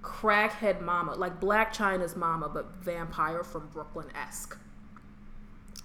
crackhead 0.03 0.81
mama, 0.81 1.15
like 1.15 1.41
Blac 1.41 1.73
Chyna's 1.73 2.15
mama, 2.15 2.47
but 2.49 2.67
vampire 2.75 3.43
from 3.43 3.67
Brooklyn 3.73 4.07
esque. 4.15 4.57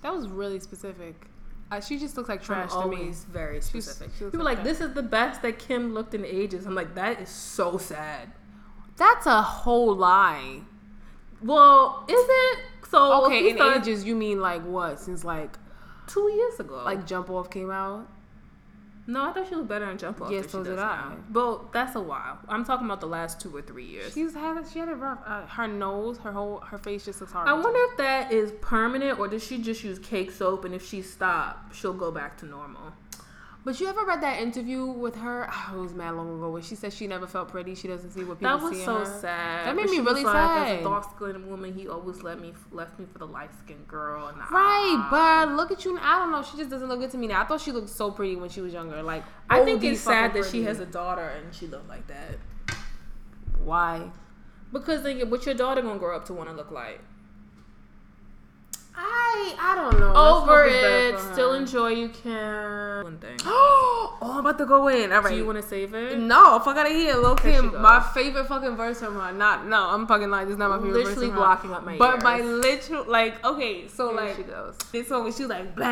That 0.03 0.15
was 0.15 0.29
really 0.29 0.61
specific. 0.61 1.27
Uh, 1.71 1.81
she 1.81 1.99
just 1.99 2.17
looks 2.17 2.29
like 2.29 2.41
I'm 2.41 2.45
trash 2.47 2.73
to 2.73 2.89
me. 2.89 3.13
very 3.31 3.61
She's- 3.61 3.85
specific. 3.85 4.13
she 4.19 4.25
People 4.25 4.45
like 4.45 4.59
like, 4.59 4.65
this 4.65 4.81
is 4.81 4.93
the 4.95 5.03
best 5.03 5.41
that 5.43 5.59
Kim 5.59 5.95
looked 5.95 6.15
in 6.15 6.25
ages. 6.25 6.67
I'm 6.67 6.75
like, 6.75 6.95
that 6.97 7.21
is 7.21 7.29
so 7.29 7.79
sad. 7.79 8.33
That's 8.97 9.27
a 9.27 9.41
whole 9.41 9.95
lie. 9.95 10.63
Well, 11.43 12.05
is 12.09 12.27
it? 12.29 12.59
So 12.91 13.25
Okay, 13.27 13.51
in 13.51 13.57
started 13.57 13.83
ages, 13.89 14.05
you 14.05 14.17
mean 14.17 14.41
like 14.41 14.63
what? 14.65 14.99
Since 14.99 15.25
like 15.25 15.57
two 16.09 16.29
years 16.35 16.59
ago. 16.59 16.83
like 16.85 17.07
Jump 17.07 17.31
Off 17.31 17.51
came 17.51 17.71
out? 17.71 18.09
No, 19.11 19.25
I 19.25 19.33
thought 19.33 19.49
she 19.49 19.57
looked 19.57 19.69
better 19.69 19.91
in 19.91 19.99
Jump 19.99 20.23
Off. 20.23 20.31
Yeah, 20.31 20.41
than 20.41 20.49
so 20.49 20.63
she 20.63 20.71
did 20.71 20.79
I. 20.79 21.15
But 21.29 21.73
that's 21.73 21.97
a 21.97 22.01
while. 22.01 22.39
I'm 22.49 22.65
talking 22.65 22.87
about 22.87 23.01
the 23.01 23.09
last 23.09 23.41
two 23.41 23.55
or 23.55 23.61
three 23.61 23.85
years. 23.85 24.15
She's 24.15 24.35
had 24.35 24.63
she 24.73 24.79
had 24.79 24.89
it 24.89 24.95
rough. 24.95 25.19
Uh, 25.27 25.47
her 25.47 25.67
nose, 25.67 26.19
her 26.19 26.33
whole 26.33 26.61
her 26.61 26.79
face 26.79 27.05
just 27.05 27.21
looks 27.21 27.33
hard. 27.33 27.49
I 27.49 27.53
wonder 27.55 27.81
if 27.91 27.97
that 27.99 28.33
is 28.33 28.53
permanent 28.61 29.19
or 29.19 29.27
does 29.27 29.45
she 29.45 29.59
just 29.59 29.83
use 29.83 29.99
cake 29.99 30.31
soap 30.31 30.65
and 30.65 30.75
if 30.75 30.87
she 30.87 31.03
stopped, 31.03 31.75
she'll 31.75 31.93
go 31.93 32.11
back 32.11 32.39
to 32.39 32.47
normal. 32.47 32.93
But 33.63 33.79
you 33.79 33.89
ever 33.89 34.05
read 34.07 34.23
that 34.23 34.41
interview 34.41 34.87
with 34.87 35.17
her? 35.17 35.49
Oh, 35.51 35.75
it 35.79 35.81
was 35.81 35.95
mad 35.95 36.15
long 36.15 36.35
ago 36.35 36.51
where 36.51 36.63
she 36.63 36.75
said 36.75 36.93
she 36.93 37.07
never 37.07 37.27
felt 37.27 37.49
pretty. 37.49 37.75
She 37.75 37.89
doesn't 37.89 38.11
see 38.13 38.25
what 38.25 38.39
people 38.39 38.59
see. 38.71 38.85
That 38.85 38.95
was 38.99 39.05
so 39.07 39.13
her. 39.13 39.21
sad. 39.21 39.67
That 39.67 39.77
made 39.77 39.87
But 39.87 39.91
me 39.91 39.99
really 39.99 40.25
like, 40.25 40.35
As 40.35 40.69
sad. 40.69 40.81
a 40.81 40.83
dark 40.83 41.05
skinned 41.15 41.47
woman, 41.47 41.75
he 41.75 41.87
always 41.89 42.23
let 42.23 42.41
me 42.41 42.55
left 42.73 42.99
me 42.99 43.07
for 43.13 43.19
the 43.19 43.27
light 43.27 43.51
skinned 43.63 43.87
girl. 43.87 44.29
And 44.29 44.39
Right, 44.51 45.09
but 45.11 45.57
look 45.57 45.71
at 45.71 45.85
you. 45.85 45.99
I 46.01 46.19
don't 46.19 46.33
know. 46.33 46.43
She 46.43 46.57
just 46.57 46.71
doesn't 46.71 46.89
look 46.89 47.01
good 47.01 47.11
to 47.11 47.19
me 47.19 47.27
now. 47.27 47.43
I 47.43 47.45
thought 47.45 47.61
she 47.61 47.73
looked 47.73 47.91
so 47.91 48.11
pretty 48.11 48.37
when 48.37 48.49
she 48.49 48.61
was 48.63 48.73
younger. 48.73 49.03
Like 49.03 49.25
I 49.49 49.61
oh, 49.61 49.65
think 49.65 49.85
it's 49.85 50.01
sad 50.01 50.33
that 50.35 50.47
she 50.47 50.63
has 50.65 50.81
a 50.81 50.87
daughter 50.87 51.29
and 51.29 51.55
she 51.55 51.67
looked 51.67 51.89
like 51.89 52.07
that. 52.07 52.39
Why? 53.63 54.11
Because 54.73 55.03
then, 55.03 55.29
what 55.29 55.45
your 55.45 55.55
daughter 55.55 55.83
gonna 55.83 55.99
grow 55.99 56.17
up 56.17 56.25
to 56.27 56.33
want 56.33 56.49
to 56.49 56.55
look 56.55 56.71
like? 56.71 57.01
I 59.03 59.55
I 59.59 59.75
don't 59.75 59.99
know. 59.99 60.11
Over 60.15 60.65
hope 60.65 60.71
it's 60.73 60.83
better 60.83 61.31
it. 61.31 61.33
Still 61.33 61.53
enjoy. 61.55 61.89
You 61.89 62.09
can. 62.11 63.05
One 63.05 63.19
thing. 63.19 63.37
oh, 63.45 64.19
I'm 64.21 64.39
about 64.39 64.59
to 64.59 64.67
go 64.67 64.89
in. 64.89 65.11
All 65.13 65.23
right. 65.23 65.31
Do 65.31 65.37
you 65.37 65.47
want 65.47 65.61
to 65.61 65.67
save 65.67 65.95
it? 65.95 66.19
No, 66.19 66.59
fuck 66.59 66.77
out 66.77 66.87
of 66.87 66.93
here, 66.93 67.15
Lil 67.17 67.37
Kim. 67.37 67.81
My 67.81 68.01
favorite 68.15 68.47
fucking 68.47 68.77
verse 68.77 68.99
from 69.01 69.15
her. 69.19 69.33
Not 69.33 69.67
no, 69.67 69.89
I'm 69.89 70.07
fucking 70.07 70.29
lying. 70.31 70.47
This 70.49 70.55
is 70.55 70.59
not 70.59 70.69
my 70.71 70.77
favorite 70.77 70.93
Literally 71.05 71.15
verse 71.15 71.25
from 71.29 71.31
her. 71.31 71.37
blocking 71.37 71.73
up 71.73 71.85
my 71.85 71.97
But 71.97 72.15
ears. 72.17 72.23
my 72.23 72.41
literal 72.41 73.05
like 73.07 73.43
okay, 73.45 73.89
so 73.89 74.09
Here 74.09 74.17
like 74.27 74.37
she 74.37 74.43
goes. 74.43 74.77
this 74.93 75.09
one 75.09 75.25
when 75.25 75.33
she 75.33 75.43
was 75.45 75.51
like 75.51 75.75
blow, 75.75 75.85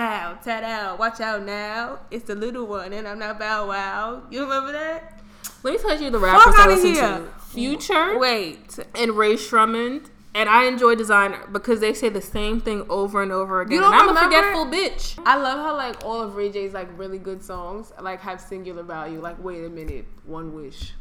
tat 0.45 0.63
out, 0.65 0.99
watch 0.99 1.21
out 1.21 1.43
now. 1.45 2.01
It's 2.11 2.25
the 2.27 2.35
little 2.35 2.67
one 2.67 2.93
and 2.93 3.09
I'm 3.09 3.19
not 3.19 3.39
bow 3.39 3.69
wow. 3.69 4.23
You 4.31 4.43
remember 4.43 4.73
that? 4.73 5.21
Let 5.63 5.73
me 5.75 5.79
tell 5.79 6.01
you 6.01 6.11
the 6.11 6.19
rappers 6.19 6.55
I 6.57 6.67
listen 6.69 6.95
to. 6.95 7.29
Future 7.49 8.19
Wait. 8.19 8.79
and 8.95 9.13
Rae 9.13 9.35
Sremmurd. 9.35 10.07
And 10.39 10.49
I 10.49 10.67
enjoy 10.67 10.95
Desiigner 10.95 11.53
because 11.53 11.81
they 11.81 11.93
say 11.93 12.11
the 12.11 12.23
same 12.23 12.61
thing 12.61 12.87
over 12.89 13.25
and 13.25 13.33
over 13.33 13.61
again. 13.61 13.73
You 13.73 13.81
don't 13.81 13.93
and 13.93 14.03
I'm 14.03 14.09
remember? 14.11 14.37
a 14.37 14.41
forgetful 14.41 14.67
bitch. 14.67 15.21
I 15.27 15.37
love 15.37 15.59
how 15.59 15.77
like 15.77 16.05
all 16.05 16.21
of 16.21 16.37
Ray 16.37 16.53
J's 16.53 16.73
like 16.73 16.87
really 16.97 17.19
good 17.19 17.43
songs 17.43 17.93
like 18.01 18.21
have 18.21 18.41
singular 18.41 18.85
value. 18.85 19.21
Like 19.21 19.43
wait 19.43 19.65
a 19.65 19.69
minute, 19.69 20.07
one 20.27 20.55
wish. 20.55 20.93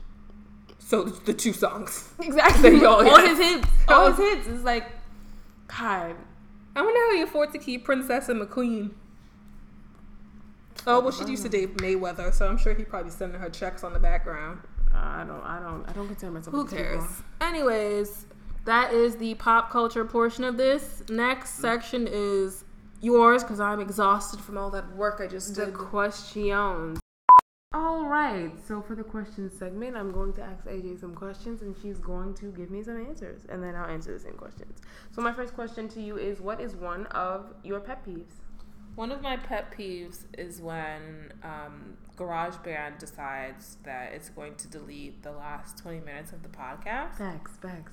So 0.79 1.03
the 1.03 1.35
two 1.35 1.53
songs. 1.53 2.09
Exactly. 2.19 2.83
All 2.83 3.03
his 3.03 3.37
hits. 3.37 3.67
All 3.87 4.11
his 4.11 4.17
hits. 4.17 4.47
It's 4.47 4.63
like 4.63 4.89
God. 5.67 6.15
I 6.75 6.81
wonder 6.81 6.99
how 6.99 7.13
he 7.13 7.21
afford 7.21 7.51
to 7.51 7.59
keep 7.59 7.85
Princess 7.85 8.29
and 8.29 8.41
McQueen. 8.41 8.89
Oh 10.87 10.99
well, 10.99 11.11
she 11.11 11.25
used 11.29 11.43
to 11.43 11.49
date 11.49 11.77
Mayweather, 11.77 12.33
so 12.33 12.47
I'm 12.47 12.57
sure 12.57 12.73
he 12.73 12.83
probably 12.83 13.11
sending 13.11 13.39
her 13.39 13.51
checks 13.51 13.83
on 13.83 13.93
the 13.93 13.99
background. 13.99 14.61
I 14.91 15.25
don't 15.27 15.43
I 15.43 15.59
don't 15.59 15.87
I 15.87 15.93
don't 15.93 16.07
consider 16.07 16.31
myself 16.31 16.55
Who 16.55 16.65
cares? 16.65 17.03
Anyways, 17.39 18.25
that 18.67 18.93
is 18.93 19.15
the 19.17 19.33
pop 19.35 19.71
culture 19.71 20.05
portion 20.05 20.43
of 20.43 20.55
this. 20.57 21.01
Next 21.09 21.55
section 21.55 22.07
is 22.09 22.63
yours 23.01 23.43
because 23.43 23.59
I'm 23.59 23.79
exhausted 23.79 24.39
from 24.39 24.57
all 24.57 24.69
that 24.71 24.95
work 24.95 25.19
I 25.19 25.27
just 25.27 25.55
The 25.55 25.65
did. 25.65 25.73
questions. 25.73 26.99
All 27.73 28.05
right. 28.05 28.51
So 28.65 28.81
for 28.81 28.95
the 28.95 29.03
question 29.03 29.49
segment, 29.49 29.97
I'm 29.97 30.11
going 30.11 30.33
to 30.33 30.41
ask 30.41 30.63
AJ 30.65 30.99
some 31.01 31.13
questions, 31.13 31.61
and 31.61 31.75
she's 31.81 31.97
going 31.99 32.33
to 32.35 32.45
give 32.51 32.71
me 32.71 32.81
some 32.81 32.97
answers, 33.05 33.41
and 33.49 33.61
then 33.61 33.75
I'll 33.75 33.89
answer 33.89 34.13
the 34.13 34.19
same 34.19 34.33
questions. 34.33 34.79
So 35.11 35.21
my 35.21 35.33
first 35.33 35.53
question 35.53 35.87
to 35.89 36.01
you 36.01 36.17
is, 36.17 36.39
what 36.39 36.61
is 36.61 36.75
one 36.75 37.05
of 37.07 37.53
your 37.63 37.79
pet 37.81 38.05
peeves? 38.05 38.31
One 38.95 39.11
of 39.11 39.21
my 39.21 39.37
pet 39.37 39.71
peeves 39.77 40.23
is 40.37 40.59
when 40.59 41.31
um, 41.43 41.97
GarageBand 42.15 42.97
decides 42.97 43.77
that 43.83 44.13
it's 44.13 44.29
going 44.29 44.55
to 44.55 44.67
delete 44.69 45.21
the 45.21 45.33
last 45.33 45.77
20 45.77 45.99
minutes 45.99 46.31
of 46.31 46.41
the 46.41 46.49
podcast, 46.49 47.15
Facts, 47.17 47.51
facts. 47.61 47.91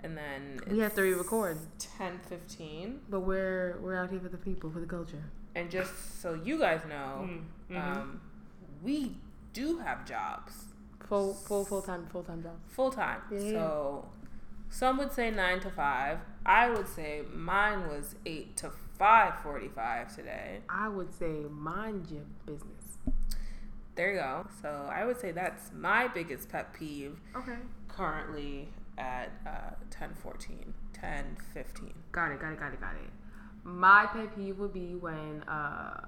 And 0.00 0.16
then 0.16 0.60
We 0.70 0.78
have 0.80 0.94
to 0.94 1.02
re-record. 1.02 1.58
10:15. 1.78 2.98
But 3.08 3.20
we're 3.20 3.78
we're 3.80 3.96
out 3.96 4.10
here 4.10 4.20
for 4.20 4.28
the 4.28 4.36
people, 4.38 4.70
for 4.70 4.80
the 4.80 4.86
culture. 4.86 5.24
And 5.54 5.70
just 5.70 6.20
so 6.20 6.34
you 6.34 6.58
guys 6.58 6.82
know, 6.88 7.28
Mm-hmm. 7.70 7.76
um, 7.76 8.20
we 8.82 9.16
do 9.52 9.78
have 9.78 10.04
jobs. 10.06 10.52
Full 11.08 11.34
full 11.34 11.64
full 11.64 11.82
time 11.82 12.06
full 12.12 12.22
time 12.24 12.42
job. 12.42 12.56
full 12.66 12.90
time. 12.90 13.20
Yeah. 13.30 13.38
So 13.52 14.08
some 14.70 14.98
would 14.98 15.12
say 15.12 15.30
nine 15.30 15.60
to 15.60 15.70
five. 15.70 16.18
I 16.44 16.68
would 16.70 16.88
say 16.88 17.22
mine 17.32 17.86
was 17.88 18.16
eight 18.26 18.56
to 18.58 18.70
five 18.98 19.38
forty-five 19.40 20.14
today. 20.14 20.60
I 20.68 20.88
would 20.88 21.12
say 21.14 21.44
mind 21.48 22.08
your 22.10 22.24
business. 22.44 22.98
There 23.94 24.12
you 24.12 24.18
go. 24.18 24.46
So 24.60 24.90
I 24.92 25.04
would 25.06 25.18
say 25.18 25.30
that's 25.32 25.70
my 25.72 26.08
biggest 26.08 26.48
pet 26.50 26.72
peeve 26.74 27.16
Okay. 27.36 27.56
currently 27.88 28.68
at 28.98 29.30
uh, 29.46 29.70
10, 29.90 30.10
14, 30.22 30.74
10, 30.92 31.36
15. 31.54 31.94
Got 32.12 32.32
it, 32.32 32.40
got 32.40 32.52
it, 32.52 32.60
got 32.60 32.72
it, 32.72 32.80
got 32.80 32.94
it. 32.94 33.10
My 33.64 34.06
pet 34.06 34.34
peeve 34.36 34.58
would 34.58 34.72
be 34.72 34.94
when 34.94 35.42
uh, 35.48 36.00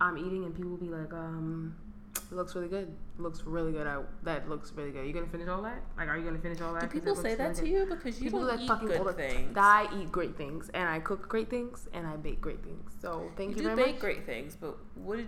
I'm 0.00 0.16
eating 0.16 0.44
and 0.44 0.54
people 0.54 0.70
will 0.70 0.76
be 0.78 0.88
like, 0.88 1.12
um, 1.12 1.74
it 2.16 2.34
looks 2.34 2.54
really 2.54 2.68
good. 2.68 2.88
It 3.18 3.20
looks 3.22 3.42
really 3.44 3.72
good. 3.72 3.86
I, 3.86 4.00
that 4.22 4.48
looks 4.48 4.72
really 4.74 4.92
good. 4.92 5.06
You 5.06 5.12
gonna 5.12 5.26
finish 5.26 5.48
all 5.48 5.62
that? 5.62 5.82
Like, 5.96 6.08
are 6.08 6.16
you 6.16 6.24
gonna 6.24 6.38
finish 6.38 6.60
all 6.60 6.72
that? 6.74 6.82
Do 6.82 6.86
people 6.88 7.10
looks 7.10 7.22
say 7.22 7.34
that 7.34 7.56
really 7.58 7.60
to 7.62 7.68
you 7.68 7.86
because 7.86 8.18
you 8.18 8.24
People 8.24 8.40
don't 8.40 8.48
like 8.50 8.60
eat 8.60 8.68
fucking 8.68 8.88
good 8.88 9.16
things? 9.16 9.56
I 9.56 9.88
eat 10.00 10.12
great 10.12 10.36
things 10.36 10.70
and 10.74 10.88
I 10.88 11.00
cook 11.00 11.28
great 11.28 11.50
things 11.50 11.88
and 11.92 12.06
I 12.06 12.16
bake 12.16 12.40
great 12.40 12.62
things. 12.62 12.92
So 13.00 13.30
thank 13.36 13.50
You 13.50 13.56
you, 13.64 13.68
do 13.70 13.74
very 13.74 13.82
bake 13.88 13.94
much. 13.96 14.00
great 14.00 14.26
things, 14.26 14.56
but 14.60 14.76
what 14.94 15.16
did 15.16 15.26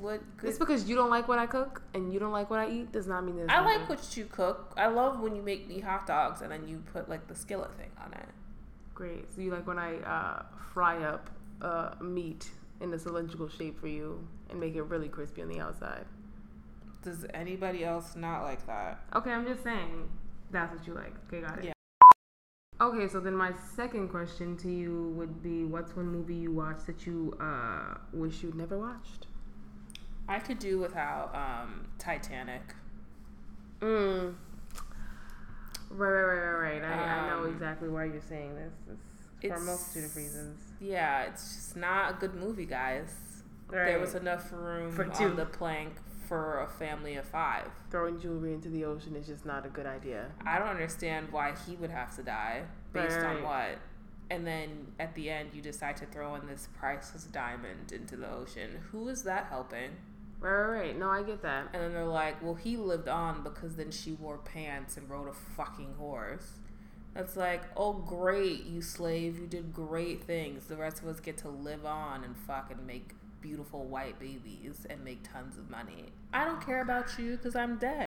what 0.00 0.20
good? 0.36 0.48
Just 0.48 0.58
because 0.58 0.88
you 0.88 0.94
don't 0.96 1.10
like 1.10 1.28
what 1.28 1.38
I 1.38 1.46
cook 1.46 1.82
and 1.94 2.12
you 2.12 2.18
don't 2.18 2.32
like 2.32 2.50
what 2.50 2.60
I 2.60 2.70
eat 2.70 2.92
does 2.92 3.06
not 3.06 3.24
mean 3.24 3.36
that 3.36 3.50
I 3.50 3.60
like 3.60 3.88
what 3.88 4.16
you 4.16 4.24
cook. 4.26 4.72
I 4.76 4.86
love 4.86 5.20
when 5.20 5.34
you 5.34 5.42
make 5.42 5.68
me 5.68 5.80
hot 5.80 6.06
dogs 6.06 6.40
and 6.42 6.50
then 6.50 6.68
you 6.68 6.82
put 6.92 7.08
like 7.08 7.26
the 7.28 7.34
skillet 7.34 7.74
thing 7.76 7.90
on 8.04 8.12
it. 8.12 8.28
Great. 8.94 9.32
So 9.34 9.40
you 9.40 9.50
like 9.50 9.66
when 9.66 9.78
I 9.78 9.96
uh, 9.98 10.42
fry 10.72 11.02
up 11.02 11.30
uh, 11.62 11.94
meat 12.00 12.50
in 12.80 12.92
a 12.92 12.98
cylindrical 12.98 13.48
shape 13.48 13.80
for 13.80 13.88
you 13.88 14.26
and 14.50 14.60
make 14.60 14.74
it 14.76 14.82
really 14.82 15.08
crispy 15.08 15.42
on 15.42 15.48
the 15.48 15.60
outside. 15.60 16.04
Does 17.02 17.26
anybody 17.34 17.84
else 17.84 18.16
not 18.16 18.42
like 18.42 18.66
that? 18.66 19.00
Okay, 19.14 19.30
I'm 19.30 19.46
just 19.46 19.62
saying 19.62 20.08
that's 20.50 20.74
what 20.74 20.86
you 20.86 20.94
like. 20.94 21.14
Okay, 21.26 21.40
got 21.40 21.58
it. 21.58 21.64
Yeah. 21.64 21.72
Okay, 22.80 23.08
so 23.08 23.20
then 23.20 23.34
my 23.34 23.52
second 23.76 24.08
question 24.08 24.56
to 24.58 24.70
you 24.70 25.12
would 25.16 25.42
be 25.42 25.64
what's 25.64 25.94
one 25.94 26.08
movie 26.08 26.34
you 26.34 26.52
watched 26.52 26.86
that 26.86 27.06
you 27.06 27.36
uh, 27.40 27.94
wish 28.12 28.42
you'd 28.42 28.54
never 28.54 28.78
watched? 28.78 29.26
I 30.28 30.38
could 30.38 30.58
do 30.58 30.78
without 30.78 31.34
um, 31.34 31.86
Titanic. 31.98 32.74
Mm. 33.80 34.34
Right, 35.90 36.10
right, 36.10 36.22
right, 36.22 36.52
right, 36.52 36.82
right. 36.82 36.84
I, 36.84 37.26
I 37.26 37.28
know 37.30 37.44
Um, 37.44 37.52
exactly 37.52 37.88
why 37.88 38.04
you're 38.06 38.20
saying 38.20 38.54
this. 38.54 38.72
It's 39.42 39.54
for 39.54 39.60
a 39.60 39.64
multitude 39.64 40.04
of 40.04 40.16
reasons. 40.16 40.60
Yeah, 40.80 41.24
it's 41.24 41.54
just 41.54 41.76
not 41.76 42.12
a 42.12 42.14
good 42.14 42.34
movie, 42.34 42.64
guys. 42.64 43.12
There 43.70 43.98
was 43.98 44.14
enough 44.14 44.50
room 44.52 44.92
For 44.92 45.04
two. 45.04 45.24
on 45.24 45.36
the 45.36 45.46
plank 45.46 45.92
for 46.28 46.60
a 46.62 46.66
family 46.68 47.16
of 47.16 47.26
five. 47.26 47.68
Throwing 47.90 48.20
jewelry 48.20 48.54
into 48.54 48.68
the 48.68 48.84
ocean 48.84 49.14
is 49.16 49.26
just 49.26 49.44
not 49.44 49.66
a 49.66 49.68
good 49.68 49.86
idea. 49.86 50.30
I 50.46 50.58
don't 50.58 50.68
understand 50.68 51.28
why 51.30 51.54
he 51.66 51.76
would 51.76 51.90
have 51.90 52.14
to 52.16 52.22
die 52.22 52.62
based 52.92 53.18
on 53.18 53.42
what. 53.42 53.78
And 54.30 54.46
then 54.46 54.86
at 54.98 55.14
the 55.14 55.28
end, 55.28 55.50
you 55.52 55.60
decide 55.60 55.96
to 55.98 56.06
throw 56.06 56.34
in 56.36 56.46
this 56.46 56.68
priceless 56.78 57.24
diamond 57.24 57.92
into 57.92 58.16
the 58.16 58.30
ocean. 58.30 58.78
Who 58.90 59.08
is 59.08 59.22
that 59.24 59.46
helping? 59.50 59.90
Right, 60.44 60.52
right, 60.52 60.78
right. 60.78 60.98
No, 60.98 61.08
I 61.08 61.22
get 61.22 61.40
that. 61.40 61.68
And 61.72 61.82
then 61.82 61.92
they're 61.94 62.04
like, 62.04 62.42
well, 62.42 62.54
he 62.54 62.76
lived 62.76 63.08
on 63.08 63.42
because 63.42 63.76
then 63.76 63.90
she 63.90 64.12
wore 64.12 64.36
pants 64.36 64.98
and 64.98 65.08
rode 65.08 65.26
a 65.26 65.32
fucking 65.32 65.94
horse. 65.98 66.58
That's 67.14 67.34
like, 67.34 67.62
oh, 67.78 67.94
great, 67.94 68.64
you 68.64 68.82
slave. 68.82 69.38
You 69.38 69.46
did 69.46 69.72
great 69.72 70.24
things. 70.24 70.66
The 70.66 70.76
rest 70.76 71.00
of 71.00 71.08
us 71.08 71.18
get 71.18 71.38
to 71.38 71.48
live 71.48 71.86
on 71.86 72.24
and 72.24 72.36
fucking 72.36 72.84
make 72.86 73.12
beautiful 73.40 73.86
white 73.86 74.18
babies 74.18 74.86
and 74.90 75.02
make 75.02 75.22
tons 75.22 75.56
of 75.56 75.70
money. 75.70 76.06
I 76.34 76.44
don't 76.44 76.60
care 76.60 76.82
about 76.82 77.18
you 77.18 77.38
because 77.38 77.56
I'm 77.56 77.78
dead. 77.78 78.04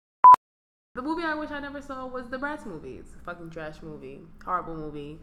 The 0.97 1.03
movie 1.03 1.23
I 1.23 1.35
wish 1.35 1.53
I 1.53 1.61
never 1.61 1.83
saw 1.83 2.07
was 2.07 2.31
the 2.31 2.39
Bratz 2.39 2.67
movies. 2.67 3.05
Fucking 3.25 3.51
trash 3.51 3.77
movie. 3.81 4.23
Horrible 4.45 4.75
movie. 4.75 5.19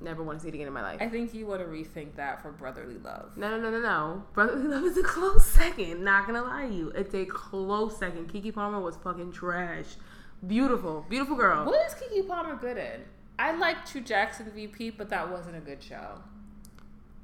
Never 0.00 0.22
want 0.22 0.38
to 0.38 0.42
see 0.44 0.48
it 0.48 0.54
again 0.54 0.68
in 0.68 0.72
my 0.72 0.82
life. 0.82 0.98
I 1.00 1.08
think 1.08 1.34
you 1.34 1.46
want 1.46 1.60
to 1.60 1.66
rethink 1.66 2.14
that 2.14 2.40
for 2.40 2.52
brotherly 2.52 2.98
love. 2.98 3.36
No, 3.36 3.50
no, 3.50 3.58
no, 3.58 3.70
no, 3.70 3.80
no. 3.80 4.22
Brotherly 4.32 4.68
Love 4.68 4.84
is 4.84 4.96
a 4.96 5.02
close 5.02 5.44
second. 5.44 6.04
Not 6.04 6.26
gonna 6.26 6.42
lie 6.42 6.68
to 6.68 6.72
you. 6.72 6.90
It's 6.94 7.14
a 7.14 7.24
close 7.24 7.98
second. 7.98 8.32
Keke 8.32 8.54
Palmer 8.54 8.78
was 8.80 8.96
fucking 8.96 9.32
trash. 9.32 9.96
Beautiful. 10.46 11.04
Beautiful 11.08 11.36
girl. 11.36 11.66
What 11.66 11.84
is 11.84 11.94
Keke 11.94 12.28
Palmer 12.28 12.54
good 12.54 12.76
in? 12.76 13.02
I 13.40 13.52
like 13.56 13.86
True 13.86 14.00
Jackson 14.00 14.50
VP, 14.54 14.90
but 14.90 15.08
that 15.10 15.30
wasn't 15.30 15.56
a 15.56 15.60
good 15.60 15.82
show. 15.82 16.20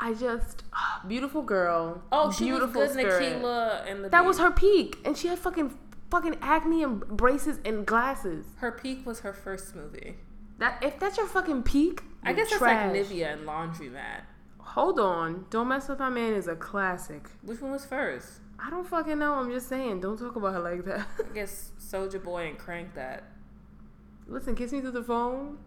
I 0.00 0.14
just 0.14 0.64
ah, 0.72 1.02
beautiful 1.06 1.42
girl. 1.42 2.02
Oh, 2.10 2.32
she 2.32 2.44
beautiful 2.44 2.82
was 2.82 2.96
good, 2.96 3.06
spirit. 3.06 3.40
Nikila 3.40 3.88
and 3.88 4.04
the. 4.04 4.08
That 4.08 4.24
was 4.24 4.38
her 4.40 4.50
peak, 4.50 4.98
and 5.04 5.16
she 5.16 5.28
had 5.28 5.38
fucking 5.38 5.78
fucking 6.10 6.38
acne 6.42 6.82
and 6.82 7.00
braces 7.06 7.60
and 7.64 7.86
glasses. 7.86 8.46
Her 8.56 8.72
peak 8.72 9.06
was 9.06 9.20
her 9.20 9.32
first 9.32 9.76
movie. 9.76 10.16
That 10.58 10.82
if 10.82 10.98
that's 11.00 11.16
your 11.16 11.26
fucking 11.26 11.62
peak, 11.64 12.02
I 12.22 12.32
guess 12.32 12.50
that's 12.50 12.62
like 12.62 12.78
Nivea 12.78 13.32
and 13.34 13.46
Laundromat. 13.46 14.22
Hold 14.58 14.98
on, 14.98 15.46
don't 15.50 15.68
mess 15.68 15.88
with 15.88 15.98
my 15.98 16.08
man 16.08 16.32
is 16.34 16.48
a 16.48 16.56
classic. 16.56 17.28
Which 17.42 17.60
one 17.60 17.72
was 17.72 17.84
first? 17.84 18.40
I 18.58 18.70
don't 18.70 18.86
fucking 18.86 19.18
know. 19.18 19.34
I'm 19.34 19.50
just 19.50 19.68
saying, 19.68 20.00
don't 20.00 20.18
talk 20.18 20.36
about 20.36 20.54
her 20.54 20.60
like 20.60 20.84
that. 20.84 21.06
I 21.18 21.32
guess 21.34 21.72
Soulja 21.78 22.22
Boy 22.22 22.46
and 22.48 22.58
Crank 22.58 22.94
That. 22.94 23.24
Listen, 24.26 24.54
kiss 24.54 24.72
me 24.72 24.80
through 24.80 24.92
the 24.92 25.02
phone. 25.02 25.58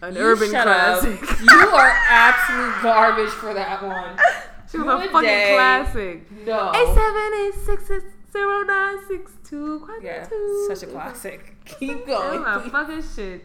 An 0.00 0.14
You 0.14 0.20
urban 0.22 0.50
shut 0.50 0.66
up. 0.66 1.00
classic. 1.00 1.20
you 1.40 1.58
are 1.68 1.98
absolute 2.08 2.82
garbage 2.82 3.28
for 3.30 3.52
that 3.54 3.82
one. 3.82 4.16
she 4.70 4.78
was 4.78 4.86
Good 4.86 5.08
a 5.08 5.12
fucking 5.12 5.28
day. 5.28 5.54
classic. 5.54 6.46
No. 6.46 6.72
Eight 6.74 6.94
seven 6.94 7.32
eight 7.44 7.54
six 7.66 7.86
six 7.86 8.04
zero 8.32 8.62
nine 8.62 8.96
six 9.06 9.32
two. 9.44 9.86
Yeah, 10.02 10.24
two. 10.24 10.64
such 10.68 10.82
a 10.84 10.86
classic. 10.92 11.54
Keep 11.66 12.06
going. 12.06 12.42
my 12.42 12.60
fucking 12.68 13.02
shit. 13.14 13.44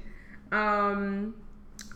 Um, 0.52 1.36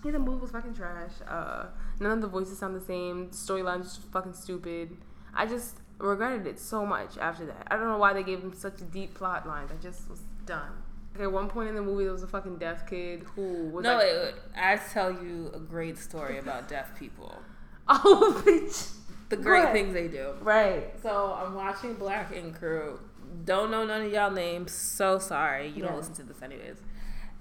yeah, 0.04 0.12
the 0.12 0.20
movie 0.20 0.42
was 0.42 0.52
fucking 0.52 0.74
trash. 0.74 1.12
Uh, 1.28 1.66
none 2.00 2.12
of 2.12 2.22
the 2.22 2.28
voices 2.28 2.58
sound 2.60 2.76
the 2.76 2.82
same. 2.86 3.30
The 3.30 3.36
storyline 3.36 3.84
just 3.84 4.02
fucking 4.12 4.34
stupid. 4.34 4.98
I 5.34 5.46
just 5.46 5.78
regretted 6.00 6.48
it 6.48 6.60
so 6.60 6.86
much 6.86 7.18
after 7.18 7.46
that. 7.46 7.68
I 7.70 7.78
don't 7.78 7.88
know 7.88 7.98
why 7.98 8.14
they 8.14 8.24
gave 8.24 8.40
him 8.40 8.54
such 8.54 8.82
a 8.82 8.86
deep 8.86 9.14
plot 9.14 9.48
line. 9.48 9.68
I 9.72 9.82
just 9.82 10.10
was 10.10 10.22
done. 10.46 10.72
Okay, 11.16 11.24
at 11.24 11.32
one 11.32 11.50
point 11.50 11.70
in 11.70 11.76
the 11.76 11.82
movie, 11.82 12.04
there 12.06 12.14
was 12.14 12.24
a 12.24 12.28
fucking 12.28 12.58
deaf 12.58 12.90
kid 12.90 13.24
who 13.36 13.68
was 13.70 13.84
No, 13.84 13.96
like, 13.96 14.04
wait, 14.06 14.24
wait. 14.24 14.34
I 14.56 14.78
tell 14.78 15.12
you 15.12 15.52
a 15.54 15.60
great 15.60 15.98
story 15.98 16.38
about 16.40 16.68
deaf 16.70 16.98
people. 16.98 17.38
oh, 17.88 18.42
bitch. 18.46 18.94
The 19.30 19.36
great 19.38 19.64
What? 19.66 19.74
things 19.74 19.94
they 19.94 20.08
do. 20.08 20.34
Right. 20.42 20.94
So 21.04 21.38
I'm 21.40 21.54
watching 21.54 21.94
Black 21.96 22.34
Ink 22.34 22.58
Crew. 22.60 23.00
Don't 23.46 23.72
know 23.72 23.86
none 23.86 24.02
of 24.06 24.12
y'all 24.12 24.32
names. 24.32 24.72
So 24.72 25.20
sorry. 25.20 25.68
You 25.68 25.84
Yeah. 25.84 25.90
don't 25.90 25.98
listen 25.98 26.16
to 26.16 26.24
this 26.24 26.42
anyways. 26.42 26.78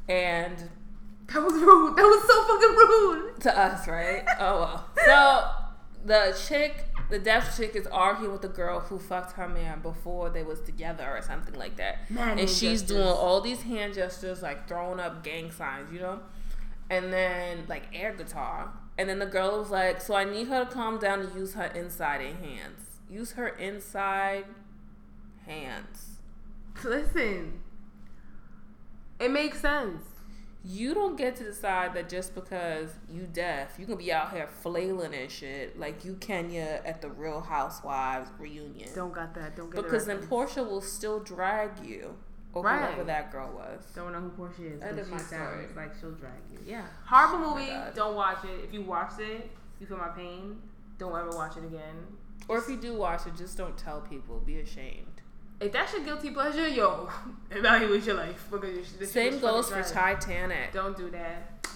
And 0.08 0.68
That 1.32 1.42
was 1.44 1.52
rude. 1.54 1.96
That 1.96 2.02
was 2.02 2.26
so 2.26 2.42
fucking 2.44 2.76
rude. 2.76 3.40
to 3.42 3.58
us, 3.58 3.86
right? 3.86 4.24
oh 4.40 4.60
well. 4.60 4.90
So 5.06 5.44
the 6.04 6.36
chick, 6.48 6.86
the 7.08 7.18
deaf 7.18 7.56
chick, 7.56 7.76
is 7.76 7.86
arguing 7.86 8.32
with 8.32 8.42
the 8.42 8.48
girl 8.48 8.80
who 8.80 8.98
fucked 8.98 9.32
her 9.36 9.48
man 9.48 9.80
before 9.80 10.28
they 10.30 10.42
was 10.42 10.60
together 10.60 11.06
or 11.08 11.22
something 11.22 11.54
like 11.54 11.76
that. 11.76 12.10
Man 12.10 12.38
and 12.38 12.48
she's 12.48 12.80
gestures. 12.82 12.88
doing 12.88 13.06
all 13.06 13.40
these 13.40 13.62
hand 13.62 13.94
gestures, 13.94 14.42
like 14.42 14.66
throwing 14.66 14.98
up 14.98 15.22
gang 15.22 15.50
signs, 15.52 15.92
you 15.92 16.00
know. 16.00 16.20
And 16.88 17.12
then 17.12 17.64
like 17.68 17.84
air 17.92 18.12
guitar. 18.12 18.72
And 18.98 19.08
then 19.08 19.18
the 19.20 19.26
girl 19.26 19.58
was 19.58 19.70
like, 19.70 20.00
"So 20.00 20.14
I 20.14 20.24
need 20.24 20.48
her 20.48 20.64
to 20.64 20.70
calm 20.70 20.98
down 20.98 21.20
and 21.20 21.34
use 21.34 21.54
her 21.54 21.66
inside 21.66 22.20
hands. 22.20 22.98
Use 23.08 23.32
her 23.32 23.48
inside 23.48 24.46
hands." 25.46 26.18
Listen, 26.84 27.60
it 29.20 29.30
makes 29.30 29.60
sense. 29.60 30.02
You 30.62 30.92
don't 30.92 31.16
get 31.16 31.36
to 31.36 31.44
decide 31.44 31.94
that 31.94 32.10
just 32.10 32.34
because 32.34 32.90
you 33.10 33.22
deaf, 33.22 33.76
you 33.78 33.86
can 33.86 33.96
be 33.96 34.12
out 34.12 34.32
here 34.32 34.46
flailing 34.46 35.14
and 35.14 35.30
shit 35.30 35.78
like 35.78 36.04
you 36.04 36.14
Kenya 36.16 36.82
at 36.84 37.00
the 37.00 37.08
Real 37.08 37.40
Housewives 37.40 38.30
reunion. 38.38 38.90
Don't 38.94 39.12
got 39.14 39.34
that. 39.34 39.56
Don't 39.56 39.70
get 39.70 39.82
because 39.82 40.04
then. 40.04 40.18
Porsha 40.18 40.66
will 40.68 40.82
still 40.82 41.18
drag 41.20 41.84
you, 41.84 42.14
or 42.52 42.62
Right. 42.62 42.84
whoever 42.84 43.04
that 43.04 43.32
girl 43.32 43.50
was. 43.54 43.84
Don't 43.94 44.12
know 44.12 44.20
who 44.20 44.30
Porsha 44.30 44.76
is. 44.76 44.82
End 44.82 44.96
but 44.96 44.98
of 44.98 45.08
my 45.10 45.16
story. 45.18 45.66
like 45.74 45.92
she'll 45.98 46.10
drag 46.12 46.32
you. 46.52 46.58
Yeah. 46.66 46.84
Horrible 47.06 47.46
Oh 47.46 47.54
movie. 47.54 47.72
Don't 47.94 48.14
watch 48.14 48.44
it. 48.44 48.62
If 48.62 48.74
you 48.74 48.82
watched 48.82 49.18
it, 49.20 49.50
you 49.80 49.86
feel 49.86 49.96
my 49.96 50.08
pain. 50.08 50.60
Don't 50.98 51.16
ever 51.16 51.30
watch 51.30 51.56
it 51.56 51.64
again. 51.64 51.96
Or 52.48 52.58
if 52.58 52.68
you 52.68 52.76
do 52.76 52.94
watch 52.96 53.26
it, 53.26 53.34
just 53.36 53.56
don't 53.56 53.78
tell 53.78 54.00
people. 54.02 54.40
Be 54.40 54.60
ashamed. 54.60 55.06
If 55.60 55.72
that's 55.72 55.92
your 55.92 56.02
guilty 56.02 56.30
pleasure, 56.30 56.66
yo, 56.66 57.10
evaluate 57.50 58.04
your 58.04 58.16
life 58.16 58.48
because 58.50 59.10
Same 59.10 59.38
goes 59.40 59.70
for. 59.70 59.82
Titanic. 59.82 60.72
Don't 60.72 60.96
do 60.96 61.10
that. 61.10 61.66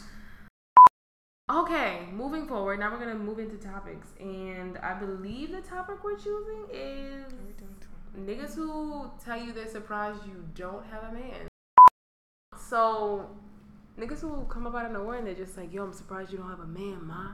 Okay, 1.52 2.08
moving 2.10 2.46
forward. 2.48 2.80
Now 2.80 2.90
we're 2.90 2.98
gonna 2.98 3.14
move 3.14 3.38
into 3.38 3.56
topics, 3.56 4.08
and 4.18 4.78
I 4.78 4.94
believe 4.94 5.52
the 5.52 5.60
topic 5.60 6.02
we're 6.02 6.16
choosing 6.16 6.64
is 6.72 7.24
niggas 8.18 8.54
who 8.54 9.10
tell 9.22 9.36
you 9.36 9.52
they're 9.52 9.68
surprised 9.68 10.26
you 10.26 10.44
don't 10.54 10.86
have 10.86 11.04
a 11.04 11.12
man. 11.12 11.48
So, 12.56 13.28
niggas 13.98 14.20
who 14.20 14.44
come 14.48 14.66
up 14.66 14.74
out 14.74 14.86
of 14.86 14.92
nowhere 14.92 15.18
and 15.18 15.26
they're 15.26 15.34
just 15.34 15.56
like, 15.56 15.72
yo, 15.72 15.84
I'm 15.84 15.92
surprised 15.92 16.32
you 16.32 16.38
don't 16.38 16.48
have 16.48 16.60
a 16.60 16.66
man, 16.66 17.04
ma. 17.04 17.32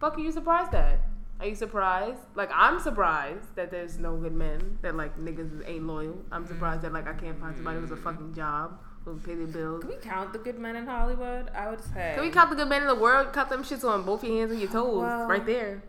Fuck 0.00 0.18
are 0.18 0.20
you 0.20 0.32
surprised 0.32 0.74
at? 0.74 1.00
Are 1.40 1.46
you 1.46 1.54
surprised? 1.54 2.20
Like, 2.34 2.50
I'm 2.54 2.78
surprised 2.80 3.54
that 3.56 3.70
there's 3.70 3.98
no 3.98 4.16
good 4.16 4.34
men, 4.34 4.78
that 4.82 4.94
like 4.94 5.18
niggas 5.18 5.66
ain't 5.66 5.86
loyal. 5.86 6.18
I'm 6.30 6.46
surprised 6.46 6.82
that 6.82 6.92
like 6.92 7.08
I 7.08 7.14
can't 7.14 7.40
find 7.40 7.54
somebody 7.56 7.80
who's 7.80 7.90
a 7.90 7.96
fucking 7.96 8.34
job, 8.34 8.78
who 9.04 9.12
can 9.14 9.20
pay 9.22 9.34
their 9.36 9.46
bills. 9.46 9.80
Can 9.82 9.88
we 9.90 9.96
count 9.96 10.32
the 10.34 10.38
good 10.38 10.58
men 10.58 10.76
in 10.76 10.86
Hollywood? 10.86 11.50
I 11.54 11.70
would 11.70 11.80
say. 11.82 12.12
Can 12.14 12.22
we 12.24 12.30
count 12.30 12.50
the 12.50 12.56
good 12.56 12.68
men 12.68 12.82
in 12.82 12.88
the 12.88 12.94
world? 12.94 13.32
Count 13.32 13.48
them 13.48 13.62
shits 13.64 13.84
on 13.88 14.02
both 14.04 14.22
your 14.22 14.36
hands 14.36 14.50
and 14.52 14.60
your 14.60 14.70
toes, 14.70 14.98
Well- 15.02 15.26
right 15.26 15.44
there. 15.46 15.82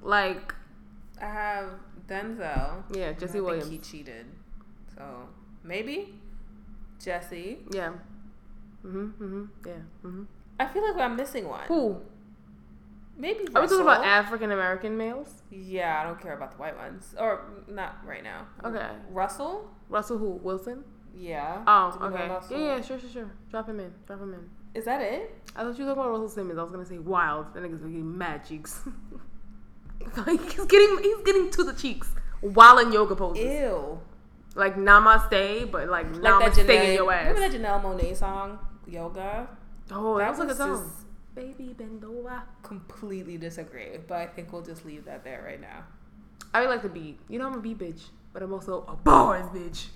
Like, 0.00 0.54
I 1.20 1.26
have 1.26 1.70
Denzel. 2.06 2.82
yeah, 2.94 3.12
Jesse 3.12 3.40
Williams. 3.40 3.68
he 3.70 3.78
cheated. 3.78 4.26
So 4.94 5.28
maybe 5.64 6.14
Jesse. 7.02 7.58
Yeah. 7.72 7.92
Mhm. 8.84 9.12
Mhm. 9.14 9.48
Yeah. 9.66 9.72
Mhm. 10.04 10.26
I 10.60 10.66
feel 10.66 10.82
like 10.82 11.00
I'm 11.02 11.16
missing 11.16 11.48
one. 11.48 11.66
Who? 11.66 12.00
Maybe. 13.16 13.40
Are 13.54 13.62
we 13.62 13.68
talking 13.68 13.80
about 13.82 14.04
African 14.04 14.50
American 14.50 14.96
males? 14.96 15.42
Yeah, 15.50 16.00
I 16.00 16.04
don't 16.04 16.20
care 16.20 16.34
about 16.34 16.52
the 16.52 16.58
white 16.58 16.76
ones, 16.76 17.14
or 17.18 17.42
not 17.68 18.04
right 18.04 18.24
now. 18.24 18.46
Okay. 18.64 18.88
Russell. 19.10 19.70
Russell 19.88 20.18
who? 20.18 20.30
Wilson? 20.42 20.84
Yeah. 21.16 21.62
Oh, 21.66 21.92
Do 21.92 22.04
we 22.06 22.10
know 22.10 22.16
okay. 22.16 22.56
Yeah, 22.58 22.76
yeah, 22.76 22.80
sure, 22.82 22.98
sure, 22.98 23.10
sure. 23.10 23.30
Drop 23.50 23.68
him 23.68 23.78
in. 23.78 23.92
Drop 24.06 24.20
him 24.20 24.34
in. 24.34 24.50
Is 24.74 24.84
that 24.86 25.00
it? 25.00 25.32
I 25.54 25.62
thought 25.62 25.78
you 25.78 25.84
were 25.84 25.90
talking 25.90 26.02
about 26.02 26.10
Russell 26.10 26.28
Simmons. 26.28 26.58
I 26.58 26.62
was 26.62 26.72
gonna 26.72 26.84
say 26.84 26.98
wild. 26.98 27.54
That 27.54 27.62
nigga's 27.62 27.82
getting 27.82 28.18
mad 28.18 28.44
cheeks. 28.44 28.80
like 30.26 30.40
he's 30.52 30.64
getting 30.66 30.98
he's 31.02 31.18
getting 31.24 31.50
to 31.50 31.62
the 31.64 31.72
cheeks 31.72 32.12
while 32.40 32.78
in 32.78 32.92
yoga 32.92 33.14
poses. 33.14 33.44
Ew. 33.44 34.00
Like 34.56 34.76
namaste, 34.76 35.70
but 35.70 35.88
like, 35.88 36.06
Like 36.16 36.22
that 36.22 36.54
namaste 36.54 36.66
Janelle. 36.66 36.84
in 36.88 36.94
your 36.94 37.12
ass. 37.12 37.28
Remember 37.36 37.48
that 37.48 37.60
Janelle 37.60 37.82
Monáe 37.82 38.16
song, 38.16 38.58
Yoga? 38.86 39.48
oh, 39.90 40.18
that, 40.18 40.24
That 40.24 40.30
was 40.30 40.38
a 40.38 40.42
good 40.42 40.48
was 40.70 40.80
song. 40.80 41.03
Just- 41.34 41.46
Baby 41.58 41.72
bend 41.72 42.04
over. 42.04 42.42
Completely 42.62 43.36
disagree, 43.38 43.98
but 44.06 44.18
I 44.18 44.26
think 44.26 44.52
we'll 44.52 44.62
just 44.62 44.84
leave 44.84 45.04
that 45.06 45.24
there 45.24 45.42
right 45.44 45.60
now. 45.60 45.84
I 46.52 46.58
really 46.60 46.72
like 46.74 46.82
the 46.82 46.88
beat. 46.88 47.18
You 47.28 47.38
know 47.38 47.46
I'm 47.46 47.54
a 47.54 47.60
B 47.60 47.74
bitch, 47.74 48.02
but 48.32 48.42
I'm 48.42 48.52
also 48.52 48.84
a 48.88 48.94
bars 48.94 49.46
bitch. 49.46 49.86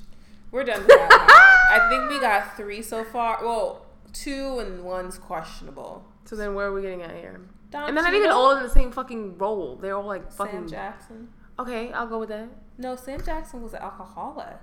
We're 0.50 0.64
done 0.64 0.78
with 0.80 0.88
that. 0.88 1.70
I 1.72 1.88
think 1.90 2.08
we 2.10 2.18
got 2.20 2.56
three 2.56 2.82
so 2.82 3.04
far. 3.04 3.38
Well, 3.44 3.86
two 4.12 4.58
and 4.60 4.82
one's 4.82 5.18
questionable. 5.18 6.04
So 6.24 6.36
then 6.36 6.54
where 6.54 6.66
are 6.66 6.72
we 6.72 6.82
getting 6.82 7.02
at 7.02 7.14
here? 7.14 7.40
Don 7.70 7.88
And 7.88 7.96
they're 7.96 8.04
not 8.04 8.14
even 8.14 8.30
all 8.30 8.56
in 8.56 8.62
the 8.62 8.70
same 8.70 8.90
fucking 8.90 9.36
role. 9.38 9.76
They're 9.76 9.94
all 9.96 10.06
like 10.06 10.30
Sam 10.32 10.46
fucking. 10.46 10.68
Jackson. 10.68 11.28
Okay, 11.58 11.92
I'll 11.92 12.06
go 12.06 12.18
with 12.18 12.30
that. 12.30 12.48
No, 12.78 12.96
Sam 12.96 13.20
Jackson 13.22 13.62
was 13.62 13.74
an 13.74 13.82
alcoholic. 13.82 14.56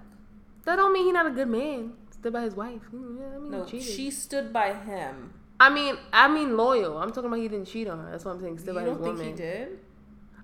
That 0.63 0.77
don't 0.77 0.91
mean 0.91 1.05
he's 1.05 1.13
not 1.13 1.27
a 1.27 1.31
good 1.31 1.47
man. 1.49 1.93
Stood 2.11 2.33
by 2.33 2.41
his 2.41 2.55
wife. 2.55 2.81
Mm, 2.93 3.19
Yeah, 3.19 3.35
I 3.35 3.39
mean, 3.39 3.51
No, 3.51 3.63
he 3.65 3.79
cheated. 3.79 3.93
she 3.95 4.09
stood 4.11 4.51
by 4.51 4.73
him. 4.73 5.33
I 5.59 5.69
mean, 5.69 5.95
I 6.11 6.27
mean 6.27 6.57
loyal. 6.57 6.97
I'm 6.97 7.09
talking 7.09 7.25
about 7.25 7.39
he 7.39 7.47
didn't 7.47 7.65
cheat 7.67 7.87
on 7.87 7.99
her. 7.99 8.11
That's 8.11 8.25
what 8.25 8.31
I'm 8.35 8.41
saying. 8.41 8.53
You 8.55 8.59
Stood 8.59 8.75
by 8.75 8.81
don't 8.83 8.95
his 8.95 9.03
think 9.05 9.17
woman. 9.17 9.25
he 9.31 9.33
did? 9.33 9.79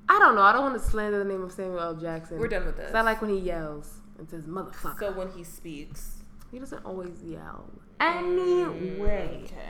I 0.09 0.19
don't 0.19 0.35
know. 0.35 0.41
I 0.41 0.51
don't 0.53 0.61
want 0.63 0.81
to 0.81 0.89
slander 0.89 1.19
the 1.19 1.25
name 1.25 1.43
of 1.43 1.51
Samuel 1.51 1.79
L. 1.79 1.95
Jackson. 1.95 2.39
We're 2.39 2.47
done 2.47 2.65
with 2.65 2.77
this. 2.77 2.87
'Cause 2.87 2.95
I 2.95 3.01
like 3.01 3.21
when 3.21 3.29
he 3.31 3.37
yells 3.39 3.99
and 4.17 4.29
says 4.29 4.45
motherfucker. 4.45 4.99
So 4.99 5.11
when 5.13 5.29
he 5.31 5.43
speaks. 5.43 6.23
he 6.51 6.59
doesn't 6.59 6.83
always 6.85 7.21
yell. 7.23 7.69
Anyway, 7.99 9.39
mm, 9.39 9.43
Okay. 9.45 9.69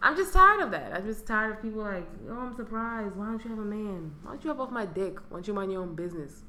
I'm 0.00 0.16
just 0.16 0.32
tired 0.32 0.60
of 0.62 0.70
that. 0.72 0.92
I'm 0.94 1.04
just 1.04 1.26
tired 1.26 1.52
of 1.56 1.62
people 1.62 1.80
like, 1.82 2.06
oh, 2.28 2.32
I'm 2.38 2.54
surprised. 2.56 3.14
Why 3.16 3.26
don't 3.26 3.42
you 3.44 3.50
have 3.50 3.58
a 3.58 3.64
man? 3.64 4.12
Why 4.22 4.32
don't 4.32 4.42
you 4.44 4.48
have 4.50 4.60
off 4.60 4.70
my 4.70 4.84
dick? 4.86 5.18
Why 5.28 5.36
don't 5.38 5.46
you 5.48 5.54
mind 5.54 5.72
your 5.72 5.82
own 5.82 5.94
business? 5.94 6.42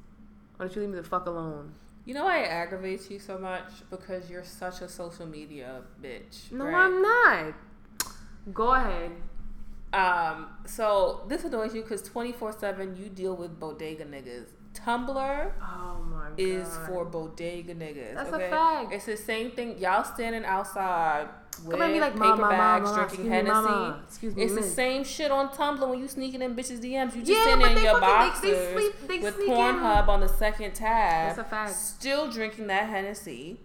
Why 0.56 0.66
don't 0.66 0.74
you 0.74 0.82
leave 0.82 0.90
me 0.90 0.96
the 0.96 1.04
fuck 1.04 1.26
alone? 1.26 1.74
You 2.04 2.14
know 2.14 2.24
why 2.24 2.40
it 2.40 2.48
aggravates 2.48 3.10
you 3.10 3.18
so 3.18 3.38
much? 3.38 3.88
Because 3.90 4.28
you're 4.28 4.44
such 4.44 4.80
a 4.80 4.88
social 4.88 5.26
media 5.26 5.82
bitch. 6.02 6.52
No, 6.52 6.64
right? 6.66 6.74
I'm 6.74 7.00
not. 7.02 7.54
Go 8.52 8.74
ahead. 8.74 9.12
Um, 9.92 10.48
so 10.66 11.22
this 11.28 11.44
annoys 11.44 11.74
you 11.74 11.82
because 11.82 12.02
24 12.02 12.52
7 12.52 12.96
you 12.96 13.08
deal 13.08 13.36
with 13.36 13.58
bodega 13.60 14.04
niggas. 14.04 14.46
Tumblr 14.74 15.52
Oh 15.62 16.02
my 16.10 16.30
god. 16.30 16.34
is 16.40 16.68
for 16.88 17.04
bodega 17.04 17.74
niggas. 17.76 18.14
That's 18.16 18.32
a 18.32 18.38
fact. 18.40 18.92
It's 18.92 19.06
the 19.06 19.16
same 19.16 19.52
thing. 19.52 19.78
Y'all 19.78 20.02
standing 20.02 20.44
outside 20.44 21.28
with 21.64 21.70
Come 21.78 21.82
at 21.82 21.92
me 21.92 22.00
like 22.00 22.14
paper 22.14 22.24
mama, 22.34 22.48
bags, 22.48 22.90
mama, 22.90 23.06
drinking 23.06 23.30
Hennessy. 23.30 23.52
mama, 23.52 24.02
excuse 24.08 24.34
me, 24.34 24.42
it's 24.42 24.54
the 24.56 24.62
same 24.64 25.04
shit 25.04 25.30
on 25.30 25.50
Tumblr 25.50 25.88
when 25.88 26.00
you 26.00 26.08
sneaking 26.08 26.42
in 26.42 26.56
bitches 26.56 26.80
DMs. 26.80 27.14
You 27.14 27.22
just 27.22 27.30
Yeah, 27.30 27.44
sitting 27.60 27.76
in 27.76 27.84
your 27.84 28.00
fucking- 28.00 28.50
they- 28.50 28.50
they 28.50 28.54
boxers 28.56 28.72
sleep- 28.98 29.08
they 29.08 29.18
with 29.20 29.38
in. 29.38 29.48
Pornhub 29.48 30.08
on 30.08 30.18
the 30.20 30.28
second 30.28 30.74
tab. 30.74 31.28
That's 31.36 31.38
a 31.38 31.44
fact. 31.44 31.72
Still 31.74 32.28
drinking 32.28 32.66
that 32.66 32.88
Hennessy 32.88 33.60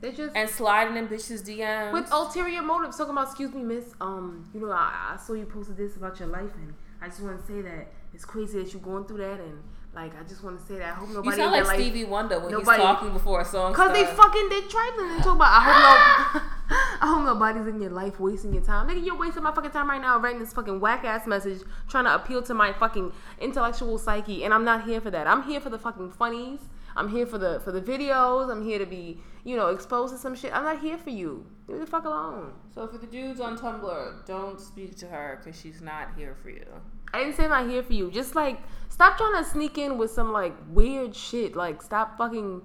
They 0.00 0.12
just 0.12 0.34
and 0.34 0.48
sliding 0.48 0.96
in 0.96 1.08
bitches 1.08 1.42
DMs. 1.42 1.92
with 1.92 2.10
ulterior 2.10 2.62
motives 2.62 2.96
talking 2.96 3.12
about 3.12 3.28
excuse 3.28 3.52
me 3.52 3.62
miss 3.62 3.84
um 4.00 4.48
you 4.54 4.60
know 4.60 4.70
I, 4.70 5.12
I 5.12 5.16
saw 5.18 5.34
you 5.34 5.44
posted 5.44 5.76
this 5.76 5.96
about 5.96 6.18
your 6.18 6.28
life 6.28 6.54
and 6.54 6.72
I 7.02 7.06
just 7.06 7.20
want 7.22 7.40
to 7.40 7.46
say 7.46 7.62
that 7.62 7.88
it's 8.12 8.24
crazy 8.24 8.62
that 8.62 8.72
you're 8.72 8.82
going 8.82 9.04
through 9.04 9.18
that, 9.18 9.40
and 9.40 9.62
like 9.94 10.12
I 10.18 10.22
just 10.24 10.42
want 10.42 10.60
to 10.60 10.66
say 10.66 10.78
that 10.78 10.92
I 10.92 10.94
hope 10.94 11.08
nobody. 11.08 11.28
You 11.28 11.36
sound 11.36 11.54
in 11.54 11.64
like 11.64 11.76
their 11.78 11.86
Stevie 11.86 12.04
Wonder 12.04 12.38
when 12.40 12.52
nobody- 12.52 12.70
he's 12.70 12.86
talking 12.86 13.12
before 13.12 13.40
a 13.40 13.44
song. 13.44 13.72
Cause 13.72 13.92
they 13.92 14.02
starts. 14.02 14.20
fucking 14.20 14.48
did 14.48 14.68
trifling 14.68 15.10
and 15.10 15.22
talk 15.22 15.36
about. 15.36 15.50
I 15.50 15.60
hope 15.64 16.42
no. 16.42 16.46
I 17.00 17.06
hope 17.06 17.24
nobody's 17.24 17.66
in 17.66 17.80
your 17.80 17.90
life 17.90 18.20
wasting 18.20 18.52
your 18.52 18.62
time, 18.62 18.88
nigga. 18.88 19.04
You're 19.04 19.16
wasting 19.16 19.42
my 19.42 19.52
fucking 19.52 19.70
time 19.70 19.88
right 19.88 20.00
now 20.00 20.18
writing 20.18 20.38
this 20.38 20.52
fucking 20.52 20.78
whack 20.78 21.04
ass 21.04 21.26
message, 21.26 21.62
trying 21.88 22.04
to 22.04 22.14
appeal 22.14 22.42
to 22.42 22.54
my 22.54 22.72
fucking 22.72 23.12
intellectual 23.40 23.98
psyche, 23.98 24.44
and 24.44 24.54
I'm 24.54 24.64
not 24.64 24.84
here 24.84 25.00
for 25.00 25.10
that. 25.10 25.26
I'm 25.26 25.42
here 25.44 25.60
for 25.60 25.70
the 25.70 25.78
fucking 25.78 26.12
funnies. 26.12 26.60
I'm 27.00 27.08
here 27.08 27.24
for 27.24 27.38
the 27.38 27.60
for 27.60 27.72
the 27.72 27.80
videos. 27.80 28.50
I'm 28.50 28.62
here 28.62 28.78
to 28.78 28.84
be, 28.84 29.22
you 29.42 29.56
know, 29.56 29.68
exposed 29.68 30.12
to 30.12 30.18
some 30.18 30.34
shit. 30.34 30.54
I'm 30.54 30.64
not 30.64 30.80
here 30.80 30.98
for 30.98 31.08
you. 31.08 31.46
Leave 31.66 31.80
the 31.80 31.86
fuck 31.86 32.04
alone. 32.04 32.52
So 32.74 32.86
for 32.86 32.98
the 32.98 33.06
dudes 33.06 33.40
on 33.40 33.56
Tumblr, 33.56 34.26
don't 34.26 34.60
speak 34.60 34.98
to 34.98 35.06
her 35.06 35.40
because 35.42 35.58
she's 35.58 35.80
not 35.80 36.08
here 36.14 36.36
for 36.42 36.50
you. 36.50 36.66
I 37.14 37.20
didn't 37.20 37.36
say 37.36 37.44
I'm 37.44 37.50
not 37.50 37.70
here 37.70 37.82
for 37.82 37.94
you. 37.94 38.10
Just 38.10 38.34
like 38.34 38.60
stop 38.90 39.16
trying 39.16 39.42
to 39.42 39.48
sneak 39.48 39.78
in 39.78 39.96
with 39.96 40.10
some 40.10 40.30
like 40.30 40.54
weird 40.68 41.16
shit. 41.16 41.56
Like 41.56 41.80
stop 41.80 42.18
fucking 42.18 42.60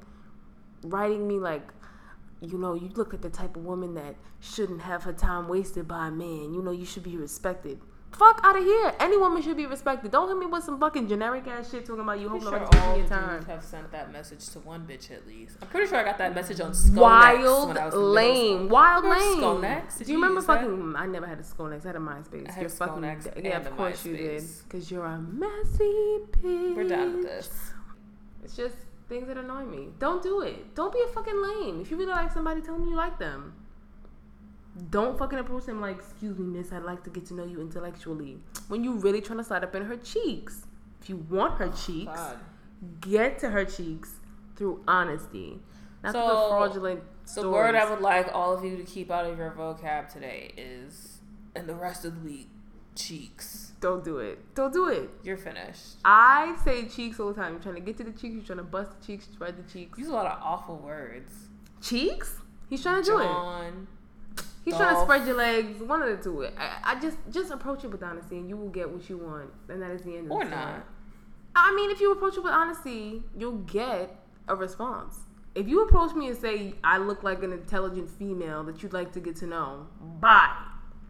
writing 0.84 1.30
me 1.30 1.36
like, 1.36 1.70
you 2.42 2.58
know, 2.58 2.74
you 2.74 2.90
look 2.90 3.14
at 3.14 3.22
the 3.22 3.30
type 3.30 3.56
of 3.56 3.64
woman 3.64 3.94
that 3.94 4.18
shouldn't 4.42 4.82
have 4.82 5.04
her 5.04 5.14
time 5.14 5.48
wasted 5.48 5.88
by 5.88 6.10
a 6.10 6.12
man. 6.12 6.54
You 6.54 6.62
know, 6.62 6.72
you 6.72 6.86
should 6.86 7.04
be 7.04 7.16
respected. 7.16 7.80
Fuck 8.18 8.40
out 8.44 8.58
of 8.58 8.64
here. 8.64 8.94
Any 9.00 9.18
woman 9.18 9.42
should 9.42 9.58
be 9.58 9.66
respected. 9.66 10.10
Don't 10.12 10.30
hit 10.30 10.38
me 10.38 10.46
with 10.46 10.64
some 10.64 10.80
fucking 10.80 11.10
generic 11.10 11.48
ass 11.48 11.70
shit 11.70 11.86
talking 11.86 12.02
about 12.02 12.18
you 12.20 12.30
hope 12.30 12.42
Pretty 12.42 12.56
sure 12.56 12.64
all 12.64 12.70
wasting 12.70 12.92
the 12.92 12.98
dudes 12.98 13.10
time. 13.10 13.46
have 13.46 13.64
sent 13.64 13.92
that 13.92 14.12
message 14.14 14.48
to 14.50 14.60
one 14.60 14.88
bitch 14.88 15.12
at 15.12 15.28
least. 15.28 15.58
I'm 15.62 15.68
pretty 15.68 15.88
sure 15.88 15.98
I 15.98 16.04
got 16.06 16.18
that 16.20 16.34
message 16.34 16.62
on 16.62 16.72
Sconex 16.72 16.96
Wild 16.96 17.68
when 17.68 17.78
I 17.78 17.86
was 17.86 17.94
in 17.94 18.00
middle 18.00 18.12
lame, 18.12 18.70
wild 18.70 19.04
lame. 19.04 19.20
Sconex? 19.42 20.06
Do 20.06 20.12
you 20.12 20.18
remember 20.18 20.40
use 20.40 20.46
that? 20.48 20.62
fucking? 20.62 20.94
I 20.96 21.06
never 21.08 21.28
had 21.28 21.40
a 21.40 21.44
Sconex. 21.44 21.84
I 21.84 21.88
had 21.90 21.96
a 21.98 22.00
MySpace. 22.00 22.48
I 22.48 22.52
had 22.54 22.62
You're 22.62 22.70
fucking. 22.70 23.04
Yeah, 23.44 23.58
and 23.58 23.68
of 23.68 23.76
course 23.76 24.06
you 24.06 24.16
did. 24.16 24.44
Cause 24.70 24.90
you're 24.90 25.06
a 25.06 25.20
messy 25.20 26.20
bitch. 26.32 26.76
We're 26.76 26.88
done 26.88 27.18
with 27.18 27.26
this. 27.26 27.50
It's 28.46 28.56
just 28.56 28.76
things 29.10 29.28
that 29.28 29.38
annoy 29.38 29.66
me. 29.66 29.90
Don't 30.00 30.24
do 30.24 30.42
it. 30.42 30.74
Don't 30.74 30.94
be 30.94 31.02
a 31.02 31.12
fucking 31.12 31.42
lame. 31.42 31.82
If 31.82 31.92
you 31.92 31.98
really 31.98 32.12
like 32.14 32.32
somebody, 32.32 32.62
tell 32.62 32.76
them 32.76 32.88
you 32.88 32.96
like 32.96 33.20
them. 33.20 33.54
Don't 34.90 35.18
fucking 35.18 35.40
approach 35.40 35.66
them 35.66 35.80
like, 35.80 35.98
excuse 35.98 36.38
me, 36.38 36.46
miss, 36.46 36.74
I'd 36.74 36.84
like 36.84 37.04
to 37.06 37.10
get 37.10 37.26
to 37.28 37.34
know 37.34 37.46
you 37.46 37.62
intellectually. 37.62 38.38
When 38.68 38.84
you 38.84 38.94
really 38.94 39.22
trying 39.22 39.38
to 39.38 39.44
slide 39.44 39.64
up 39.64 39.74
in 39.74 39.84
her 39.86 39.96
cheeks. 39.96 40.68
If 41.02 41.10
you 41.10 41.18
want 41.30 41.60
her 41.60 41.72
oh, 41.72 41.72
cheeks, 41.72 42.14
God. 42.14 42.40
get 43.00 43.40
to 43.40 43.50
her 43.52 43.64
cheeks 43.64 44.16
through 44.56 44.84
honesty. 44.88 45.60
Not 46.04 46.12
through 46.12 46.22
the 46.22 46.28
So, 46.28 46.50
fraudulent 46.50 47.04
The 47.36 47.50
word 47.50 47.76
I 47.76 47.90
would 47.90 48.02
like 48.02 48.30
all 48.34 48.54
of 48.54 48.66
you 48.66 48.76
to 48.76 48.84
keep 48.84 49.12
out 49.12 49.26
of 49.26 49.38
your 49.38 49.52
vocab 49.52 50.12
today 50.12 50.52
is, 50.58 51.20
and 51.56 51.68
the 51.68 51.76
rest 51.76 52.04
of 52.04 52.16
the 52.16 52.30
week, 52.30 52.50
cheeks. 52.96 53.74
Don't 53.80 54.04
do 54.04 54.18
it. 54.18 54.56
Don't 54.56 54.74
do 54.74 54.90
it. 54.90 55.10
You're 55.24 55.38
finished. 55.38 55.98
I 56.04 56.58
say 56.66 56.88
cheeks 56.88 57.20
all 57.20 57.28
the 57.28 57.34
time. 57.34 57.54
You're 57.54 57.62
trying 57.62 57.76
to 57.76 57.82
get 57.82 57.98
to 57.98 58.04
the 58.04 58.12
cheeks. 58.12 58.34
You're 58.36 58.44
trying 58.44 58.58
to 58.58 58.64
bust 58.64 58.92
the 59.00 59.06
cheeks, 59.06 59.26
spread 59.26 59.56
the 59.58 59.72
cheeks. 59.72 59.98
Use 59.98 60.08
a 60.08 60.14
lot 60.14 60.26
of 60.26 60.40
awful 60.42 60.78
words. 60.78 61.32
Cheeks? 61.82 62.40
He's 62.70 62.82
trying 62.82 63.04
to 63.04 63.10
do 63.10 63.20
it. 63.20 63.26
He's 64.66 64.76
trying 64.76 64.96
to 64.96 65.02
spread 65.02 65.28
your 65.28 65.38
legs. 65.38 65.80
One 65.82 66.02
of 66.02 66.10
the 66.10 66.24
two. 66.24 66.48
I, 66.58 66.96
I 66.96 67.00
just 67.00 67.18
just 67.32 67.52
approach 67.52 67.84
it 67.84 67.92
with 67.92 68.02
honesty, 68.02 68.38
and 68.38 68.50
you 68.50 68.58
will 68.58 68.70
get 68.70 68.90
what 68.90 69.08
you 69.08 69.18
want, 69.18 69.52
and 69.70 69.82
that 69.82 69.92
is 69.92 70.02
the 70.02 70.18
end. 70.18 70.32
Or 70.32 70.42
of 70.42 70.50
the 70.50 70.56
story. 70.56 70.72
not. 70.74 70.86
I 71.56 71.74
mean, 71.76 71.92
if 71.92 72.02
you 72.02 72.12
approach 72.12 72.36
it 72.36 72.44
with 72.44 72.52
honesty, 72.52 73.24
you'll 73.38 73.60
get 73.60 74.20
a 74.48 74.56
response. 74.56 75.20
If 75.54 75.68
you 75.70 75.84
approach 75.84 76.14
me 76.16 76.28
and 76.28 76.38
say 76.38 76.74
I 76.84 76.98
look 76.98 77.24
like 77.24 77.44
an 77.44 77.54
intelligent 77.54 78.10
female 78.10 78.64
that 78.64 78.84
you'd 78.84 78.92
like 78.92 79.14
to 79.14 79.20
get 79.20 79.38
to 79.38 79.48
know, 79.48 79.88
bye, 80.20 80.54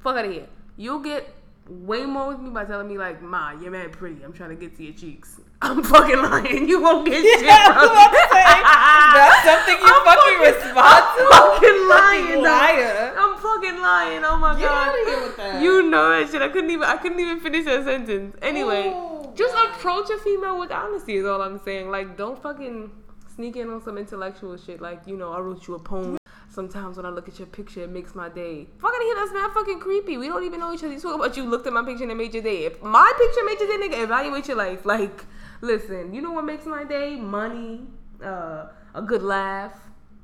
fuck 0.03 0.17
out 0.17 0.25
of 0.25 0.31
here. 0.31 0.47
You'll 0.77 0.99
get 0.99 1.33
way 1.67 2.05
more 2.05 2.27
with 2.27 2.39
me 2.39 2.49
by 2.51 2.65
telling 2.65 2.87
me 2.87 2.97
like, 2.97 3.21
"Ma, 3.21 3.51
you're 3.59 3.71
mad 3.71 3.93
pretty. 3.93 4.21
I'm 4.23 4.33
trying 4.33 4.49
to 4.49 4.55
get 4.55 4.75
to 4.77 4.83
your 4.83 4.93
cheeks." 4.93 5.39
I'm 5.61 5.81
fucking 5.81 6.21
lying. 6.21 6.67
You 6.67 6.81
won't 6.81 7.07
get 7.07 7.23
shit. 7.23 7.45
Yeah, 7.45 7.69
was 7.69 7.87
from 7.87 8.11
me. 8.11 8.19
that's 9.15 9.43
something 9.47 9.77
you 9.81 9.87
I'm 9.87 10.05
fucking 10.05 10.39
respond 10.41 11.03
to? 11.17 11.23
I'm 11.23 11.41
fucking 11.55 11.87
lying. 11.89 12.25
Fucking 12.25 12.43
liar. 12.43 13.15
I'm 13.17 13.34
fucking 13.45 13.79
lying. 13.81 14.23
Oh 14.25 14.37
my 14.37 14.53
Get 14.57 14.67
god. 14.69 14.87
outta 14.89 15.09
here 15.09 15.21
with 15.21 15.37
that. 15.37 15.61
You 15.61 15.83
know 15.83 16.09
that 16.09 16.31
shit. 16.31 16.41
I 16.41 16.49
couldn't 16.49 16.69
even. 16.71 16.83
I 16.83 16.97
couldn't 16.97 17.19
even 17.19 17.39
finish 17.39 17.65
that 17.65 17.83
sentence. 17.85 18.35
Anyway, 18.41 18.91
Oh, 18.93 19.31
just 19.35 19.53
God. 19.53 19.69
approach 19.75 20.09
a 20.09 20.17
female 20.19 20.59
with 20.59 20.71
honesty. 20.71 21.15
Is 21.17 21.25
all 21.25 21.41
I'm 21.41 21.59
saying. 21.59 21.89
Like, 21.91 22.17
don't 22.17 22.41
fucking 22.41 22.91
sneak 23.35 23.55
in 23.57 23.69
on 23.69 23.81
some 23.83 23.97
intellectual 23.97 24.55
shit. 24.57 24.81
Like, 24.81 25.01
you 25.05 25.17
know, 25.17 25.31
I 25.31 25.39
wrote 25.39 25.67
you 25.67 25.75
a 25.75 25.79
poem. 25.79 26.17
Sometimes 26.49 26.95
when 26.95 27.05
I 27.05 27.09
look 27.09 27.27
at 27.27 27.37
your 27.37 27.47
picture, 27.47 27.81
it 27.83 27.89
makes 27.89 28.15
my 28.15 28.29
day. 28.29 28.67
Fucking 28.79 29.01
here, 29.01 29.15
that's 29.15 29.33
mad 29.33 29.51
fucking 29.53 29.79
creepy. 29.81 30.15
We 30.17 30.27
don't 30.27 30.45
even 30.45 30.61
know 30.61 30.73
each 30.73 30.83
other. 30.85 30.93
You 30.93 30.99
talk 31.01 31.15
about 31.15 31.35
you 31.35 31.43
looked 31.43 31.67
at 31.67 31.73
my 31.73 31.83
picture 31.83 32.03
and 32.03 32.11
it 32.13 32.15
made 32.15 32.33
your 32.33 32.43
day. 32.43 32.63
If 32.63 32.81
my 32.81 33.11
picture 33.17 33.41
made 33.45 33.59
your 33.59 33.67
day, 33.77 33.87
nigga, 33.89 34.03
evaluate 34.03 34.47
your 34.47 34.55
life. 34.55 34.85
Like, 34.85 35.25
listen, 35.59 36.13
you 36.13 36.21
know 36.21 36.31
what 36.31 36.45
makes 36.45 36.65
my 36.65 36.85
day? 36.85 37.17
Money, 37.17 37.81
uh, 38.23 38.67
a 38.93 39.01
good 39.01 39.21
laugh. 39.21 39.73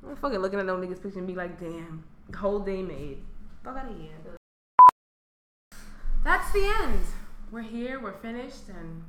I'm 0.08 0.16
fucking 0.16 0.40
looking 0.40 0.60
at 0.60 0.66
no 0.66 0.78
niggas 0.78 1.04
picture 1.04 1.20
and 1.20 1.28
be 1.28 1.36
like, 1.36 1.60
damn, 1.60 2.04
whole 2.36 2.60
day 2.60 2.82
made. 2.82 3.24
Fuck 3.64 3.78
out 3.78 3.90
of 3.92 3.98
here. 3.98 4.10
That's 6.24 6.52
the 6.52 6.66
end. 6.82 7.00
We're 7.52 7.62
here. 7.62 8.00
We're 8.00 8.14
finished, 8.14 8.70
and 8.70 9.04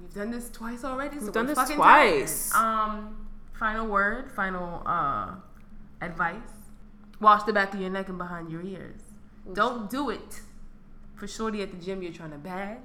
we've 0.00 0.12
done 0.14 0.30
this 0.30 0.50
twice 0.50 0.84
already. 0.84 1.18
So 1.18 1.24
We've 1.26 1.32
done 1.32 1.46
this 1.46 1.58
twice. 1.70 2.50
tired. 2.50 2.64
Um, 2.90 3.26
final 3.58 3.86
word, 3.86 4.30
final 4.32 4.82
uh, 4.84 5.34
advice: 6.00 6.36
wash 7.20 7.44
the 7.44 7.52
back 7.52 7.72
of 7.74 7.80
your 7.80 7.90
neck 7.90 8.08
and 8.08 8.18
behind 8.18 8.50
your 8.50 8.62
ears. 8.62 9.00
Don't 9.52 9.88
do 9.88 10.10
it 10.10 10.40
for 11.14 11.26
shorty 11.28 11.62
at 11.62 11.70
the 11.70 11.76
gym 11.78 12.02
you're 12.02 12.12
trying 12.12 12.32
to 12.32 12.38
bag, 12.38 12.78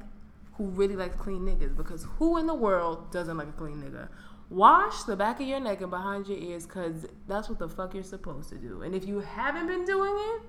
who 0.54 0.66
really 0.66 0.96
likes 0.96 1.16
clean 1.18 1.42
niggas. 1.42 1.76
Because 1.76 2.04
who 2.18 2.38
in 2.38 2.46
the 2.46 2.54
world 2.56 3.12
doesn't 3.12 3.36
like 3.38 3.50
a 3.50 3.54
clean 3.54 3.82
nigga? 3.82 4.08
Wash 4.52 5.04
the 5.04 5.16
back 5.16 5.40
of 5.40 5.48
your 5.48 5.62
neck 5.62 5.80
and 5.80 5.90
behind 5.90 6.28
your 6.28 6.38
ears, 6.38 6.66
cause 6.66 7.06
that's 7.26 7.48
what 7.48 7.58
the 7.58 7.70
fuck 7.70 7.94
you're 7.94 8.04
supposed 8.04 8.50
to 8.50 8.56
do. 8.58 8.82
And 8.82 8.94
if 8.94 9.08
you 9.08 9.22
haven't 9.22 9.68
been 9.68 9.86
doing 9.86 10.14
it, 10.14 10.42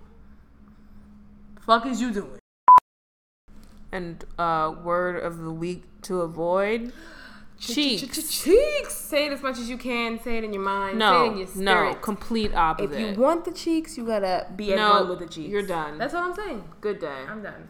fuck 1.61 1.87
is 1.87 2.01
you 2.01 2.13
doing? 2.13 2.39
And 3.93 4.25
uh, 4.41 4.75
word 4.83 5.23
of 5.23 5.39
the 5.39 5.53
week 5.53 5.85
to 6.03 6.23
avoid 6.23 6.93
cheeks. 7.61 8.03
Cheeks. 8.43 8.93
Say 8.93 9.27
it 9.27 9.33
as 9.35 9.41
much 9.41 9.59
as 9.61 9.71
you 9.71 9.79
can. 9.79 10.19
Say 10.21 10.39
it 10.39 10.43
in 10.43 10.53
your 10.53 10.65
mind. 10.65 10.95
say 10.95 10.97
it 10.97 10.99
No, 10.99 11.25
in 11.33 11.39
your 11.39 11.49
no, 11.93 11.95
complete 11.95 12.53
opposite. 12.55 12.93
If 12.99 13.17
you 13.17 13.23
want 13.23 13.45
the 13.45 13.53
cheeks, 13.53 13.97
you 13.97 14.05
gotta 14.05 14.49
be 14.57 14.73
at 14.73 14.79
No, 14.79 14.91
one 15.03 15.11
with 15.11 15.19
the 15.21 15.27
cheeks. 15.27 15.49
you're 15.49 15.63
done. 15.65 15.99
That's 15.99 16.13
what 16.13 16.25
I'm 16.25 16.35
saying. 16.35 16.65
Good 16.81 16.99
day. 16.99 17.23
I'm 17.29 17.41
done. 17.41 17.69